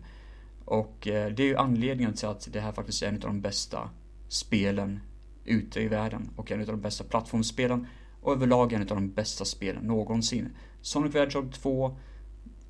Och 0.65 1.07
uh, 1.07 1.13
det 1.13 1.43
är 1.43 1.47
ju 1.47 1.57
anledningen 1.57 2.15
till 2.15 2.29
att 2.29 2.49
det 2.53 2.61
här 2.61 2.73
faktiskt 2.73 3.03
är 3.03 3.09
en 3.09 3.15
av 3.15 3.21
de 3.21 3.41
bästa 3.41 3.91
spelen 4.29 5.01
ute 5.45 5.81
i 5.81 5.89
världen 5.89 6.31
och 6.37 6.53
en 6.53 6.61
av 6.61 6.67
de 6.67 6.81
bästa 6.81 7.05
plattformsspelen 7.05 7.87
och 8.21 8.33
överlag 8.33 8.73
en 8.73 8.81
av 8.81 8.87
de 8.87 9.11
bästa 9.11 9.45
spelen 9.45 9.85
någonsin. 9.85 10.49
Sonic 10.81 11.13
the 11.13 11.19
Hedgehog 11.19 11.53
2 11.53 11.97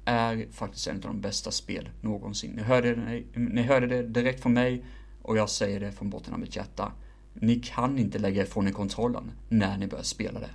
är 0.05 0.47
faktiskt 0.53 0.87
en 0.87 0.97
av 0.97 1.03
de 1.03 1.21
bästa 1.21 1.51
spel 1.51 1.89
någonsin. 2.01 2.51
Ni 2.51 2.63
hörde, 2.63 3.23
ni 3.35 3.63
hörde 3.63 3.87
det 3.87 4.03
direkt 4.03 4.43
från 4.43 4.53
mig 4.53 4.85
och 5.23 5.37
jag 5.37 5.51
säger 5.51 5.81
det 5.81 5.93
från 5.93 6.11
botten 6.11 6.35
av 6.35 6.41
mitt 6.41 6.57
hjärta. 6.57 6.93
Ni 7.35 7.61
kan 7.61 7.99
inte 7.99 8.19
lägga 8.19 8.43
ifrån 8.43 8.69
er 8.69 8.73
kontrollen 8.73 9.33
när 9.49 9.79
ni 9.79 9.87
börjar 9.87 10.05
spela 10.05 10.41
det. 10.41 10.51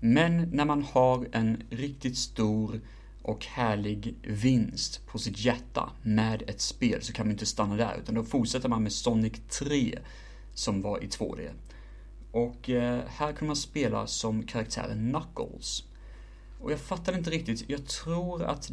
Men 0.00 0.50
när 0.52 0.64
man 0.64 0.82
har 0.82 1.28
en 1.32 1.62
riktigt 1.70 2.16
stor 2.16 2.80
och 3.22 3.44
härlig 3.44 4.14
vinst 4.22 5.06
på 5.06 5.18
sitt 5.18 5.38
hjärta 5.38 5.90
med 6.02 6.42
ett 6.46 6.60
spel 6.60 7.02
så 7.02 7.12
kan 7.12 7.26
man 7.26 7.32
inte 7.32 7.46
stanna 7.46 7.76
där 7.76 7.98
utan 8.02 8.14
då 8.14 8.24
fortsätter 8.24 8.68
man 8.68 8.82
med 8.82 8.92
Sonic 8.92 9.32
3 9.48 9.98
som 10.54 10.82
var 10.82 11.04
i 11.04 11.06
2D. 11.06 11.50
Och 12.30 12.70
eh, 12.70 13.00
här 13.08 13.32
kan 13.32 13.46
man 13.46 13.56
spela 13.56 14.06
som 14.06 14.42
karaktären 14.42 15.12
Knuckles. 15.12 15.84
Och 16.60 16.72
jag 16.72 16.80
fattar 16.80 17.16
inte 17.16 17.30
riktigt, 17.30 17.64
jag 17.70 17.86
tror 17.86 18.44
att 18.44 18.70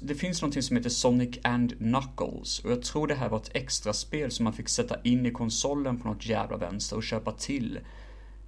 det 0.00 0.14
finns 0.14 0.42
någonting 0.42 0.62
som 0.62 0.76
heter 0.76 0.90
Sonic 0.90 1.38
and 1.42 1.78
Knuckles 1.78 2.58
och 2.58 2.70
jag 2.70 2.82
tror 2.82 3.06
det 3.06 3.14
här 3.14 3.28
var 3.28 3.38
ett 3.38 3.50
extra 3.54 3.92
spel 3.92 4.30
som 4.30 4.44
man 4.44 4.52
fick 4.52 4.68
sätta 4.68 5.00
in 5.02 5.26
i 5.26 5.30
konsolen 5.30 6.00
på 6.00 6.08
något 6.08 6.26
jävla 6.26 6.56
vänster 6.56 6.96
och 6.96 7.02
köpa 7.02 7.32
till 7.32 7.78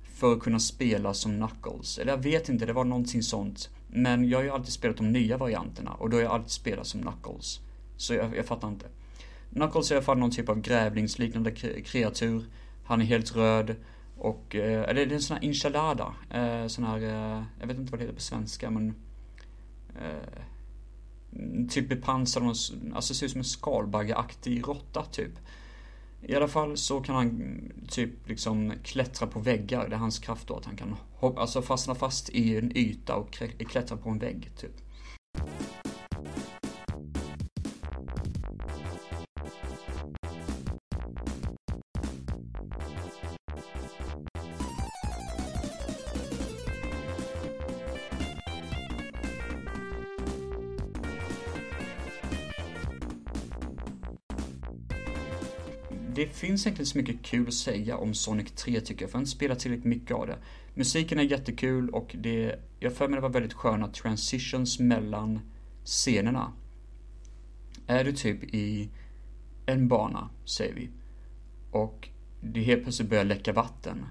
för 0.03 0.33
att 0.33 0.41
kunna 0.41 0.59
spela 0.59 1.15
som 1.15 1.37
Knuckles. 1.37 1.99
Eller 1.99 2.13
jag 2.13 2.23
vet 2.23 2.49
inte, 2.49 2.67
det 2.67 2.73
var 2.73 2.85
någonting 2.85 3.23
sånt. 3.23 3.71
Men 3.89 4.29
jag 4.29 4.39
har 4.39 4.45
ju 4.45 4.51
alltid 4.51 4.73
spelat 4.73 4.97
de 4.97 5.13
nya 5.13 5.37
varianterna 5.37 5.91
och 5.91 6.11
då 6.11 6.17
har 6.17 6.23
jag 6.23 6.33
alltid 6.33 6.51
spelat 6.51 6.87
som 6.87 7.03
Knuckles. 7.03 7.61
Så 7.97 8.15
jag, 8.15 8.37
jag 8.37 8.47
fattar 8.47 8.69
inte. 8.69 8.87
Knuckles 9.53 9.91
är 9.91 9.95
i 9.95 9.97
alla 9.97 10.05
fall 10.05 10.19
någon 10.19 10.31
typ 10.31 10.49
av 10.49 10.61
grävlingsliknande 10.61 11.51
kreatur. 11.85 12.45
Han 12.85 13.01
är 13.01 13.05
helt 13.05 13.37
röd 13.37 13.77
och, 14.19 14.57
eh, 14.57 14.89
eller 14.89 15.07
det 15.07 15.13
är 15.13 15.15
en 15.15 15.21
sån 15.21 15.37
här 15.37 15.45
enchilada. 15.45 16.15
Eh, 16.31 16.67
sån 16.67 16.85
här, 16.85 16.99
eh, 16.99 17.43
jag 17.61 17.67
vet 17.67 17.79
inte 17.79 17.93
vad 17.93 18.01
det 18.01 18.05
heter 18.05 18.15
på 18.15 18.21
svenska 18.21 18.71
men 18.71 18.95
Typ 21.71 21.89
bepansrad, 21.89 22.45
alltså 22.95 23.15
ser 23.15 23.27
ut 23.27 23.33
som 23.33 23.39
en 23.39 23.45
skalbaggeaktig 23.45 24.69
råtta 24.69 25.05
typ. 25.05 25.31
I 26.23 26.35
alla 26.35 26.49
fall 26.49 26.77
så 26.77 27.01
kan 27.01 27.15
han 27.15 27.29
mm, 27.29 27.73
typ 27.89 28.29
liksom 28.29 28.73
klättra 28.83 29.27
på 29.27 29.41
väggar. 29.41 29.89
Det 29.89 29.95
är 29.95 29.99
hans 29.99 30.19
kraft 30.19 30.49
då 30.49 30.57
att 30.57 30.65
han 30.65 30.77
kan 30.77 30.97
hoppa, 31.15 31.41
alltså 31.41 31.63
fastna 31.63 31.95
fast 31.95 32.29
i 32.29 32.57
en 32.57 32.77
yta 32.77 33.15
och 33.15 33.33
klättra 33.69 33.97
på 33.97 34.11
en 34.11 34.19
vägg 34.19 34.51
typ. 34.57 34.73
Det 56.19 56.27
finns 56.27 56.67
inte 56.67 56.87
så 56.87 56.99
mycket 56.99 57.23
kul 57.23 57.49
att 57.49 57.55
säga 57.55 57.97
om 57.97 58.15
Sonic 58.15 58.51
3 58.51 58.81
tycker 58.81 59.03
jag, 59.03 59.11
för 59.11 59.17
jag 59.17 59.19
har 59.19 59.23
inte 59.23 59.31
spelat 59.31 59.59
tillräckligt 59.59 59.85
mycket 59.85 60.17
av 60.17 60.27
det. 60.27 60.39
Musiken 60.75 61.19
är 61.19 61.23
jättekul 61.23 61.91
och 61.91 62.17
det, 62.19 62.61
jag 62.81 62.93
för 62.93 63.09
mig 63.09 63.17
det 63.17 63.21
var 63.21 63.29
väldigt 63.29 63.53
sköna 63.53 63.89
transitions 63.89 64.79
mellan 64.79 65.41
scenerna. 65.85 66.53
Är 67.87 68.05
du 68.05 68.13
typ 68.13 68.55
i 68.55 68.89
en 69.67 69.89
bana, 69.89 70.31
säger 70.45 70.75
vi, 70.75 70.91
och 71.71 72.09
det 72.41 72.61
helt 72.61 72.83
plötsligt 72.83 73.11
börjar 73.11 73.25
läcka 73.25 73.53
vatten. 73.53 74.07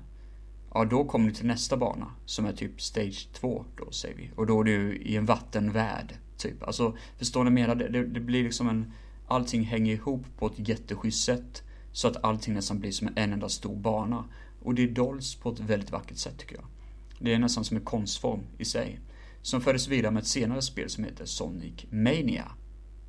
Ja, 0.73 0.85
då 0.85 1.05
kommer 1.05 1.27
du 1.27 1.33
till 1.33 1.47
nästa 1.47 1.77
bana 1.77 2.11
som 2.25 2.45
är 2.45 2.53
typ 2.53 2.81
stage 2.81 3.29
2 3.33 3.65
då, 3.77 3.91
säger 3.91 4.15
vi. 4.15 4.31
Och 4.35 4.47
då 4.47 4.59
är 4.59 4.63
du 4.63 4.95
i 4.97 5.15
en 5.15 5.25
vattenvärld, 5.25 6.13
typ. 6.37 6.63
Alltså, 6.63 6.97
förstår 7.17 7.43
ni 7.43 7.49
mer? 7.49 7.75
Det, 7.75 7.89
det, 7.89 8.05
det 8.05 8.19
blir 8.19 8.43
liksom 8.43 8.69
en... 8.69 8.91
Allting 9.27 9.63
hänger 9.63 9.93
ihop 9.93 10.25
på 10.37 10.47
ett 10.47 10.69
jätteschysst 10.69 11.25
sätt. 11.25 11.63
Så 11.97 12.07
att 12.07 12.23
allting 12.23 12.53
nästan 12.53 12.79
blir 12.79 12.91
som 12.91 13.07
en 13.15 13.33
enda 13.33 13.49
stor 13.49 13.75
bana. 13.75 14.25
Och 14.61 14.75
det 14.75 14.87
dolls 14.87 15.35
på 15.35 15.49
ett 15.49 15.59
väldigt 15.59 15.91
vackert 15.91 16.17
sätt 16.17 16.37
tycker 16.37 16.55
jag. 16.55 16.65
Det 17.19 17.33
är 17.33 17.39
nästan 17.39 17.63
som 17.63 17.77
en 17.77 17.83
konstform 17.83 18.43
i 18.57 18.65
sig. 18.65 18.99
Som 19.41 19.61
fördes 19.61 19.87
vidare 19.87 20.11
med 20.11 20.21
ett 20.21 20.27
senare 20.27 20.61
spel 20.61 20.89
som 20.89 21.03
heter 21.03 21.25
Sonic 21.25 21.85
Mania. 21.89 22.51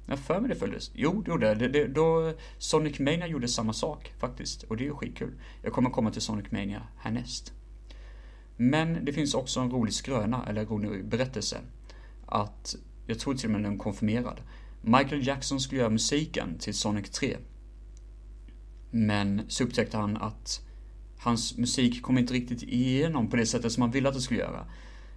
Jag 0.07 0.19
för 0.19 0.41
mig 0.41 0.49
det 0.49 0.57
följdes. 0.57 0.91
Jo, 0.95 1.23
det 1.23 1.31
gjorde 1.31 1.55
det. 1.55 1.69
det. 1.69 1.87
Då 1.87 2.33
Sonic 2.59 2.99
Mania 2.99 3.27
gjorde 3.27 3.49
samma 3.49 3.73
sak 3.73 4.13
faktiskt. 4.19 4.63
Och 4.63 4.77
det 4.77 4.83
är 4.85 4.87
ju 4.87 4.95
skitkul. 4.95 5.33
Jag 5.63 5.73
kommer 5.73 5.91
komma 5.91 6.11
till 6.11 6.23
Sonic 6.23 6.51
Mania 6.51 6.83
härnäst. 6.97 7.53
Men 8.57 9.05
det 9.05 9.13
finns 9.13 9.35
också 9.35 9.61
en 9.61 9.71
rolig 9.71 9.95
skröna, 9.95 10.47
eller 10.47 10.61
en 10.61 10.67
rolig 10.67 11.05
berättelse. 11.05 11.61
Att, 12.27 12.77
jag 13.07 13.19
tror 13.19 13.35
till 13.35 13.47
och 13.47 13.53
med 13.53 13.63
den 13.63 13.75
är 13.75 13.79
konfirmerad. 13.79 14.41
Michael 14.83 15.27
Jackson 15.27 15.61
skulle 15.61 15.81
göra 15.81 15.91
musiken 15.91 16.59
till 16.59 16.75
Sonic 16.75 17.11
3. 17.11 17.37
Men 18.91 19.43
så 19.49 19.65
upptäckte 19.65 19.97
han 19.97 20.17
att 20.17 20.63
hans 21.19 21.57
musik 21.57 22.03
kom 22.03 22.19
inte 22.19 22.35
riktigt 22.35 22.63
igenom 22.63 23.31
på 23.31 23.37
det 23.37 23.47
sättet 23.47 23.73
som 23.73 23.83
han 23.83 23.91
ville 23.91 24.09
att 24.09 24.15
det 24.15 24.21
skulle 24.21 24.41
göra. 24.41 24.67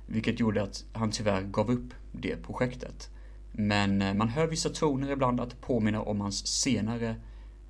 Vilket 0.05 0.39
gjorde 0.39 0.63
att 0.63 0.85
han 0.93 1.11
tyvärr 1.11 1.41
gav 1.41 1.71
upp 1.71 1.93
det 2.11 2.43
projektet. 2.43 3.09
Men 3.51 4.01
eh, 4.01 4.13
man 4.13 4.29
hör 4.29 4.47
vissa 4.47 4.69
toner 4.69 5.11
ibland 5.11 5.39
att 5.39 5.61
påminna 5.61 6.01
om 6.01 6.21
hans 6.21 6.47
senare 6.47 7.15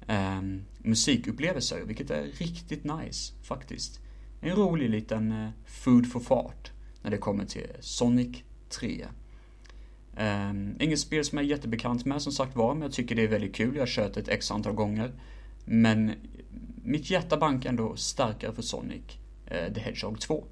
eh, 0.08 0.42
musikupplevelser, 0.78 1.82
vilket 1.86 2.12
är 2.12 2.24
riktigt 2.24 2.84
nice 2.84 3.34
faktiskt. 3.44 4.00
En 4.42 4.56
rolig 4.56 4.90
liten 4.90 5.32
eh, 5.32 5.50
food 5.66 6.12
for 6.12 6.20
fart 6.20 6.72
när 7.02 7.12
det 7.12 7.18
kommer 7.18 7.46
till 7.46 7.68
Sonic 7.80 8.44
3. 8.70 9.06
Um, 10.14 10.18
ehm, 10.18 10.76
inget 10.80 11.00
spel 11.00 11.26
som 11.26 11.38
jag 11.38 11.46
är 11.46 11.50
jättebekant 11.50 12.06
med 12.06 12.22
som 12.22 12.32
sagt 12.32 12.56
var, 12.56 12.74
men 12.74 12.82
jag 12.82 12.92
tycker 12.92 13.16
det 13.16 13.24
är 13.24 13.28
väldigt 13.28 13.56
kul. 13.56 13.76
Jag 13.76 13.82
har 13.82 13.88
kört 13.88 14.18
ett 14.18 14.28
x 14.28 14.52
antal 14.52 14.74
gånger. 14.74 15.12
Men 15.66 16.12
mitt 16.84 17.10
hjärta 17.10 17.38
bankar 17.38 17.70
ändå 17.70 17.96
starkare 17.96 18.54
för 18.54 18.62
Sonic 18.62 19.04
eh, 19.46 19.74
the 19.74 19.80
Hedgehog 19.80 20.20
2. 20.20 20.46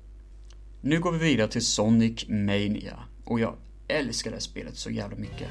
Nu 0.82 1.00
går 1.00 1.12
vi 1.12 1.18
vidare 1.18 1.48
till 1.48 1.66
Sonic 1.66 2.28
Mania. 2.28 3.00
Och 3.26 3.40
jag 3.40 3.56
älskar 3.88 4.32
det 4.32 4.36
här 4.36 4.42
spelet 4.42 4.78
så 4.78 4.90
jävla 4.90 5.18
mycket. 5.18 5.50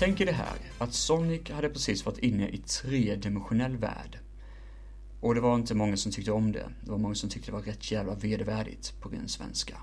Tänk 0.00 0.20
er 0.20 0.26
det 0.26 0.32
här, 0.32 0.56
att 0.78 0.94
Sonic 0.94 1.50
hade 1.50 1.68
precis 1.68 2.06
varit 2.06 2.18
inne 2.18 2.48
i 2.48 2.58
tredimensionell 2.58 3.76
värld. 3.76 4.18
Och 5.20 5.34
det 5.34 5.40
var 5.40 5.54
inte 5.54 5.74
många 5.74 5.96
som 5.96 6.12
tyckte 6.12 6.32
om 6.32 6.52
det. 6.52 6.68
Det 6.84 6.90
var 6.90 6.98
många 6.98 7.14
som 7.14 7.28
tyckte 7.28 7.50
det 7.50 7.56
var 7.56 7.62
rätt 7.62 7.90
jävla 7.90 8.14
vedervärdigt 8.14 9.00
på 9.00 9.08
ren 9.08 9.28
svenska. 9.28 9.76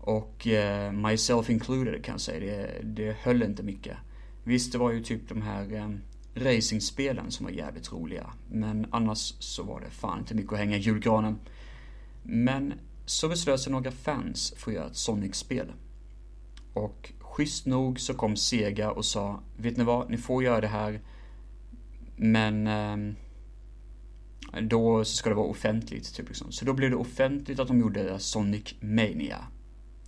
Och 0.00 0.46
eh, 0.46 0.92
myself 0.92 1.50
included 1.50 2.04
kan 2.04 2.12
jag 2.12 2.20
säga, 2.20 2.40
det, 2.40 2.82
det 2.82 3.16
höll 3.20 3.42
inte 3.42 3.62
mycket. 3.62 3.96
Visst, 4.44 4.72
det 4.72 4.78
var 4.78 4.90
ju 4.90 5.02
typ 5.02 5.28
de 5.28 5.42
här 5.42 5.74
eh, 5.74 5.90
racingspelen 6.34 7.30
som 7.30 7.46
var 7.46 7.52
jävligt 7.52 7.92
roliga. 7.92 8.32
Men 8.50 8.86
annars 8.90 9.34
så 9.38 9.62
var 9.62 9.80
det 9.80 9.90
fan 9.90 10.18
inte 10.18 10.34
mycket 10.34 10.52
att 10.52 10.58
hänga 10.58 10.76
i 10.76 10.80
julgranen. 10.80 11.38
Men 12.22 12.74
så 13.06 13.28
beslöt 13.28 13.60
sig 13.60 13.72
några 13.72 13.90
fans 13.90 14.54
för 14.56 14.70
att 14.70 14.74
göra 14.74 14.86
ett 14.86 14.96
Sonic-spel. 14.96 15.72
Och 16.74 17.12
schysst 17.32 17.66
nog 17.66 18.00
så 18.00 18.14
kom 18.14 18.36
Sega 18.36 18.90
och 18.90 19.04
sa, 19.04 19.42
vet 19.56 19.76
ni 19.76 19.84
vad, 19.84 20.10
ni 20.10 20.16
får 20.16 20.44
göra 20.44 20.60
det 20.60 20.68
här, 20.68 21.00
men 22.16 22.66
eh, 22.66 23.14
då 24.62 25.04
ska 25.04 25.28
det 25.28 25.36
vara 25.36 25.46
offentligt, 25.46 26.14
typ 26.14 26.28
liksom. 26.28 26.52
Så 26.52 26.64
då 26.64 26.72
blev 26.72 26.90
det 26.90 26.96
offentligt 26.96 27.58
att 27.58 27.68
de 27.68 27.80
gjorde 27.80 28.18
Sonic 28.18 28.74
Mania. 28.80 29.38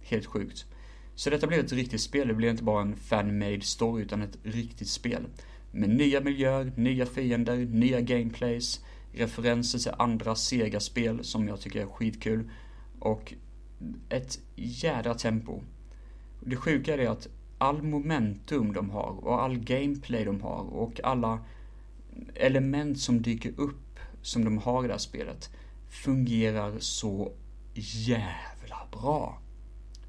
Helt 0.02 0.26
sjukt. 0.26 0.66
Så 1.14 1.30
detta 1.30 1.46
blev 1.46 1.60
ett 1.60 1.72
riktigt 1.72 2.00
spel, 2.00 2.28
det 2.28 2.34
blev 2.34 2.50
inte 2.50 2.64
bara 2.64 2.82
en 2.82 2.96
fan-made 2.96 3.60
story 3.60 4.02
utan 4.02 4.22
ett 4.22 4.38
riktigt 4.42 4.88
spel. 4.88 5.26
Med 5.70 5.90
nya 5.90 6.20
miljöer, 6.20 6.72
nya 6.76 7.06
fiender, 7.06 7.56
nya 7.56 8.00
gameplays, 8.00 8.80
referenser 9.12 9.78
till 9.78 9.92
andra 9.98 10.34
Sega-spel 10.34 11.24
som 11.24 11.48
jag 11.48 11.60
tycker 11.60 11.82
är 11.82 11.86
skitkul 11.86 12.50
och 12.98 13.34
ett 14.08 14.38
jädra 14.56 15.14
tempo. 15.14 15.62
Det 16.44 16.56
sjuka 16.56 16.94
är 16.94 17.08
att 17.08 17.28
all 17.58 17.82
momentum 17.82 18.72
de 18.72 18.90
har 18.90 19.24
och 19.24 19.42
all 19.42 19.58
gameplay 19.58 20.24
de 20.24 20.40
har 20.40 20.62
och 20.62 21.00
alla 21.04 21.38
element 22.34 22.98
som 22.98 23.22
dyker 23.22 23.52
upp 23.56 23.98
som 24.22 24.44
de 24.44 24.58
har 24.58 24.84
i 24.84 24.86
det 24.86 24.92
här 24.92 24.98
spelet 24.98 25.50
fungerar 25.88 26.78
så 26.78 27.32
jävla 27.74 28.86
bra. 28.92 29.38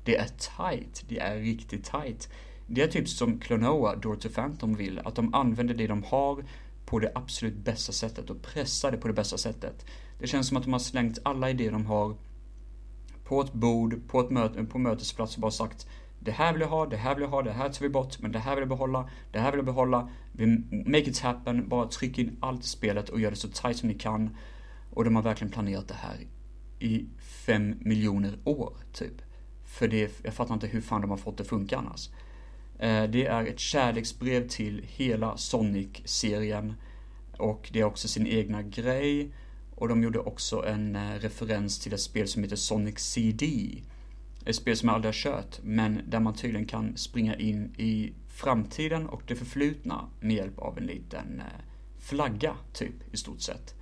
Det 0.03 0.17
är 0.17 0.27
tight, 0.27 1.05
det 1.07 1.19
är 1.19 1.39
riktigt 1.39 1.83
tight. 1.83 2.29
Det 2.67 2.81
är 2.81 2.87
typ 2.87 3.09
som 3.09 3.39
Klonoa, 3.39 3.95
Door 3.95 4.15
to 4.15 4.29
Phantom 4.29 4.75
vill, 4.75 4.99
att 4.99 5.15
de 5.15 5.33
använder 5.33 5.73
det 5.73 5.87
de 5.87 6.03
har 6.03 6.43
på 6.85 6.99
det 6.99 7.11
absolut 7.15 7.55
bästa 7.55 7.91
sättet 7.91 8.29
och 8.29 8.41
pressar 8.41 8.91
det 8.91 8.97
på 8.97 9.07
det 9.07 9.13
bästa 9.13 9.37
sättet. 9.37 9.85
Det 10.19 10.27
känns 10.27 10.47
som 10.47 10.57
att 10.57 10.63
de 10.63 10.73
har 10.73 10.79
slängt 10.79 11.19
alla 11.23 11.49
idéer 11.49 11.71
de 11.71 11.85
har 11.85 12.15
på 13.23 13.41
ett 13.41 13.53
bord, 13.53 14.07
på 14.07 14.19
ett 14.19 14.29
möte, 14.29 14.63
på 14.63 14.77
mötesplats 14.77 15.35
och 15.35 15.41
bara 15.41 15.51
sagt 15.51 15.87
det 16.25 16.31
här 16.31 16.53
vill 16.53 16.61
jag 16.61 16.67
ha, 16.67 16.85
det 16.85 16.97
här 16.97 17.15
vill 17.15 17.21
jag 17.21 17.29
ha, 17.29 17.41
det 17.41 17.51
här 17.51 17.69
tar 17.69 17.81
vi 17.81 17.89
bort, 17.89 18.19
men 18.19 18.31
det 18.31 18.39
här 18.39 18.55
vill 18.55 18.61
jag 18.61 18.69
behålla, 18.69 19.09
det 19.31 19.39
här 19.39 19.51
vill 19.51 19.57
jag 19.57 19.65
behålla. 19.65 20.09
Vi 20.31 20.45
make 20.85 21.09
it 21.09 21.19
happen, 21.19 21.69
bara 21.69 21.87
tryck 21.87 22.17
in 22.17 22.37
allt 22.39 22.63
i 22.63 22.67
spelet 22.67 23.09
och 23.09 23.19
gör 23.19 23.31
det 23.31 23.37
så 23.37 23.47
tight 23.47 23.77
som 23.77 23.89
ni 23.89 23.95
kan. 23.95 24.37
Och 24.89 25.03
de 25.03 25.15
har 25.15 25.23
verkligen 25.23 25.51
planerat 25.51 25.87
det 25.87 25.93
här 25.93 26.17
i 26.79 27.05
fem 27.45 27.75
miljoner 27.79 28.37
år, 28.43 28.73
typ. 28.93 29.21
För 29.65 29.87
det, 29.87 30.23
jag 30.23 30.33
fattar 30.33 30.53
inte 30.53 30.67
hur 30.67 30.81
fan 30.81 31.01
de 31.01 31.09
har 31.09 31.17
fått 31.17 31.37
det 31.37 31.43
funka 31.43 31.77
annars. 31.77 32.09
Eh, 32.79 33.03
det 33.03 33.25
är 33.25 33.45
ett 33.45 33.59
kärleksbrev 33.59 34.47
till 34.47 34.85
hela 34.87 35.37
Sonic-serien. 35.37 36.73
Och 37.37 37.69
det 37.73 37.79
är 37.79 37.83
också 37.83 38.07
sin 38.07 38.27
egna 38.27 38.61
grej. 38.61 39.31
Och 39.75 39.87
de 39.87 40.03
gjorde 40.03 40.19
också 40.19 40.65
en 40.65 40.95
eh, 40.95 41.19
referens 41.19 41.79
till 41.79 41.93
ett 41.93 42.01
spel 42.01 42.27
som 42.27 42.43
heter 42.43 42.55
Sonic 42.55 42.99
CD. 42.99 43.45
Ett 44.45 44.55
spel 44.55 44.77
som 44.77 44.89
jag 44.89 44.95
aldrig 44.95 45.13
har 45.13 45.19
kört, 45.19 45.59
men 45.63 46.01
där 46.07 46.19
man 46.19 46.33
tydligen 46.33 46.67
kan 46.67 46.97
springa 46.97 47.35
in 47.35 47.75
i 47.77 48.13
framtiden 48.27 49.09
och 49.09 49.21
det 49.27 49.35
förflutna 49.35 50.05
med 50.19 50.35
hjälp 50.35 50.59
av 50.59 50.77
en 50.77 50.85
liten 50.85 51.39
eh, 51.39 51.61
flagga, 51.99 52.55
typ, 52.73 53.13
i 53.13 53.17
stort 53.17 53.41
sett. 53.41 53.75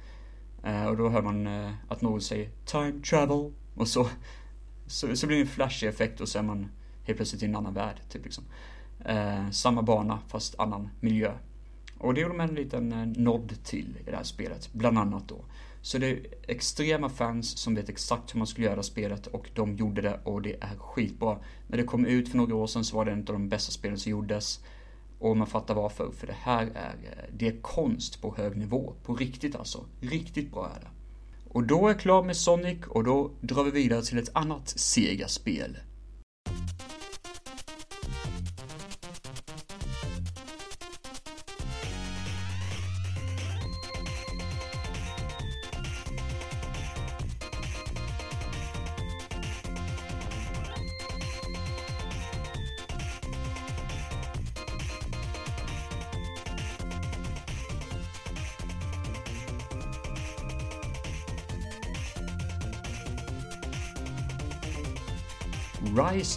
Eh, 0.64 0.86
och 0.86 0.97
då 0.97 1.09
hör 1.09 1.22
man 1.22 1.47
eh, 1.47 1.72
att 1.88 2.01
någon 2.01 2.22
säger 2.22 2.49
Time 2.66 3.01
Travel 3.09 3.51
och 3.76 3.88
så, 3.88 4.09
så, 4.88 5.16
så 5.16 5.28
blir 5.28 5.38
det 5.38 5.43
en 5.43 5.47
flashig 5.47 5.88
effekt 5.88 6.22
och 6.22 6.30
så 6.30 6.39
är 6.39 6.43
man 6.43 6.70
helt 7.03 7.18
plötsligt 7.18 7.43
i 7.43 7.45
en 7.45 7.55
annan 7.55 7.74
värld, 7.74 7.95
typ 8.09 8.24
liksom. 8.24 8.43
samma 9.51 9.82
bana 9.82 10.20
fast 10.28 10.59
annan 10.59 10.89
miljö. 10.99 11.34
Och 11.97 12.14
det 12.14 12.22
gjorde 12.22 12.34
de 12.34 12.39
en 12.39 12.55
liten 12.55 13.14
nod 13.18 13.64
till 13.64 13.97
i 14.07 14.11
det 14.11 14.16
här 14.16 14.24
spelet, 14.24 14.70
bland 14.74 14.97
annat 14.97 15.28
då. 15.28 15.45
Så 15.86 15.98
det 15.98 16.08
är 16.08 16.26
extrema 16.48 17.10
fans 17.10 17.58
som 17.58 17.76
vet 17.76 17.90
exakt 17.90 18.34
hur 18.34 18.38
man 18.38 18.48
skulle 18.48 18.68
göra 18.68 18.84
spelet 18.84 19.28
och 19.28 19.50
de 19.54 19.76
gjorde 19.76 20.02
det 20.02 20.20
och 20.24 20.42
det 20.42 20.56
är 20.62 20.78
skitbra. 20.78 21.38
När 21.68 21.78
det 21.78 21.84
kom 21.84 22.06
ut 22.06 22.30
för 22.30 22.38
några 22.38 22.56
år 22.56 22.68
sedan 22.68 22.84
så 22.84 22.96
var 22.96 23.06
det 23.06 23.12
en 23.12 23.20
av 23.20 23.26
de 23.26 23.50
bästa 23.50 23.72
spelen 23.72 23.98
som 23.98 24.12
gjordes. 24.12 24.60
Och 25.20 25.38
man 25.38 25.48
fattar 25.48 25.76
varför, 25.76 26.12
för 26.12 26.28
det 26.28 26.36
här 26.40 26.66
är, 26.66 26.96
eh, 27.04 27.34
det 27.34 27.48
är 27.48 27.62
konst 27.62 28.22
på 28.22 28.36
hög 28.38 28.58
nivå. 28.58 28.94
På 29.04 29.16
riktigt 29.16 29.56
alltså. 29.56 29.86
Riktigt 30.02 30.52
bra 30.52 30.72
är 30.76 30.80
det. 30.80 30.88
Och 31.50 31.64
då 31.64 31.86
är 31.86 31.92
jag 31.92 32.00
klar 32.00 32.24
med 32.24 32.38
Sonic 32.38 32.78
och 32.88 33.04
då 33.04 33.32
drar 33.42 33.64
vi 33.64 33.72
vidare 33.72 34.02
till 34.02 34.18
ett 34.18 34.36
annat 34.36 34.70
Sega-spel. 34.70 35.78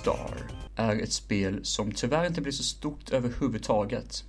Rystar 0.06 0.50
är 0.76 0.96
ett 1.00 1.12
spel 1.12 1.64
som 1.64 1.92
tyvärr 1.92 2.26
inte 2.26 2.40
blev 2.40 2.52
så 2.52 2.62
stort 2.62 3.10
överhuvudtaget. 3.10 4.24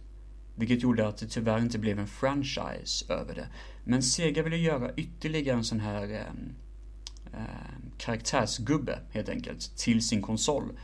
Vilket 0.55 0.83
gjorde 0.83 1.07
att 1.07 1.17
det 1.17 1.27
tyvärr 1.27 1.59
inte 1.59 1.79
blev 1.79 1.99
en 1.99 2.07
franchise 2.07 3.13
över 3.13 3.35
det. 3.35 3.47
Men 3.83 4.03
Sega 4.03 4.43
ville 4.43 4.57
göra 4.57 4.93
ytterligare 4.95 5.57
en 5.57 5.63
sån 5.63 5.79
här 5.79 6.03
eh, 6.03 7.39
eh, 7.39 7.75
karaktärsgubbe 7.97 8.99
helt 9.11 9.29
enkelt 9.29 9.77
till 9.77 10.07
sin 10.07 10.21
konsol. 10.21 10.79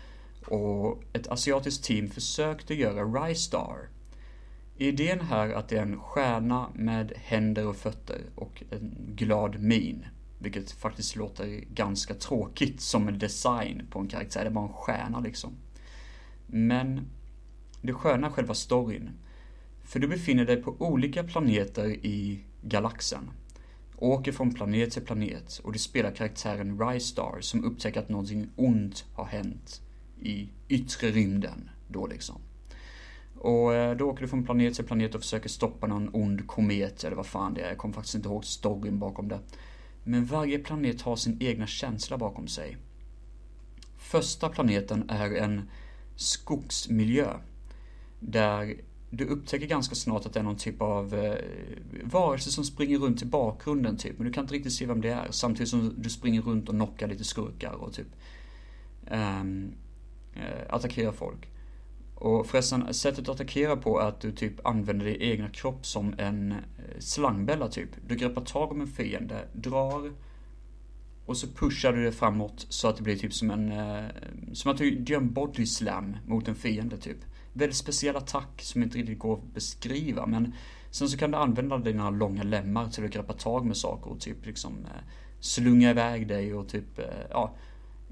Och 0.48 1.04
ett 1.14 1.28
asiatiskt 1.28 1.84
team 1.84 2.10
försökte 2.10 2.74
göra 2.74 3.04
Rystar. 3.04 3.89
Idén 4.78 5.20
här 5.20 5.50
att 5.50 5.70
det 5.70 5.78
är 5.78 5.82
en 5.82 6.00
stjärna 6.00 6.70
med 6.74 7.14
händer 7.16 7.68
och 7.68 7.76
fötter 7.76 8.22
och 8.36 8.64
en 8.70 8.96
glad 9.16 9.60
min. 9.60 10.06
Vilket 10.44 10.72
faktiskt 10.72 11.16
låter 11.16 11.48
ganska 11.74 12.14
tråkigt 12.14 12.82
som 12.82 13.08
en 13.08 13.20
design 13.20 13.88
på 13.89 14.00
en 14.00 14.08
karaktär. 14.08 14.41
Det 14.41 14.50
är 14.50 14.52
bara 14.52 14.68
en 14.68 14.74
stjärna 14.74 15.20
liksom. 15.20 15.52
Men 16.48 17.10
det 17.82 17.94
sköna 17.94 18.28
är 18.28 18.32
själva 18.32 18.54
storyn. 18.54 19.10
För 19.84 20.00
du 20.00 20.08
befinner 20.08 20.46
dig 20.46 20.58
på 20.58 20.76
olika 20.80 21.24
planeter 21.24 21.89
i 21.89 22.39
galaxen. 22.62 23.32
Åker 23.98 24.32
från 24.32 24.54
planet 24.54 24.91
till 24.91 25.02
planet 25.02 25.62
och 25.64 25.74
du 25.74 25.80
spelar 25.80 26.12
karaktären 26.12 26.80
Rystar 26.80 27.38
som 27.41 27.66
upptäcker 27.66 28.00
att 28.00 28.10
någonting 28.10 28.50
ont 28.56 29.06
har 29.14 29.26
hänt 29.26 29.82
i 30.22 30.50
yttre 30.70 31.08
rymden 31.12 31.70
då 31.88 32.08
liksom. 32.08 32.41
Och 33.39 33.74
eh, 33.74 33.98
då 33.98 34.10
åker 34.10 34.22
du 34.22 34.28
från 34.28 34.46
planet 34.46 34.76
till 34.76 34.86
planet 34.86 35.16
och 35.16 35.22
försöker 35.22 35.50
stoppa 35.50 35.88
någon 35.88 36.10
ond 36.14 36.48
komet 36.48 37.04
eller 37.04 37.16
vad 37.16 37.26
fan 37.26 37.54
det 37.54 37.62
är. 37.62 37.68
Jag 37.68 37.78
kommer 37.78 37.94
faktiskt 37.94 38.16
inte 38.16 38.30
ihåg 38.30 38.46
storyn 38.46 39.00
bakom 39.00 39.28
det. 39.28 39.39
Men 40.04 40.26
varje 40.26 40.60
planet 40.60 41.01
har 41.01 41.16
sin 41.16 41.38
egna 41.39 41.68
känsla 41.68 42.18
bakom 42.18 42.47
sig. 42.47 42.78
Första 43.97 44.49
planeten 44.49 45.10
är 45.10 45.36
en 45.36 45.70
skogsmiljö. 46.16 47.34
Där 48.20 48.76
du 49.10 49.26
upptäcker 49.26 49.68
ganska 49.68 49.95
snart 49.95 50.26
att 50.26 50.34
det 50.34 50.39
är 50.39 50.43
någon 50.43 50.58
typ 50.58 50.82
av 50.82 51.14
eh, 51.14 51.38
varelse 52.04 52.51
som 52.51 52.64
springer 52.64 52.97
runt 52.97 53.22
i 53.22 53.26
bakgrunden 53.26 53.97
typ. 53.97 54.18
Men 54.18 54.28
du 54.28 54.34
kan 54.34 54.43
inte 54.43 54.54
riktigt 54.54 54.74
se 54.74 54.86
vem 54.86 55.01
det 55.01 55.10
är. 55.10 55.28
Samtidigt 55.30 55.70
som 55.70 55.93
du 55.97 56.10
springer 56.10 56.41
runt 56.41 56.70
och 56.70 56.76
knockar 56.76 57.08
lite 57.08 57.24
skurkar 57.24 57.72
och 57.72 57.93
typ 57.93 58.08
um, 59.12 59.72
eh, 60.34 60.66
attackerar 60.70 61.12
folk. 61.12 61.47
Och 62.24 62.48
förresten, 62.48 62.94
sättet 62.94 63.20
att 63.20 63.30
attackera 63.30 63.78
på 63.78 64.00
är 64.00 64.06
att 64.06 64.22
du 64.22 64.32
typ 64.32 64.66
använder 64.66 65.06
din 65.06 65.22
egna 65.22 65.50
kropp 65.50 65.86
som 65.86 66.16
en 66.18 66.52
eh, 66.52 66.58
slangbella 67.00 67.68
typ. 67.68 67.90
Du 68.08 68.16
greppar 68.16 68.42
tag 68.42 68.72
om 68.72 68.82
en 68.82 68.88
fiende, 68.88 69.48
drar 69.54 70.12
och 71.26 71.38
så 71.38 71.48
pushar 71.48 71.94
du 71.94 72.04
det 72.04 72.12
framåt 72.12 72.66
så 72.70 72.88
att 72.88 72.98
det 72.98 73.04
blir 73.04 73.16
typ 73.16 73.34
som 73.34 73.52
en, 73.52 73.72
eh, 73.72 74.06
som 74.54 74.72
att 74.72 74.78
du 74.78 75.04
gör 75.08 75.18
en 75.18 75.34
body 75.34 75.66
slam 75.66 76.18
mot 76.28 76.48
en 76.48 76.56
fiende 76.56 76.98
typ. 76.98 77.18
Väldigt 77.54 77.78
speciell 77.78 78.16
attack 78.16 78.62
som 78.62 78.84
inte 78.84 78.98
riktigt 78.98 79.20
går 79.20 79.34
att 79.34 79.54
beskriva 79.54 80.26
men 80.26 80.54
sen 80.92 81.10
så 81.10 81.18
kan 81.18 81.32
du 81.32 81.38
använda 81.38 81.78
dina 81.78 82.10
långa 82.10 82.44
lemmar 82.44 82.90
till 82.90 83.06
att 83.06 83.12
greppa 83.12 83.34
tag 83.34 83.66
med 83.66 83.78
saker 83.78 84.12
och 84.12 84.20
typ 84.20 84.46
liksom 84.46 84.74
eh, 84.86 85.02
slunga 85.40 85.90
iväg 85.90 86.28
dig 86.28 86.54
och 86.54 86.68
typ, 86.68 87.00
ja, 87.30 87.56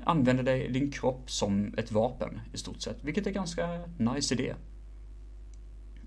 använder 0.06 0.44
dig, 0.44 0.72
din 0.72 0.92
kropp 0.92 1.32
som 1.32 1.74
ett 1.78 1.92
vapen 1.92 2.42
i 2.54 2.58
stort 2.58 2.82
sett, 2.82 3.04
vilket 3.04 3.28
är 3.28 3.32
ganska 3.32 3.82
nice 3.98 4.34
idé. 4.34 4.56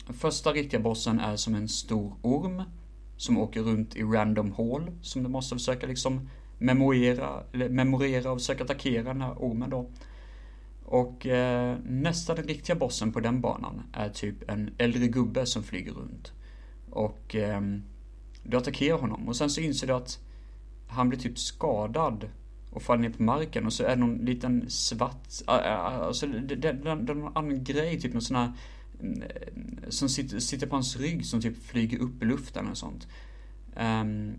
Första 0.08 0.52
riktiga 0.52 0.80
bossen 0.80 1.20
är 1.20 1.36
som 1.36 1.54
en 1.54 1.68
stor 1.68 2.14
orm 2.22 2.62
som 3.16 3.38
åker 3.38 3.62
runt 3.62 3.96
i 3.96 4.02
random 4.02 4.52
hål 4.52 4.90
som 5.02 5.22
du 5.22 5.28
måste 5.28 5.54
försöka 5.54 5.86
liksom 5.86 6.28
memorera, 6.58 7.42
eller 7.52 7.68
memorera 7.68 8.32
och 8.32 8.38
försöka 8.38 8.64
attackera 8.64 9.02
den 9.02 9.22
här 9.22 9.34
ormen 9.38 9.70
då. 9.70 9.90
Och 10.84 11.26
eh, 11.26 11.78
nästa 11.84 12.34
den 12.34 12.44
riktiga 12.44 12.76
bossen 12.76 13.12
på 13.12 13.20
den 13.20 13.40
banan 13.40 13.82
är 13.92 14.08
typ 14.08 14.50
en 14.50 14.74
äldre 14.78 15.08
gubbe 15.08 15.46
som 15.46 15.62
flyger 15.62 15.92
runt. 15.92 16.32
Och 16.90 17.34
eh, 17.34 17.60
du 18.42 18.56
attackerar 18.56 18.98
honom 18.98 19.28
och 19.28 19.36
sen 19.36 19.50
så 19.50 19.60
inser 19.60 19.86
du 19.86 19.92
att 19.92 20.18
han 20.88 21.08
blir 21.08 21.18
typ 21.18 21.38
skadad 21.38 22.28
och 22.74 22.82
faller 22.82 23.02
ner 23.02 23.10
på 23.10 23.22
marken 23.22 23.66
och 23.66 23.72
så 23.72 23.84
är 23.84 23.88
det 23.88 23.96
någon 23.96 24.18
liten 24.18 24.70
svart, 24.70 25.28
äh, 25.48 25.54
äh, 25.54 25.64
äh, 25.64 26.00
alltså 26.00 26.26
det, 26.26 26.40
det, 26.40 26.72
det, 26.72 26.90
är 26.90 26.94
någon 26.94 27.36
annan 27.36 27.64
grej, 27.64 28.00
typ 28.00 28.12
någon 28.12 28.22
sån 28.22 28.36
här 28.36 28.52
mm, 29.00 29.22
som 29.88 30.08
sitter, 30.08 30.38
sitter 30.38 30.66
på 30.66 30.76
hans 30.76 30.96
rygg 30.96 31.26
som 31.26 31.40
typ 31.40 31.62
flyger 31.62 31.98
upp 31.98 32.22
i 32.22 32.24
luften 32.24 32.68
och 32.68 32.78
sånt. 32.78 33.08
Um, 33.76 34.34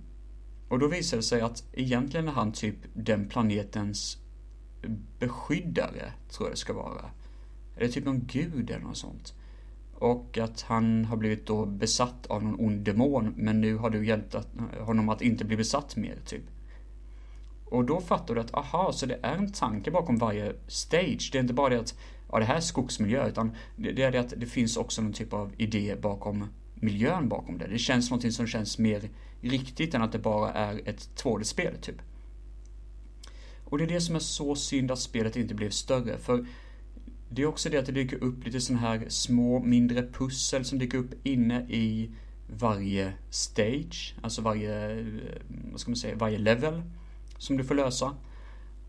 och 0.67 0.79
då 0.79 0.87
visar 0.87 1.17
det 1.17 1.23
sig 1.23 1.41
att 1.41 1.63
egentligen 1.73 2.27
är 2.27 2.31
han 2.31 2.51
typ 2.51 2.75
den 2.93 3.29
planetens 3.29 4.17
beskyddare, 5.19 6.13
tror 6.29 6.47
jag 6.47 6.53
det 6.53 6.59
ska 6.59 6.73
vara. 6.73 7.05
Eller 7.77 7.87
typ 7.87 8.05
någon 8.05 8.25
gud 8.25 8.69
eller 8.69 8.83
något 8.83 8.97
sånt. 8.97 9.33
Och 9.93 10.37
att 10.37 10.61
han 10.61 11.05
har 11.05 11.17
blivit 11.17 11.45
då 11.45 11.65
besatt 11.65 12.25
av 12.25 12.43
någon 12.43 12.59
ond 12.59 12.81
demon, 12.81 13.33
men 13.37 13.61
nu 13.61 13.75
har 13.75 13.89
du 13.89 14.05
hjälpt 14.05 14.35
honom 14.79 15.09
att 15.09 15.21
inte 15.21 15.45
bli 15.45 15.57
besatt 15.57 15.95
mer, 15.95 16.17
typ. 16.25 16.43
Och 17.75 17.85
då 17.85 18.01
fattar 18.01 18.35
du 18.35 18.41
att, 18.41 18.53
aha, 18.53 18.91
så 18.93 19.05
det 19.05 19.19
är 19.21 19.35
en 19.35 19.51
tanke 19.51 19.91
bakom 19.91 20.17
varje 20.17 20.53
stage. 20.67 21.29
Det 21.31 21.37
är 21.37 21.41
inte 21.41 21.53
bara 21.53 21.69
det 21.69 21.79
att, 21.79 21.97
ja 22.31 22.39
det 22.39 22.45
här 22.45 22.55
är 22.55 22.59
skogsmiljö, 22.59 23.27
utan 23.27 23.51
det, 23.75 24.03
är 24.03 24.11
det 24.11 24.19
att 24.19 24.33
det 24.37 24.45
finns 24.45 24.77
också 24.77 25.01
någon 25.01 25.13
typ 25.13 25.33
av 25.33 25.53
idé 25.57 25.95
bakom 26.01 26.47
miljön 26.75 27.29
bakom 27.29 27.57
det. 27.57 27.67
Det 27.67 27.77
känns 27.77 28.09
någonting 28.09 28.31
som 28.31 28.47
känns 28.47 28.77
mer 28.77 29.09
riktigt 29.41 29.93
än 29.93 30.01
att 30.01 30.11
det 30.11 30.19
bara 30.19 30.51
är 30.51 30.89
ett 30.89 31.09
2D-spel, 31.23 31.77
typ. 31.81 31.95
Och 33.63 33.77
det 33.77 33.83
är 33.83 33.87
det 33.87 34.01
som 34.01 34.15
är 34.15 34.19
så 34.19 34.55
synd 34.55 34.91
att 34.91 34.99
spelet 34.99 35.35
inte 35.35 35.55
blev 35.55 35.69
större, 35.69 36.17
för 36.17 36.45
det 37.29 37.41
är 37.41 37.45
också 37.45 37.69
det 37.69 37.77
att 37.77 37.85
det 37.85 37.91
dyker 37.91 38.23
upp 38.23 38.45
lite 38.45 38.61
sådana 38.61 38.87
här 38.87 39.05
små, 39.07 39.59
mindre 39.59 40.07
pussel 40.13 40.65
som 40.65 40.79
dyker 40.79 40.97
upp 40.97 41.13
inne 41.23 41.61
i 41.69 42.09
varje 42.47 43.13
stage, 43.29 44.15
alltså 44.21 44.41
varje, 44.41 44.99
eh, 44.99 45.05
vad 45.71 45.79
ska 45.79 45.91
man 45.91 45.95
säga, 45.95 46.15
varje 46.15 46.37
level 46.37 46.81
som 47.45 47.57
du 47.57 47.63
får 47.63 47.75
lösa. 47.75 48.15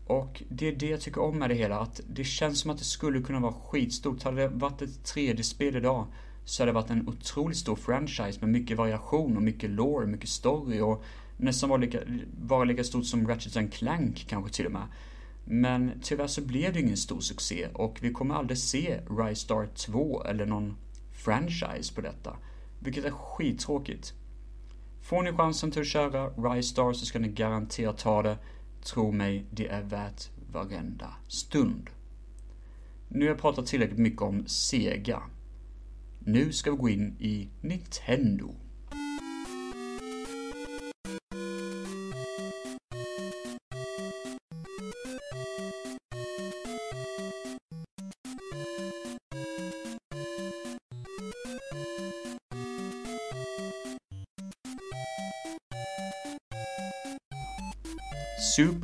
Och 0.05 0.43
det 0.49 0.67
är 0.67 0.75
det 0.75 0.89
jag 0.89 1.01
tycker 1.01 1.21
om 1.21 1.39
med 1.39 1.49
det 1.49 1.55
hela, 1.55 1.79
att 1.79 2.01
det 2.09 2.23
känns 2.23 2.59
som 2.59 2.71
att 2.71 2.77
det 2.77 2.83
skulle 2.83 3.21
kunna 3.21 3.39
vara 3.39 3.53
skitstort. 3.53 4.23
Hade 4.23 4.41
det 4.41 4.47
varit 4.47 4.81
ett 4.81 5.13
3D-spel 5.15 5.75
idag 5.75 6.07
så 6.45 6.61
hade 6.61 6.71
det 6.71 6.75
varit 6.75 6.89
en 6.89 7.07
otroligt 7.07 7.57
stor 7.57 7.75
franchise 7.75 8.39
med 8.39 8.49
mycket 8.49 8.77
variation 8.77 9.37
och 9.37 9.43
mycket 9.43 9.69
lore, 9.69 10.07
mycket 10.07 10.29
story 10.29 10.79
och 10.79 11.03
nästan 11.37 11.69
vara 11.69 11.81
lika, 11.81 11.99
vara 12.41 12.63
lika 12.63 12.83
stort 12.83 13.05
som 13.05 13.27
Ratchet 13.27 13.73
Clank 13.73 14.25
kanske 14.29 14.53
till 14.53 14.65
och 14.65 14.71
med. 14.71 14.87
Men 15.45 15.91
tyvärr 16.03 16.27
så 16.27 16.41
blev 16.41 16.73
det 16.73 16.79
ingen 16.79 16.97
stor 16.97 17.19
succé 17.19 17.67
och 17.73 17.97
vi 18.01 18.13
kommer 18.13 18.35
aldrig 18.35 18.57
se 18.57 18.99
Rise 19.19 19.41
Star 19.41 19.67
2 19.75 20.23
eller 20.23 20.45
någon 20.45 20.77
franchise 21.11 21.93
på 21.95 22.01
detta. 22.01 22.37
Vilket 22.79 23.05
är 23.05 23.11
skittråkigt. 23.11 24.13
Får 25.07 25.23
ni 25.23 25.33
chansen 25.33 25.71
till 25.71 25.81
att 25.81 25.87
köra 25.87 26.29
Rise 26.29 26.69
Star 26.69 26.93
så 26.93 27.05
ska 27.05 27.19
ni 27.19 27.27
garanterat 27.27 27.97
ta 27.97 28.21
det. 28.21 28.37
Tro 28.83 29.11
mig, 29.11 29.45
det 29.51 29.67
är 29.67 29.83
värt 29.83 30.29
varenda 30.51 31.13
stund. 31.27 31.89
Nu 33.07 33.25
har 33.25 33.29
jag 33.29 33.41
pratat 33.41 33.65
tillräckligt 33.65 33.99
mycket 33.99 34.21
om 34.21 34.47
Sega. 34.47 35.21
Nu 36.19 36.51
ska 36.51 36.71
vi 36.71 36.77
gå 36.77 36.89
in 36.89 37.15
i 37.19 37.49
Nintendo. 37.61 38.55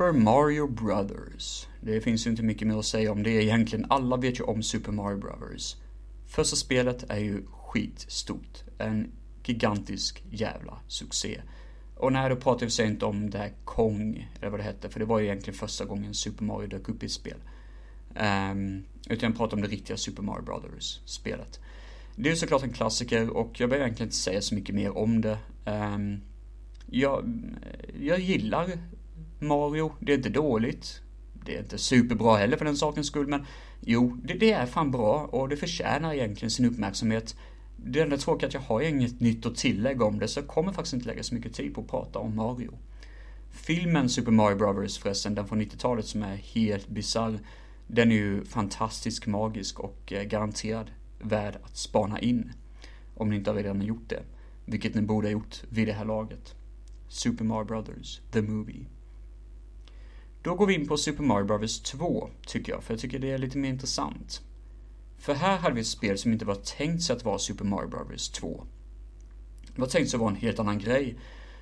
Super 0.04 0.20
Mario 0.20 0.66
Brothers. 0.66 1.66
Det 1.80 2.00
finns 2.00 2.26
ju 2.26 2.30
inte 2.30 2.42
mycket 2.42 2.68
mer 2.68 2.78
att 2.78 2.84
säga 2.84 3.12
om 3.12 3.22
det 3.22 3.30
egentligen. 3.30 3.86
Alla 3.88 4.16
vet 4.16 4.40
ju 4.40 4.44
om 4.44 4.62
Super 4.62 4.92
Mario 4.92 5.18
Brothers. 5.18 5.76
Första 6.26 6.56
spelet 6.56 7.04
är 7.10 7.18
ju 7.18 7.42
skitstort. 7.46 8.64
En 8.78 9.12
gigantisk 9.44 10.22
jävla 10.30 10.78
succé. 10.88 11.40
Och 11.96 12.12
nej, 12.12 12.28
då 12.28 12.36
pratar 12.36 12.66
vi 12.66 12.70
sig 12.70 12.86
inte 12.86 13.04
om 13.04 13.30
det 13.30 13.38
här 13.38 13.52
Kong, 13.64 14.30
eller 14.40 14.50
vad 14.50 14.60
det 14.60 14.64
hette, 14.64 14.88
för 14.88 15.00
det 15.00 15.06
var 15.06 15.18
ju 15.18 15.26
egentligen 15.26 15.58
första 15.58 15.84
gången 15.84 16.14
Super 16.14 16.44
Mario 16.44 16.68
dök 16.68 16.88
upp 16.88 17.02
i 17.02 17.06
ett 17.06 17.12
spel. 17.12 17.38
Um, 18.14 18.84
utan 19.10 19.30
jag 19.30 19.36
pratar 19.36 19.56
om 19.56 19.62
det 19.62 19.68
riktiga 19.68 19.96
Super 19.96 20.22
Mario 20.22 20.42
Brothers-spelet. 20.44 21.60
Det 22.16 22.28
är 22.28 22.30
ju 22.30 22.36
såklart 22.36 22.62
en 22.62 22.72
klassiker 22.72 23.36
och 23.36 23.60
jag 23.60 23.68
behöver 23.68 23.86
egentligen 23.86 24.08
inte 24.08 24.16
säga 24.16 24.42
så 24.42 24.54
mycket 24.54 24.74
mer 24.74 24.98
om 24.98 25.20
det. 25.20 25.38
Um, 25.64 26.20
jag, 26.86 27.42
jag 28.00 28.20
gillar 28.20 28.70
Mario, 29.38 29.92
det 30.00 30.12
är 30.12 30.16
inte 30.16 30.28
dåligt. 30.28 31.00
Det 31.44 31.56
är 31.56 31.60
inte 31.60 31.78
superbra 31.78 32.36
heller 32.36 32.56
för 32.56 32.64
den 32.64 32.76
sakens 32.76 33.06
skull, 33.06 33.26
men 33.26 33.46
jo, 33.80 34.18
det, 34.24 34.34
det 34.34 34.52
är 34.52 34.66
fan 34.66 34.90
bra 34.90 35.28
och 35.32 35.48
det 35.48 35.56
förtjänar 35.56 36.14
egentligen 36.14 36.50
sin 36.50 36.66
uppmärksamhet. 36.66 37.36
Det 37.76 38.00
enda 38.00 38.16
tråkiga 38.16 38.46
är 38.46 38.48
att 38.48 38.54
jag 38.54 38.60
har 38.60 38.80
inget 38.80 39.20
nytt 39.20 39.46
att 39.46 39.56
tillägga 39.56 40.04
om 40.04 40.18
det, 40.18 40.28
så 40.28 40.40
jag 40.40 40.46
kommer 40.46 40.72
faktiskt 40.72 40.94
inte 40.94 41.06
lägga 41.06 41.22
så 41.22 41.34
mycket 41.34 41.54
tid 41.54 41.74
på 41.74 41.80
att 41.80 41.88
prata 41.88 42.18
om 42.18 42.36
Mario. 42.36 42.78
Filmen 43.50 44.08
Super 44.08 44.32
Mario 44.32 44.56
Brothers 44.56 44.98
förresten, 44.98 45.34
den 45.34 45.46
från 45.46 45.60
90-talet 45.60 46.06
som 46.06 46.22
är 46.22 46.36
helt 46.36 46.88
bisarr, 46.88 47.38
den 47.86 48.12
är 48.12 48.16
ju 48.16 48.44
fantastisk 48.44 49.26
magisk 49.26 49.80
och 49.80 50.12
eh, 50.12 50.22
garanterad 50.22 50.90
värd 51.18 51.58
att 51.62 51.76
spana 51.76 52.20
in. 52.20 52.52
Om 53.14 53.30
ni 53.30 53.36
inte 53.36 53.52
redan 53.52 53.76
har 53.76 53.84
gjort 53.84 54.08
det. 54.08 54.22
Vilket 54.66 54.94
ni 54.94 55.02
borde 55.02 55.26
ha 55.26 55.32
gjort 55.32 55.62
vid 55.68 55.88
det 55.88 55.92
här 55.92 56.04
laget. 56.04 56.54
Super 57.08 57.44
Mario 57.44 57.64
Brothers, 57.64 58.20
the 58.30 58.42
movie. 58.42 58.86
Då 60.44 60.54
går 60.54 60.66
vi 60.66 60.74
in 60.74 60.88
på 60.88 60.96
Super 60.96 61.22
Mario 61.22 61.46
Bros 61.46 61.82
2, 61.82 62.30
tycker 62.46 62.72
jag, 62.72 62.82
för 62.82 62.92
jag 62.92 63.00
tycker 63.00 63.18
det 63.18 63.30
är 63.30 63.38
lite 63.38 63.58
mer 63.58 63.68
intressant. 63.68 64.42
För 65.18 65.34
här 65.34 65.56
hade 65.56 65.74
vi 65.74 65.80
ett 65.80 65.86
spel 65.86 66.18
som 66.18 66.32
inte 66.32 66.44
var 66.44 66.54
tänkt 66.54 67.02
sig 67.02 67.16
att 67.16 67.24
vara 67.24 67.38
Super 67.38 67.64
Mario 67.64 67.88
Bros 67.88 68.28
2. 68.28 68.66
Det 69.74 69.80
var 69.80 69.88
tänkt 69.88 70.10
sig 70.10 70.16
att 70.16 70.20
vara 70.20 70.30
en 70.30 70.36
helt 70.36 70.58
annan 70.58 70.78
grej. 70.78 71.18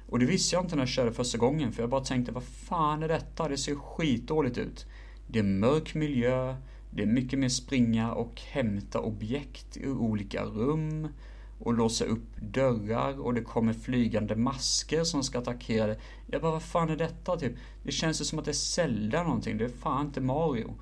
Och 0.08 0.18
det 0.18 0.26
visste 0.26 0.56
jag 0.56 0.64
inte 0.64 0.76
när 0.76 0.82
jag 0.82 0.88
körde 0.88 1.12
första 1.12 1.38
gången, 1.38 1.72
för 1.72 1.82
jag 1.82 1.90
bara 1.90 2.04
tänkte 2.04 2.32
vad 2.32 2.44
fan 2.44 3.02
är 3.02 3.08
detta? 3.08 3.48
Det 3.48 3.56
ser 3.56 3.74
skitdåligt 3.74 4.58
ut. 4.58 4.86
Det 5.26 5.38
är 5.38 5.42
mörk 5.42 5.94
miljö, 5.94 6.56
det 6.90 7.02
är 7.02 7.06
mycket 7.06 7.38
mer 7.38 7.48
springa 7.48 8.12
och 8.12 8.40
hämta 8.40 9.00
objekt 9.00 9.76
i 9.76 9.86
olika 9.86 10.44
rum 10.44 11.08
och 11.62 11.74
låsa 11.74 12.04
upp 12.04 12.36
dörrar 12.40 13.20
och 13.20 13.34
det 13.34 13.42
kommer 13.42 13.72
flygande 13.72 14.36
masker 14.36 15.04
som 15.04 15.22
ska 15.22 15.38
attackera 15.38 15.86
dig. 15.86 15.98
Jag 16.26 16.42
bara, 16.42 16.52
vad 16.52 16.62
fan 16.62 16.90
är 16.90 16.96
detta 16.96 17.36
typ? 17.36 17.52
Det 17.82 17.92
känns 17.92 18.20
ju 18.20 18.24
som 18.24 18.38
att 18.38 18.44
det 18.44 18.50
är 18.50 18.52
Zelda 18.52 19.22
någonting, 19.22 19.58
det 19.58 19.64
är 19.64 19.68
fan 19.68 20.06
inte 20.06 20.20
Mario. 20.20 20.74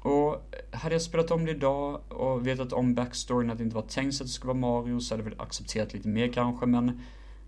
Och 0.00 0.50
hade 0.70 0.94
jag 0.94 1.02
spelat 1.02 1.30
om 1.30 1.44
det 1.44 1.50
idag 1.50 2.00
och 2.08 2.46
vetat 2.46 2.72
om 2.72 2.94
backstoryn 2.94 3.50
att 3.50 3.58
det 3.58 3.64
inte 3.64 3.76
var 3.76 3.82
tänkt 3.82 4.14
att 4.14 4.26
det 4.26 4.32
skulle 4.32 4.52
vara 4.52 4.82
Mario 4.82 5.00
så 5.00 5.14
hade 5.14 5.24
jag 5.24 5.30
väl 5.30 5.40
accepterat 5.40 5.92
lite 5.92 6.08
mer 6.08 6.32
kanske 6.32 6.66
men 6.66 7.00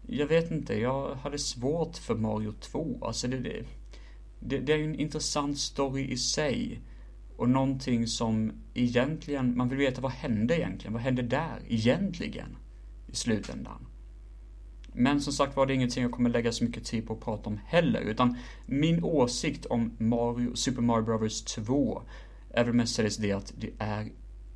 jag 0.06 0.26
vet 0.26 0.50
inte, 0.50 0.80
jag 0.80 1.14
hade 1.14 1.38
svårt 1.38 1.96
för 1.96 2.14
Mario 2.14 2.52
2. 2.52 2.98
Alltså 3.02 3.28
det, 3.28 3.38
det, 3.38 3.64
det, 4.40 4.58
det 4.58 4.72
är 4.72 4.76
ju 4.76 4.84
en 4.84 5.00
intressant 5.00 5.58
story 5.58 6.10
i 6.10 6.16
sig. 6.16 6.80
Och 7.36 7.48
någonting 7.48 8.06
som 8.06 8.52
egentligen, 8.74 9.56
man 9.56 9.68
vill 9.68 9.78
veta 9.78 10.00
vad 10.00 10.12
hände 10.12 10.58
egentligen? 10.58 10.92
Vad 10.92 11.02
hände 11.02 11.22
där 11.22 11.58
egentligen? 11.68 12.56
I 13.06 13.16
slutändan. 13.16 13.86
Men 14.92 15.20
som 15.20 15.32
sagt 15.32 15.56
var 15.56 15.66
det 15.66 15.74
ingenting 15.74 16.02
jag 16.02 16.12
kommer 16.12 16.30
lägga 16.30 16.52
så 16.52 16.64
mycket 16.64 16.84
tid 16.84 17.06
på 17.06 17.12
att 17.12 17.20
prata 17.20 17.50
om 17.50 17.60
heller. 17.66 18.00
Utan 18.00 18.36
min 18.66 19.04
åsikt 19.04 19.66
om 19.66 19.92
Mario, 19.98 20.54
Super 20.54 20.82
Mario 20.82 21.18
Bros 21.18 21.44
2 21.44 22.02
är 22.50 22.64
väl 22.64 22.74
mestadels 22.74 23.16
det 23.16 23.32
att 23.32 23.52
det 23.56 23.70
är 23.78 24.08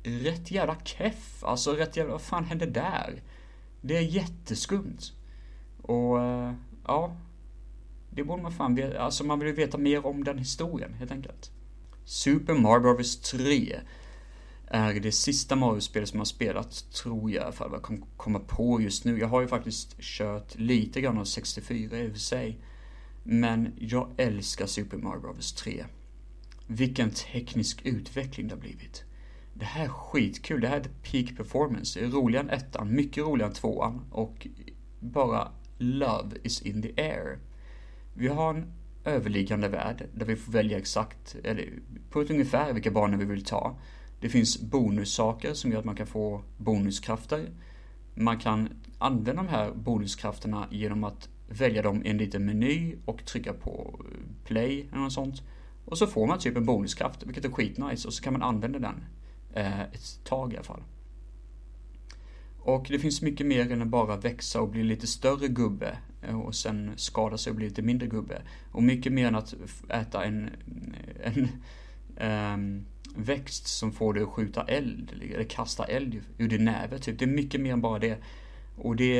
rätt 0.03 0.51
jävla 0.51 0.75
keff. 0.83 1.43
Alltså 1.43 1.71
rätt 1.71 1.97
jävla, 1.97 2.11
vad 2.11 2.21
fan 2.21 2.45
hände 2.45 2.65
där? 2.65 3.21
Det 3.81 3.97
är 3.97 4.01
jätteskumt. 4.01 4.99
Och 5.81 6.21
eh, 6.21 6.53
ja, 6.87 7.15
det 8.09 8.23
borde 8.23 8.43
man 8.43 8.51
fan 8.51 8.75
veta. 8.75 8.99
Alltså 8.99 9.23
man 9.23 9.39
vill 9.39 9.47
ju 9.47 9.55
veta 9.55 9.77
mer 9.77 10.05
om 10.05 10.23
den 10.23 10.37
historien 10.37 10.93
helt 10.93 11.11
enkelt. 11.11 11.51
Super 12.05 12.53
Mario 12.53 12.95
Bros 12.95 13.21
3 13.21 13.79
är 14.67 14.93
det 14.93 15.11
sista 15.11 15.55
Mario-spelet 15.55 16.09
som 16.09 16.17
jag 16.17 16.21
har 16.21 16.25
spelat, 16.25 16.85
tror 16.91 17.31
jag, 17.31 17.55
för 17.55 17.69
vad 17.69 17.77
jag 17.77 17.85
kan 17.85 18.03
komma 18.17 18.39
på 18.39 18.81
just 18.81 19.05
nu. 19.05 19.19
Jag 19.19 19.27
har 19.27 19.41
ju 19.41 19.47
faktiskt 19.47 19.95
kört 19.99 20.55
lite 20.55 21.01
grann 21.01 21.17
av 21.17 21.25
64 21.25 21.97
i 21.97 22.07
och 22.07 22.11
för 22.11 22.19
sig. 22.19 22.59
Men 23.23 23.73
jag 23.79 24.09
älskar 24.17 24.65
Super 24.65 24.97
Mario 24.97 25.21
Bros 25.21 25.53
3. 25.53 25.85
Vilken 26.67 27.11
teknisk 27.11 27.81
utveckling 27.83 28.47
det 28.47 28.55
har 28.55 28.61
blivit. 28.61 29.03
Det 29.53 29.65
här 29.65 29.85
är 29.85 29.89
skitkul, 29.89 30.61
det 30.61 30.67
här 30.67 30.79
är 30.79 30.83
peak 30.83 31.37
performance. 31.37 31.99
Det 31.99 32.05
är 32.05 32.09
roligare 32.09 32.43
än 32.43 32.49
ettan, 32.49 32.95
mycket 32.95 33.23
roligare 33.23 33.49
än 33.49 33.55
tvåan 33.55 34.05
och 34.11 34.47
bara 34.99 35.51
love 35.77 36.37
is 36.43 36.61
in 36.61 36.81
the 36.81 37.01
air. 37.01 37.39
Vi 38.13 38.27
har 38.27 38.53
en 38.53 38.73
överliggande 39.05 39.67
värld 39.67 40.05
där 40.13 40.25
vi 40.25 40.35
får 40.35 40.51
välja 40.51 40.77
exakt, 40.77 41.35
eller 41.43 41.69
på 42.09 42.21
ett 42.21 42.29
ungefär 42.29 42.73
vilka 42.73 42.91
banor 42.91 43.17
vi 43.17 43.25
vill 43.25 43.45
ta. 43.45 43.75
Det 44.19 44.29
finns 44.29 44.61
bonussaker 44.61 45.53
som 45.53 45.71
gör 45.71 45.79
att 45.79 45.85
man 45.85 45.95
kan 45.95 46.07
få 46.07 46.41
bonuskrafter. 46.57 47.49
Man 48.15 48.39
kan 48.39 48.69
använda 48.97 49.43
de 49.43 49.47
här 49.47 49.71
bonuskrafterna 49.71 50.67
genom 50.71 51.03
att 51.03 51.29
välja 51.49 51.81
dem 51.81 52.05
i 52.05 52.09
en 52.09 52.17
liten 52.17 52.45
meny 52.45 52.95
och 53.05 53.25
trycka 53.25 53.53
på 53.53 53.99
eh, 53.99 54.45
play 54.45 54.87
eller 54.91 55.01
något 55.01 55.13
sånt. 55.13 55.41
Och 55.85 55.97
så 55.97 56.07
får 56.07 56.27
man 56.27 56.39
typ 56.39 56.57
en 56.57 56.65
bonuskraft, 56.65 57.23
vilket 57.23 57.45
är 57.45 57.49
skitnice, 57.51 58.07
och 58.07 58.13
så 58.13 58.23
kan 58.23 58.33
man 58.33 58.41
använda 58.41 58.79
den 58.79 59.03
eh, 59.53 59.81
ett 59.81 60.23
tag 60.23 60.53
i 60.53 60.55
alla 60.55 60.63
fall. 60.63 60.83
Och 62.59 62.85
det 62.89 62.99
finns 62.99 63.21
mycket 63.21 63.47
mer 63.47 63.71
än 63.71 63.81
att 63.81 63.87
bara 63.87 64.17
växa 64.17 64.61
och 64.61 64.69
bli 64.69 64.83
lite 64.83 65.07
större 65.07 65.47
gubbe 65.47 65.97
Eh, 66.21 66.39
och 66.39 66.55
sen 66.55 66.91
skada 66.95 67.37
sig 67.37 67.51
och 67.51 67.55
bli 67.55 67.65
lite 67.65 67.81
mindre 67.81 68.07
gubbe. 68.07 68.41
Och 68.71 68.83
mycket 68.83 69.13
mer 69.13 69.27
än 69.27 69.35
att 69.35 69.55
äta 69.89 70.25
en, 70.25 70.49
en 71.23 71.47
um, 72.53 72.85
växt 73.15 73.67
som 73.67 73.91
får 73.91 74.13
dig 74.13 74.23
att 74.23 74.29
skjuta 74.29 74.63
eld 74.63 75.11
eller 75.11 75.43
kasta 75.43 75.85
eld 75.85 76.21
ur 76.37 76.47
din 76.47 76.65
näve 76.65 76.99
typ. 76.99 77.19
Det 77.19 77.25
är 77.25 77.29
mycket 77.29 77.61
mer 77.61 77.73
än 77.73 77.81
bara 77.81 77.99
det. 77.99 78.17
Och 78.75 78.95
det, 78.95 79.15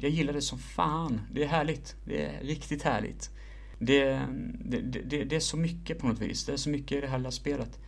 jag 0.00 0.10
gillar 0.10 0.32
det 0.32 0.42
som 0.42 0.58
fan. 0.58 1.20
Det 1.32 1.44
är 1.44 1.48
härligt. 1.48 1.96
Det 2.04 2.24
är 2.24 2.42
riktigt 2.42 2.82
härligt. 2.82 3.30
Det, 3.78 4.20
det, 4.64 4.80
det, 4.80 5.24
det 5.24 5.36
är 5.36 5.40
så 5.40 5.56
mycket 5.56 5.98
på 5.98 6.06
något 6.06 6.18
vis. 6.18 6.44
Det 6.44 6.52
är 6.52 6.56
så 6.56 6.70
mycket 6.70 6.98
i 6.98 7.00
det 7.00 7.06
här 7.06 7.18
lilla 7.18 7.30
spelet. 7.30 7.78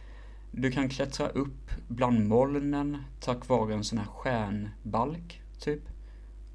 Du 0.51 0.71
kan 0.71 0.89
klättra 0.89 1.29
upp 1.29 1.71
bland 1.89 2.27
molnen 2.27 2.99
tack 3.21 3.49
vare 3.49 3.75
en 3.75 3.85
sån 3.85 3.99
här 3.99 4.07
stjärnbalk, 4.07 5.43
typ. 5.59 5.83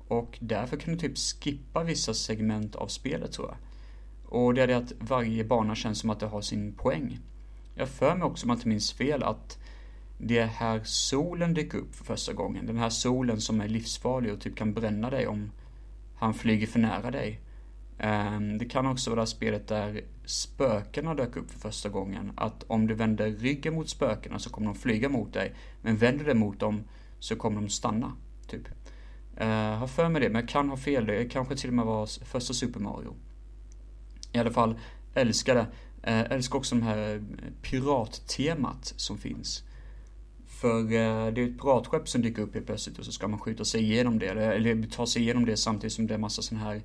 Och 0.08 0.38
därför 0.42 0.78
kan 0.78 0.94
du 0.94 1.00
typ 1.00 1.18
skippa 1.18 1.84
vissa 1.84 2.14
segment 2.14 2.76
av 2.76 2.88
spelet 2.88 3.32
tror 3.32 3.48
jag. 3.48 3.58
Och 4.30 4.54
det 4.54 4.62
är 4.62 4.68
det 4.68 4.78
att 4.78 4.94
varje 5.00 5.44
bana 5.44 5.76
känns 5.76 6.00
som 6.00 6.10
att 6.10 6.20
det 6.20 6.26
har 6.26 6.42
sin 6.42 6.74
poäng. 6.74 7.20
Jag 7.76 7.90
för 7.90 8.16
mig 8.16 8.24
också 8.24 8.46
om 8.46 8.50
jag 8.50 8.58
inte 8.58 8.68
minns 8.68 8.94
fel 8.94 9.24
att 9.24 9.58
det 10.18 10.38
är 10.38 10.48
här 10.48 10.82
solen 10.84 11.54
dyker 11.54 11.78
upp 11.78 11.96
för 11.96 12.06
första 12.06 12.34
gången. 12.34 12.66
Den 12.66 12.78
här 12.78 12.90
solen 12.90 13.42
som 13.42 13.62
är 13.62 13.68
livsfarlig 13.68 14.34
och 14.34 14.42
typ 14.42 14.56
kan 14.56 14.74
bränna 14.74 15.10
dig 15.10 15.28
om 15.28 15.52
han 16.16 16.34
flyger 16.34 16.68
för 16.68 16.80
nära 16.80 17.12
dig. 17.12 17.42
Ehm, 18.00 18.58
det 18.58 18.66
kan 18.66 18.86
också 18.86 19.10
vara 19.10 19.16
det 19.16 19.22
här 19.22 19.26
spelet 19.26 19.68
där 19.68 20.02
spökena 20.26 21.14
dök 21.14 21.36
upp 21.36 21.52
för 21.52 21.60
första 21.60 21.90
gången. 21.90 22.32
Att 22.36 22.64
om 22.68 22.88
du 22.88 22.94
vänder 22.94 23.32
ryggen 23.32 23.74
mot 23.74 23.90
spökena 23.90 24.40
så 24.40 24.50
kommer 24.50 24.68
de 24.68 24.76
flyga 24.76 25.10
mot 25.10 25.34
dig. 25.34 25.54
Men 25.82 25.98
vänder 25.98 26.20
du 26.20 26.26
dig 26.26 26.40
mot 26.40 26.60
dem 26.60 26.84
så 27.20 27.36
kommer 27.36 27.62
de 27.62 27.70
stanna. 27.70 28.12
Typ. 28.48 28.68
Uh, 29.42 29.48
har 29.48 29.88
för 29.88 30.10
mig 30.10 30.22
det, 30.22 30.30
men 30.30 30.42
jag 30.42 30.50
kan 30.50 30.70
ha 30.70 30.78
fel. 30.78 31.06
Det 31.06 31.26
kanske 31.26 31.56
till 31.56 31.70
och 31.70 31.76
med 31.76 31.86
var 31.86 32.26
första 32.26 32.54
Super 32.54 32.80
Mario. 32.80 33.16
I 34.32 34.38
alla 34.38 34.52
fall, 34.52 34.80
älskar 35.14 35.56
det. 35.56 35.68
Uh, 36.12 36.32
älskar 36.32 36.58
också 36.58 36.76
det 36.76 36.84
här 36.84 37.24
pirattemat 37.62 38.94
som 38.96 39.18
finns. 39.18 39.64
För 40.48 40.82
uh, 40.82 41.34
det 41.34 41.42
är 41.42 41.48
ett 41.48 41.62
piratskepp 41.62 42.10
som 42.10 42.22
dyker 42.22 42.42
upp 42.42 42.54
helt 42.54 42.66
plötsligt 42.66 43.00
och 43.00 43.06
så 43.06 43.12
ska 43.12 43.28
man 43.28 43.40
skjuta 43.40 43.66
sig 43.66 43.84
igenom 43.84 44.20
det. 44.20 44.28
Eller 44.28 44.88
ta 44.88 45.08
sig 45.08 45.22
igenom 45.22 45.46
det 45.46 45.58
samtidigt 45.58 45.94
som 45.94 46.08
det 46.08 46.14
är 46.14 46.18
massa 46.18 46.42
sådana 46.42 46.66
här 46.66 46.82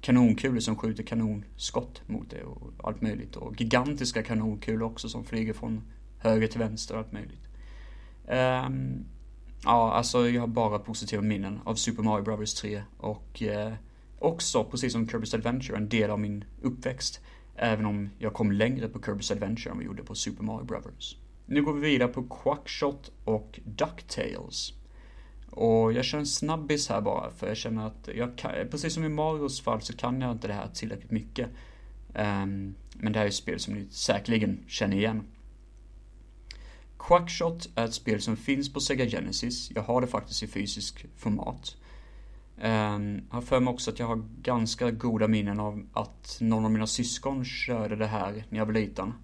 kanonkulor 0.00 0.60
som 0.60 0.76
skjuter 0.76 1.02
kanonskott 1.02 2.02
mot 2.06 2.30
det 2.30 2.42
och 2.42 2.72
allt 2.82 3.00
möjligt. 3.00 3.36
Och 3.36 3.60
gigantiska 3.60 4.22
kanonkulor 4.22 4.82
också 4.82 5.08
som 5.08 5.24
flyger 5.24 5.52
från 5.52 5.82
höger 6.18 6.46
till 6.46 6.58
vänster 6.58 6.94
och 6.94 7.00
allt 7.00 7.12
möjligt. 7.12 7.48
Um, 8.28 9.04
ja, 9.64 9.92
alltså 9.92 10.28
jag 10.28 10.40
har 10.40 10.46
bara 10.46 10.78
positiva 10.78 11.22
minnen 11.22 11.60
av 11.64 11.74
Super 11.74 12.02
Mario 12.02 12.24
Bros 12.24 12.54
3 12.54 12.82
och 12.98 13.42
eh, 13.42 13.72
också, 14.18 14.64
precis 14.64 14.92
som 14.92 15.06
Kirby's 15.06 15.34
Adventure, 15.34 15.76
en 15.76 15.88
del 15.88 16.10
av 16.10 16.20
min 16.20 16.44
uppväxt. 16.62 17.20
Även 17.56 17.86
om 17.86 18.10
jag 18.18 18.34
kom 18.34 18.52
längre 18.52 18.88
på 18.88 18.98
Kirby's 18.98 19.32
Adventure 19.32 19.70
än 19.70 19.76
vad 19.76 19.84
jag 19.84 19.86
gjorde 19.86 20.02
på 20.02 20.14
Super 20.14 20.44
Mario 20.44 20.64
Bros. 20.64 21.16
Nu 21.46 21.62
går 21.62 21.72
vi 21.72 21.80
vidare 21.80 22.08
på 22.08 22.22
Quackshot 22.22 23.10
och 23.24 23.60
DuckTales. 23.64 24.72
Och 25.50 25.92
jag 25.92 26.04
kör 26.04 26.18
en 26.18 26.26
snabbis 26.26 26.88
här 26.88 27.00
bara, 27.00 27.30
för 27.30 27.48
jag 27.48 27.56
känner 27.56 27.86
att 27.86 28.08
jag 28.14 28.38
kan, 28.38 28.52
precis 28.70 28.94
som 28.94 29.04
i 29.04 29.08
Marios 29.08 29.60
fall 29.60 29.80
så 29.80 29.96
kan 29.96 30.20
jag 30.20 30.32
inte 30.32 30.46
det 30.48 30.54
här 30.54 30.68
tillräckligt 30.74 31.10
mycket. 31.10 31.48
Um, 32.14 32.74
men 32.94 33.12
det 33.12 33.18
här 33.18 33.24
är 33.24 33.28
ett 33.28 33.34
spel 33.34 33.60
som 33.60 33.74
ni 33.74 33.86
säkerligen 33.90 34.64
känner 34.66 34.96
igen. 34.96 35.22
Quackshot 37.06 37.68
är 37.74 37.84
ett 37.84 37.94
spel 37.94 38.20
som 38.20 38.36
finns 38.36 38.72
på 38.72 38.80
Sega 38.80 39.06
Genesis. 39.06 39.70
Jag 39.74 39.82
har 39.82 40.00
det 40.00 40.06
faktiskt 40.06 40.42
i 40.42 40.46
fysisk 40.46 41.06
format. 41.16 41.76
Um, 42.56 43.22
har 43.30 43.40
för 43.40 43.60
mig 43.60 43.72
också 43.72 43.90
att 43.90 43.98
jag 43.98 44.06
har 44.06 44.24
ganska 44.42 44.90
goda 44.90 45.28
minnen 45.28 45.60
av 45.60 45.86
att 45.92 46.38
någon 46.40 46.64
av 46.64 46.70
mina 46.70 46.86
syskon 46.86 47.44
körde 47.44 47.96
det 47.96 48.06
här 48.06 48.44
när 48.48 48.58
jag 48.58 48.66
var 48.66 48.72
liten. 48.72 49.14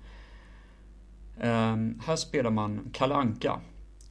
Um, 1.40 2.00
här 2.06 2.16
spelar 2.16 2.50
man 2.50 2.90
Kalle 2.92 3.14
Anka 3.14 3.60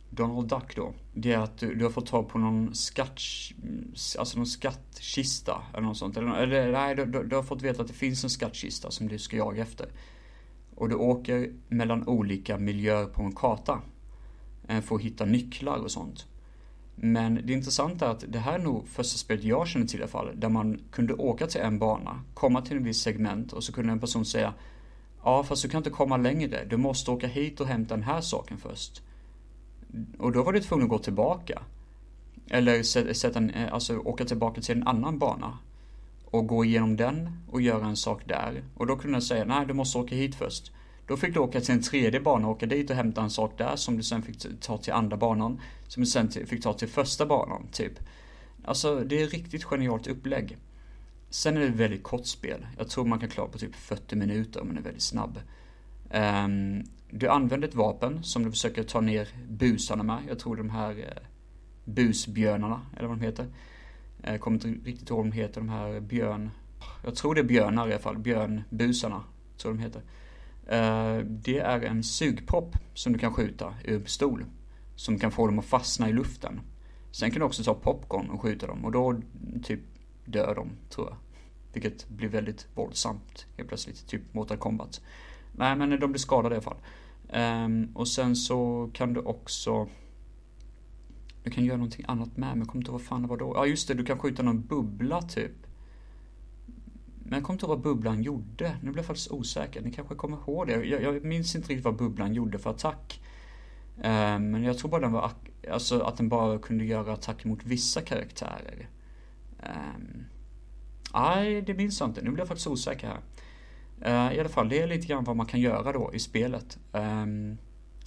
Donald 0.09 0.47
Duck 0.47 0.75
då, 0.75 0.93
det 1.13 1.31
är 1.31 1.37
att 1.37 1.57
du, 1.57 1.75
du 1.75 1.83
har 1.83 1.91
fått 1.91 2.07
tag 2.07 2.29
på 2.29 2.37
någon 2.37 2.75
skatt, 2.75 3.19
alltså 4.19 4.37
någon 4.37 4.47
skattkista 4.47 5.63
eller 5.73 5.87
något 5.87 5.97
sånt. 5.97 6.17
Eller, 6.17 6.33
eller 6.33 6.71
nej, 6.71 6.95
du, 6.95 7.05
du, 7.05 7.35
har 7.35 7.43
fått 7.43 7.61
veta 7.61 7.81
att 7.81 7.87
det 7.87 7.93
finns 7.93 8.23
en 8.23 8.29
skattkista 8.29 8.91
som 8.91 9.07
du 9.07 9.19
ska 9.19 9.37
jaga 9.37 9.61
efter. 9.63 9.87
Och 10.75 10.89
du 10.89 10.95
åker 10.95 11.51
mellan 11.67 12.07
olika 12.07 12.57
miljöer 12.57 13.05
på 13.05 13.23
en 13.23 13.35
karta. 13.35 13.81
För 14.67 14.95
att 14.95 15.01
hitta 15.01 15.25
nycklar 15.25 15.77
och 15.77 15.91
sånt. 15.91 16.25
Men 16.95 17.39
det 17.43 17.53
intressanta 17.53 18.05
är 18.05 18.09
att 18.09 18.23
det 18.27 18.39
här 18.39 18.59
är 18.59 18.63
nog 18.63 18.87
första 18.87 19.17
spelet 19.17 19.43
jag 19.43 19.67
känner 19.67 19.85
till 19.85 19.99
i 19.99 20.03
alla 20.03 20.11
fall, 20.11 20.31
där 20.35 20.49
man 20.49 20.79
kunde 20.91 21.13
åka 21.13 21.47
till 21.47 21.61
en 21.61 21.79
bana, 21.79 22.21
komma 22.33 22.61
till 22.61 22.77
en 22.77 22.83
viss 22.83 23.01
segment 23.01 23.53
och 23.53 23.63
så 23.63 23.73
kunde 23.73 23.91
en 23.91 23.99
person 23.99 24.25
säga 24.25 24.53
Ja, 25.25 25.43
fast 25.43 25.61
du 25.61 25.69
kan 25.69 25.77
inte 25.77 25.89
komma 25.89 26.17
längre. 26.17 26.65
Du 26.69 26.77
måste 26.77 27.11
åka 27.11 27.27
hit 27.27 27.59
och 27.59 27.67
hämta 27.67 27.95
den 27.95 28.03
här 28.03 28.21
saken 28.21 28.57
först. 28.57 29.01
Och 30.19 30.31
då 30.31 30.43
var 30.43 30.53
du 30.53 30.59
tvungen 30.59 30.83
att 30.83 30.89
gå 30.89 30.97
tillbaka. 30.97 31.61
Eller 32.49 32.83
sätta 33.13 33.39
en, 33.39 33.49
eh, 33.49 33.73
alltså 33.73 33.97
åka 33.97 34.25
tillbaka 34.25 34.61
till 34.61 34.77
en 34.77 34.87
annan 34.87 35.19
bana. 35.19 35.57
Och 36.35 36.47
gå 36.47 36.65
igenom 36.65 36.95
den 36.95 37.29
och 37.51 37.61
göra 37.61 37.85
en 37.85 37.95
sak 37.95 38.21
där. 38.25 38.63
Och 38.75 38.87
då 38.87 38.95
kunde 38.95 39.15
den 39.15 39.21
säga, 39.21 39.45
nej 39.45 39.65
du 39.65 39.73
måste 39.73 39.97
åka 39.97 40.15
hit 40.15 40.35
först. 40.35 40.71
Då 41.07 41.17
fick 41.17 41.33
du 41.33 41.39
åka 41.39 41.61
till 41.61 41.73
en 41.73 41.81
tredje 41.81 42.19
bana 42.19 42.47
och 42.47 42.53
åka 42.53 42.65
dit 42.65 42.89
och 42.89 42.95
hämta 42.95 43.21
en 43.21 43.29
sak 43.29 43.57
där 43.57 43.75
som 43.75 43.97
du 43.97 44.03
sen 44.03 44.21
fick 44.21 44.61
ta 44.61 44.77
till 44.77 44.93
andra 44.93 45.17
banan. 45.17 45.61
Som 45.87 46.03
du 46.03 46.07
sen 46.07 46.29
fick 46.29 46.63
ta 46.63 46.73
till 46.73 46.87
första 46.87 47.25
banan, 47.25 47.67
typ. 47.71 47.93
Alltså, 48.65 48.99
det 48.99 49.21
är 49.21 49.27
riktigt 49.27 49.63
genialt 49.63 50.07
upplägg. 50.07 50.57
Sen 51.29 51.57
är 51.57 51.61
det 51.61 51.67
ett 51.67 51.75
väldigt 51.75 52.03
kort 52.03 52.25
spel. 52.25 52.67
Jag 52.77 52.89
tror 52.89 53.05
man 53.05 53.19
kan 53.19 53.29
klara 53.29 53.47
på 53.47 53.57
typ 53.57 53.75
40 53.75 54.15
minuter 54.15 54.61
om 54.61 54.67
man 54.67 54.77
är 54.77 54.81
väldigt 54.81 55.03
snabb. 55.03 55.39
Um, 56.13 56.83
du 57.09 57.27
använder 57.27 57.67
ett 57.67 57.75
vapen 57.75 58.23
som 58.23 58.43
du 58.43 58.51
försöker 58.51 58.83
ta 58.83 59.01
ner 59.01 59.27
busarna 59.49 60.03
med. 60.03 60.19
Jag 60.29 60.39
tror 60.39 60.55
de 60.55 60.69
här 60.69 60.91
eh, 60.91 61.23
busbjörnarna, 61.85 62.81
eller 62.97 63.07
vad 63.07 63.17
de 63.17 63.25
heter. 63.25 63.45
Jag 64.27 64.41
kommer 64.41 64.67
inte 64.67 64.89
riktigt 64.89 65.09
ihåg 65.09 65.17
vad 65.17 65.25
de 65.25 65.31
heter, 65.31 65.61
de 65.61 65.69
här 65.69 65.99
björn... 65.99 66.51
Jag 67.03 67.15
tror 67.15 67.35
det 67.35 67.41
är 67.41 67.45
björnar 67.45 67.87
i 67.87 67.91
alla 67.91 68.01
fall, 68.01 68.17
björnbusarna, 68.17 69.23
tror 69.57 69.73
de 69.73 69.79
heter. 69.79 70.01
Eh, 70.67 71.25
det 71.25 71.59
är 71.59 71.81
en 71.81 72.03
sugpropp 72.03 72.75
som 72.93 73.13
du 73.13 73.19
kan 73.19 73.33
skjuta 73.33 73.73
ur 73.83 73.99
pistol. 73.99 74.45
Som 74.95 75.19
kan 75.19 75.31
få 75.31 75.45
dem 75.47 75.59
att 75.59 75.65
fastna 75.65 76.09
i 76.09 76.13
luften. 76.13 76.61
Sen 77.11 77.31
kan 77.31 77.39
du 77.39 77.45
också 77.45 77.63
ta 77.63 77.73
popcorn 77.73 78.29
och 78.29 78.41
skjuta 78.41 78.67
dem 78.67 78.85
och 78.85 78.91
då 78.91 79.21
typ 79.63 79.79
dör 80.25 80.55
de, 80.55 80.69
tror 80.89 81.07
jag. 81.07 81.17
Vilket 81.73 82.09
blir 82.09 82.27
väldigt 82.27 82.67
våldsamt 82.75 83.45
helt 83.57 83.69
plötsligt, 83.69 84.07
typ 84.07 84.33
Mortal 84.33 84.57
Kombat. 84.57 85.01
Nej 85.51 85.75
men 85.75 85.99
de 85.99 86.11
blir 86.11 86.19
skadade 86.19 86.55
i 86.55 86.57
alla 86.57 86.63
fall. 86.63 86.77
Ehm, 87.29 87.91
och 87.95 88.07
sen 88.07 88.35
så 88.35 88.89
kan 88.93 89.13
du 89.13 89.19
också 89.19 89.87
du 91.45 91.51
kan 91.51 91.65
göra 91.65 91.77
någonting 91.77 92.05
annat 92.07 92.37
med, 92.37 92.49
men 92.49 92.59
jag 92.59 92.67
kommer 92.67 92.81
inte 92.81 92.91
ihåg 92.91 92.99
vad 92.99 93.07
fan 93.07 93.21
det 93.21 93.27
var 93.27 93.37
då. 93.37 93.53
Ja 93.55 93.65
just 93.65 93.87
det, 93.87 93.93
du 93.93 94.05
kan 94.05 94.19
skjuta 94.19 94.43
någon 94.43 94.61
bubbla 94.61 95.21
typ. 95.21 95.51
Men 97.23 97.33
jag 97.33 97.43
kommer 97.43 97.55
inte 97.55 97.65
ihåg 97.65 97.75
vad 97.77 97.81
bubblan 97.83 98.23
gjorde. 98.23 98.75
Nu 98.83 98.91
blir 98.91 98.99
jag 98.99 99.05
faktiskt 99.05 99.31
osäker. 99.31 99.81
Ni 99.81 99.91
kanske 99.91 100.15
kommer 100.15 100.37
ihåg 100.37 100.67
det. 100.67 100.85
Jag, 100.85 101.01
jag 101.03 101.23
minns 101.23 101.55
inte 101.55 101.69
riktigt 101.69 101.85
vad 101.85 101.95
bubblan 101.95 102.33
gjorde 102.33 102.59
för 102.59 102.69
attack. 102.69 103.21
Eh, 103.97 104.39
men 104.39 104.63
jag 104.63 104.77
tror 104.77 104.91
bara 104.91 105.01
den 105.01 105.11
var, 105.11 105.31
alltså 105.71 105.99
att 105.99 106.17
den 106.17 106.29
bara 106.29 106.59
kunde 106.59 106.85
göra 106.85 107.13
attacker 107.13 107.47
mot 107.47 107.65
vissa 107.65 108.01
karaktärer. 108.01 108.89
Eh, 109.63 109.69
Nej, 111.13 111.61
det 111.61 111.73
minns 111.73 111.99
jag 111.99 112.09
inte. 112.09 112.21
Nu 112.21 112.29
blir 112.29 112.41
jag 112.41 112.47
faktiskt 112.47 112.67
osäker 112.67 113.07
här. 113.07 113.19
Eh, 114.01 114.37
I 114.37 114.39
alla 114.39 114.49
fall, 114.49 114.69
det 114.69 114.81
är 114.81 114.87
lite 114.87 115.07
grann 115.07 115.23
vad 115.23 115.35
man 115.35 115.45
kan 115.45 115.59
göra 115.59 115.91
då 115.91 116.11
i 116.13 116.19
spelet. 116.19 116.77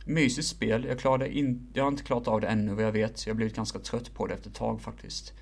Mysigt 0.08 0.46
spel. 0.46 0.84
Jag, 0.88 0.98
klarade 0.98 1.38
in, 1.38 1.66
jag 1.72 1.84
har 1.84 1.88
inte 1.88 2.02
klarat 2.02 2.28
av 2.28 2.40
det 2.40 2.46
ännu 2.46 2.74
vad 2.74 2.84
jag 2.84 2.92
vet. 2.92 3.26
Jag 3.26 3.34
har 3.34 3.36
blivit 3.36 3.56
ganska 3.56 3.78
trött 3.78 4.14
på 4.14 4.26
det 4.26 4.34
efter 4.34 4.50
ett 4.50 4.56
tag 4.56 4.80
faktiskt. 4.80 5.32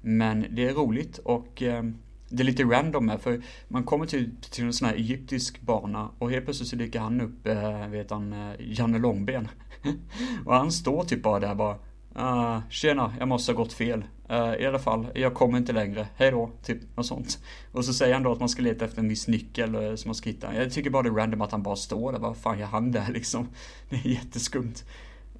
Men 0.00 0.46
det 0.50 0.68
är 0.68 0.74
roligt 0.74 1.18
och 1.18 1.62
eh, 1.62 1.84
det 2.28 2.42
är 2.42 2.44
lite 2.44 2.64
random 2.64 3.08
här 3.08 3.18
för 3.18 3.42
man 3.68 3.84
kommer 3.84 4.06
till, 4.06 4.30
till 4.50 4.64
en 4.64 4.72
sån 4.72 4.88
här 4.88 4.94
egyptisk 4.94 5.60
bana 5.60 6.10
och 6.18 6.30
helt 6.30 6.44
plötsligt 6.44 6.68
så 6.68 6.76
dyker 6.76 7.00
han 7.00 7.20
upp, 7.20 7.46
eh, 7.46 7.88
vet 7.88 8.10
han, 8.10 8.32
eh, 8.32 8.54
Janne 8.58 8.98
Långben. 8.98 9.48
och 10.44 10.54
han 10.54 10.72
står 10.72 11.04
typ 11.04 11.22
bara 11.22 11.40
där 11.40 11.54
bara 11.54 11.78
ah, 12.14 12.60
tjena, 12.70 13.14
jag 13.18 13.28
måste 13.28 13.52
ha 13.52 13.56
gått 13.56 13.72
fel. 13.72 14.04
Uh, 14.30 14.54
I 14.60 14.66
alla 14.66 14.78
fall, 14.78 15.06
jag 15.14 15.34
kommer 15.34 15.58
inte 15.58 15.72
längre. 15.72 16.08
Hej 16.16 16.30
då, 16.30 16.50
typ 16.62 16.96
något 16.96 17.06
sånt. 17.06 17.38
Och 17.72 17.84
så 17.84 17.92
säger 17.94 18.14
han 18.14 18.22
då 18.22 18.32
att 18.32 18.40
man 18.40 18.48
ska 18.48 18.62
leta 18.62 18.84
efter 18.84 18.98
en 18.98 19.08
viss 19.08 19.28
nyckel 19.28 19.74
eh, 19.74 19.94
som 19.94 20.08
man 20.08 20.14
ska 20.14 20.30
hitta. 20.30 20.54
Jag 20.54 20.72
tycker 20.72 20.90
bara 20.90 21.02
det 21.02 21.08
är 21.08 21.12
random 21.12 21.40
att 21.40 21.52
han 21.52 21.62
bara 21.62 21.76
står 21.76 22.12
där. 22.12 22.18
Vad 22.18 22.36
fan 22.36 22.58
gör 22.58 22.66
han 22.66 22.92
där 22.92 23.08
liksom? 23.12 23.48
Det 23.88 23.96
är 23.96 24.06
jätteskumt. 24.06 24.74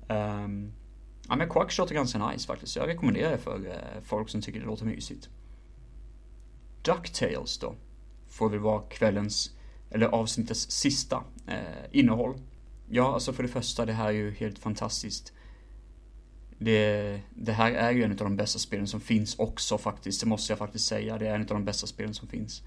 Um, 0.09 0.73
ja 1.29 1.37
men 1.37 1.49
Quackshot 1.49 1.91
är 1.91 1.95
ganska 1.95 2.29
nice 2.29 2.47
faktiskt. 2.47 2.77
Jag 2.77 2.89
rekommenderar 2.89 3.31
det 3.31 3.39
för 3.39 3.59
uh, 3.59 4.03
folk 4.03 4.29
som 4.29 4.43
tycker 4.43 4.61
det 4.61 4.67
låter 4.67 4.85
mysigt. 4.85 5.29
Ducktails 6.83 7.59
då. 7.59 7.75
Får 8.29 8.51
väl 8.51 8.59
vara 8.59 8.83
kvällens, 8.83 9.51
eller 9.91 10.07
avsnittets 10.07 10.71
sista 10.71 11.25
innehåll. 11.91 12.35
Ja, 12.89 13.15
alltså 13.15 13.33
för 13.33 13.43
det 13.43 13.49
första, 13.49 13.87
det 13.87 13.93
här 13.93 14.09
är 14.09 14.13
ju 14.13 14.31
helt 14.31 14.59
fantastiskt. 14.59 15.33
Det, 16.59 17.21
det 17.35 17.53
här 17.53 17.73
är 17.73 17.91
ju 17.91 18.03
en 18.03 18.11
av 18.11 18.17
de 18.17 18.37
bästa 18.37 18.59
spelen 18.59 18.87
som 18.87 19.01
finns 19.01 19.39
också 19.39 19.79
faktiskt, 19.79 20.21
det 20.21 20.27
måste 20.27 20.53
jag 20.53 20.59
faktiskt 20.59 20.87
säga. 20.87 21.19
Det 21.19 21.27
är 21.27 21.35
en 21.35 21.41
av 21.41 21.47
de 21.47 21.65
bästa 21.65 21.87
spelen 21.87 22.15
som 22.15 22.29
finns. 22.29 22.63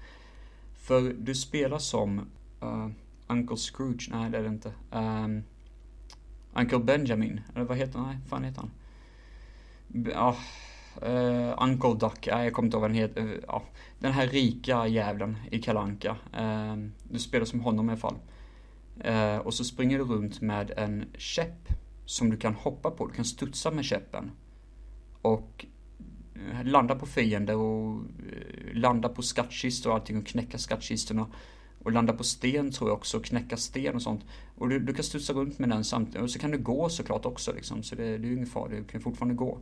För 0.74 1.14
du 1.18 1.34
spelar 1.34 1.78
som 1.78 2.18
uh, 2.62 2.88
Uncle 3.26 3.56
Scrooge, 3.56 4.08
nej 4.12 4.30
det 4.30 4.38
är 4.38 4.42
det 4.42 4.48
inte. 4.48 4.72
Um, 4.90 5.42
Uncle 6.52 6.78
Benjamin, 6.78 7.40
eller 7.54 7.64
vad 7.64 7.76
heter 7.76 7.98
han? 7.98 8.08
Nej, 8.08 8.18
fan 8.28 8.44
heter 8.44 8.60
han? 8.60 8.70
Ja, 10.12 10.36
uh, 11.08 11.54
Uncle 11.62 11.94
Duck, 11.94 12.28
nej 12.32 12.44
jag 12.44 12.52
kommer 12.52 12.66
inte 12.66 12.76
ihåg 12.76 12.82
vad 12.82 12.90
han 12.90 12.98
heter. 12.98 13.22
Uh, 13.22 13.30
uh, 13.30 13.62
den 13.98 14.12
här 14.12 14.26
rika 14.26 14.86
jävlen 14.86 15.38
i 15.50 15.58
Kalanka. 15.58 16.10
Uh, 16.10 16.40
ehm, 16.40 16.92
du 17.02 17.18
spelar 17.18 17.44
som 17.44 17.60
honom 17.60 17.88
i 17.88 17.92
alla 17.92 18.00
fall. 18.00 18.16
Uh, 19.06 19.36
och 19.36 19.54
så 19.54 19.64
springer 19.64 19.98
du 19.98 20.04
runt 20.04 20.40
med 20.40 20.72
en 20.76 21.04
käpp 21.18 21.68
som 22.10 22.30
du 22.30 22.36
kan 22.36 22.54
hoppa 22.54 22.90
på. 22.90 23.06
Du 23.06 23.14
kan 23.14 23.24
studsa 23.24 23.70
med 23.70 23.84
käppen. 23.84 24.30
Och 25.22 25.66
eh, 26.34 26.64
landa 26.64 26.94
på 26.94 27.06
fiender 27.06 27.56
och 27.56 27.96
eh, 27.96 28.74
landa 28.74 29.08
på 29.08 29.22
skattkistor 29.22 29.90
och 29.90 29.96
allting 29.96 30.18
och 30.18 30.26
knäcka 30.26 30.58
skattkistorna. 30.58 31.26
Och 31.82 31.92
landa 31.92 32.12
på 32.12 32.24
sten 32.24 32.70
tror 32.70 32.90
jag 32.90 32.98
också, 32.98 33.20
knäcka 33.20 33.56
sten 33.56 33.94
och 33.94 34.02
sånt. 34.02 34.24
Och 34.56 34.68
du, 34.68 34.78
du 34.78 34.94
kan 34.94 35.04
studsa 35.04 35.32
runt 35.32 35.58
med 35.58 35.68
den 35.68 35.84
samtidigt. 35.84 36.22
Och 36.22 36.30
så 36.30 36.38
kan 36.38 36.50
du 36.50 36.58
gå 36.58 36.88
såklart 36.88 37.26
också 37.26 37.52
liksom. 37.52 37.82
Så 37.82 37.94
det, 37.94 38.18
det 38.18 38.28
är 38.28 38.32
ingen 38.32 38.46
fara, 38.46 38.68
du 38.68 38.84
kan 38.84 39.00
fortfarande 39.00 39.34
gå. 39.34 39.58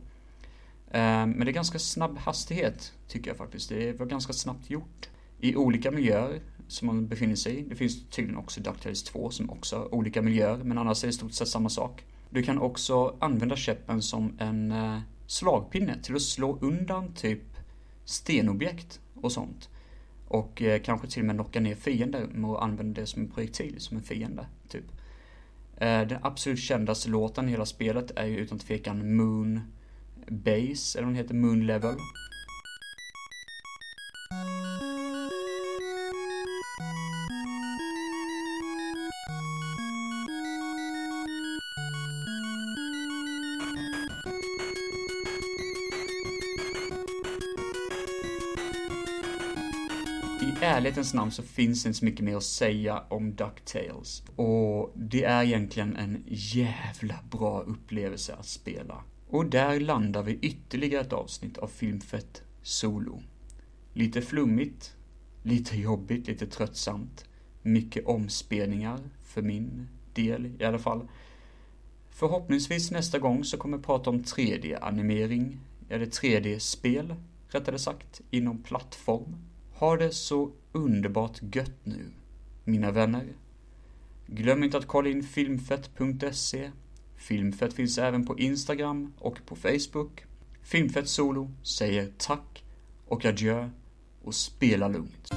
Eh, 0.91 1.25
men 1.25 1.39
det 1.39 1.51
är 1.51 1.53
ganska 1.53 1.79
snabb 1.79 2.17
hastighet, 2.17 2.93
tycker 3.07 3.29
jag 3.29 3.37
faktiskt. 3.37 3.69
Det 3.69 3.99
var 3.99 4.05
ganska 4.05 4.33
snabbt 4.33 4.69
gjort. 4.69 5.09
I 5.39 5.55
olika 5.55 5.91
miljöer 5.91 6.41
som 6.67 6.85
man 6.85 7.07
befinner 7.07 7.35
sig 7.35 7.59
i. 7.59 7.61
Det 7.61 7.75
finns 7.75 8.09
tydligen 8.09 8.37
också 8.37 8.61
DuckTales 8.61 9.03
2 9.03 9.29
som 9.29 9.49
också 9.49 9.77
har 9.77 9.95
olika 9.95 10.21
miljöer, 10.21 10.57
men 10.63 10.77
annars 10.77 11.03
är 11.03 11.07
det 11.07 11.09
i 11.09 11.13
stort 11.13 11.33
sett 11.33 11.47
samma 11.47 11.69
sak. 11.69 12.05
Du 12.29 12.43
kan 12.43 12.59
också 12.59 13.15
använda 13.19 13.55
käppen 13.55 14.01
som 14.01 14.37
en 14.39 14.71
eh, 14.71 14.99
slagpinne 15.27 16.01
till 16.03 16.15
att 16.15 16.21
slå 16.21 16.57
undan 16.61 17.13
typ 17.13 17.43
stenobjekt 18.05 18.99
och 19.15 19.31
sånt. 19.31 19.69
Och 20.27 20.61
eh, 20.61 20.81
kanske 20.81 21.07
till 21.07 21.21
och 21.21 21.25
med 21.25 21.35
knocka 21.35 21.59
ner 21.59 21.75
fiender 21.75 22.25
med 22.25 22.49
att 22.49 22.61
använda 22.61 23.01
det 23.01 23.07
som 23.07 23.21
en 23.21 23.31
projektil, 23.31 23.75
som 23.79 23.97
en 23.97 24.03
fiende. 24.03 24.47
Typ. 24.67 24.85
Eh, 25.77 26.01
den 26.01 26.19
absolut 26.21 26.59
kändaste 26.59 27.09
låten 27.09 27.47
i 27.47 27.51
hela 27.51 27.65
spelet 27.65 28.11
är 28.15 28.25
ju 28.25 28.37
utan 28.37 28.59
tvekan 28.59 29.15
Moon 29.15 29.61
Base, 30.27 30.99
eller 30.99 31.05
vad 31.05 31.15
den 31.15 31.15
heter, 31.15 31.33
Moon 31.33 31.67
Level. 31.67 31.95
Ärlighetens 50.89 51.13
namn 51.13 51.31
så 51.31 51.43
finns 51.43 51.83
det 51.83 51.87
inte 51.87 51.99
så 51.99 52.05
mycket 52.05 52.25
mer 52.25 52.35
att 52.35 52.43
säga 52.43 53.03
om 53.09 53.35
DuckTales. 53.35 54.23
Och 54.35 54.91
det 54.95 55.23
är 55.23 55.43
egentligen 55.43 55.95
en 55.95 56.23
jävla 56.27 57.15
bra 57.31 57.61
upplevelse 57.61 58.33
att 58.33 58.45
spela. 58.45 59.03
Och 59.29 59.45
där 59.45 59.79
landar 59.79 60.23
vi 60.23 60.39
ytterligare 60.41 61.01
ett 61.01 61.13
avsnitt 61.13 61.57
av 61.57 61.67
Filmfett 61.67 62.43
Solo. 62.61 63.21
Lite 63.93 64.21
flummigt, 64.21 64.95
lite 65.43 65.77
jobbigt, 65.77 66.27
lite 66.27 66.47
tröttsamt. 66.47 67.25
Mycket 67.61 68.05
omspelningar, 68.05 68.99
för 69.23 69.41
min 69.41 69.87
del 70.13 70.51
i 70.59 70.63
alla 70.63 70.79
fall. 70.79 71.07
Förhoppningsvis 72.09 72.91
nästa 72.91 73.19
gång 73.19 73.43
så 73.43 73.57
kommer 73.57 73.77
jag 73.77 73.85
prata 73.85 74.09
om 74.09 74.23
3D-animering, 74.23 75.57
eller 75.89 76.05
3D-spel, 76.05 77.15
rättare 77.47 77.79
sagt, 77.79 78.21
inom 78.31 78.63
plattform. 78.63 79.35
Ha 79.73 79.97
det 79.97 80.11
så 80.11 80.51
underbart 80.71 81.39
gött 81.55 81.79
nu, 81.85 82.11
mina 82.63 82.91
vänner. 82.91 83.27
Glöm 84.27 84.63
inte 84.63 84.77
att 84.77 84.87
kolla 84.87 85.09
in 85.09 85.23
filmfett.se. 85.23 86.71
Filmfett 87.15 87.73
finns 87.73 87.97
även 87.97 88.25
på 88.25 88.39
Instagram 88.39 89.13
och 89.17 89.39
på 89.45 89.55
Facebook. 89.55 90.25
Filmfett 90.63 91.09
Solo 91.09 91.51
säger 91.63 92.11
tack 92.17 92.63
och 93.07 93.25
adjö 93.25 93.69
och 94.23 94.35
spela 94.35 94.87
lugnt. 94.87 95.31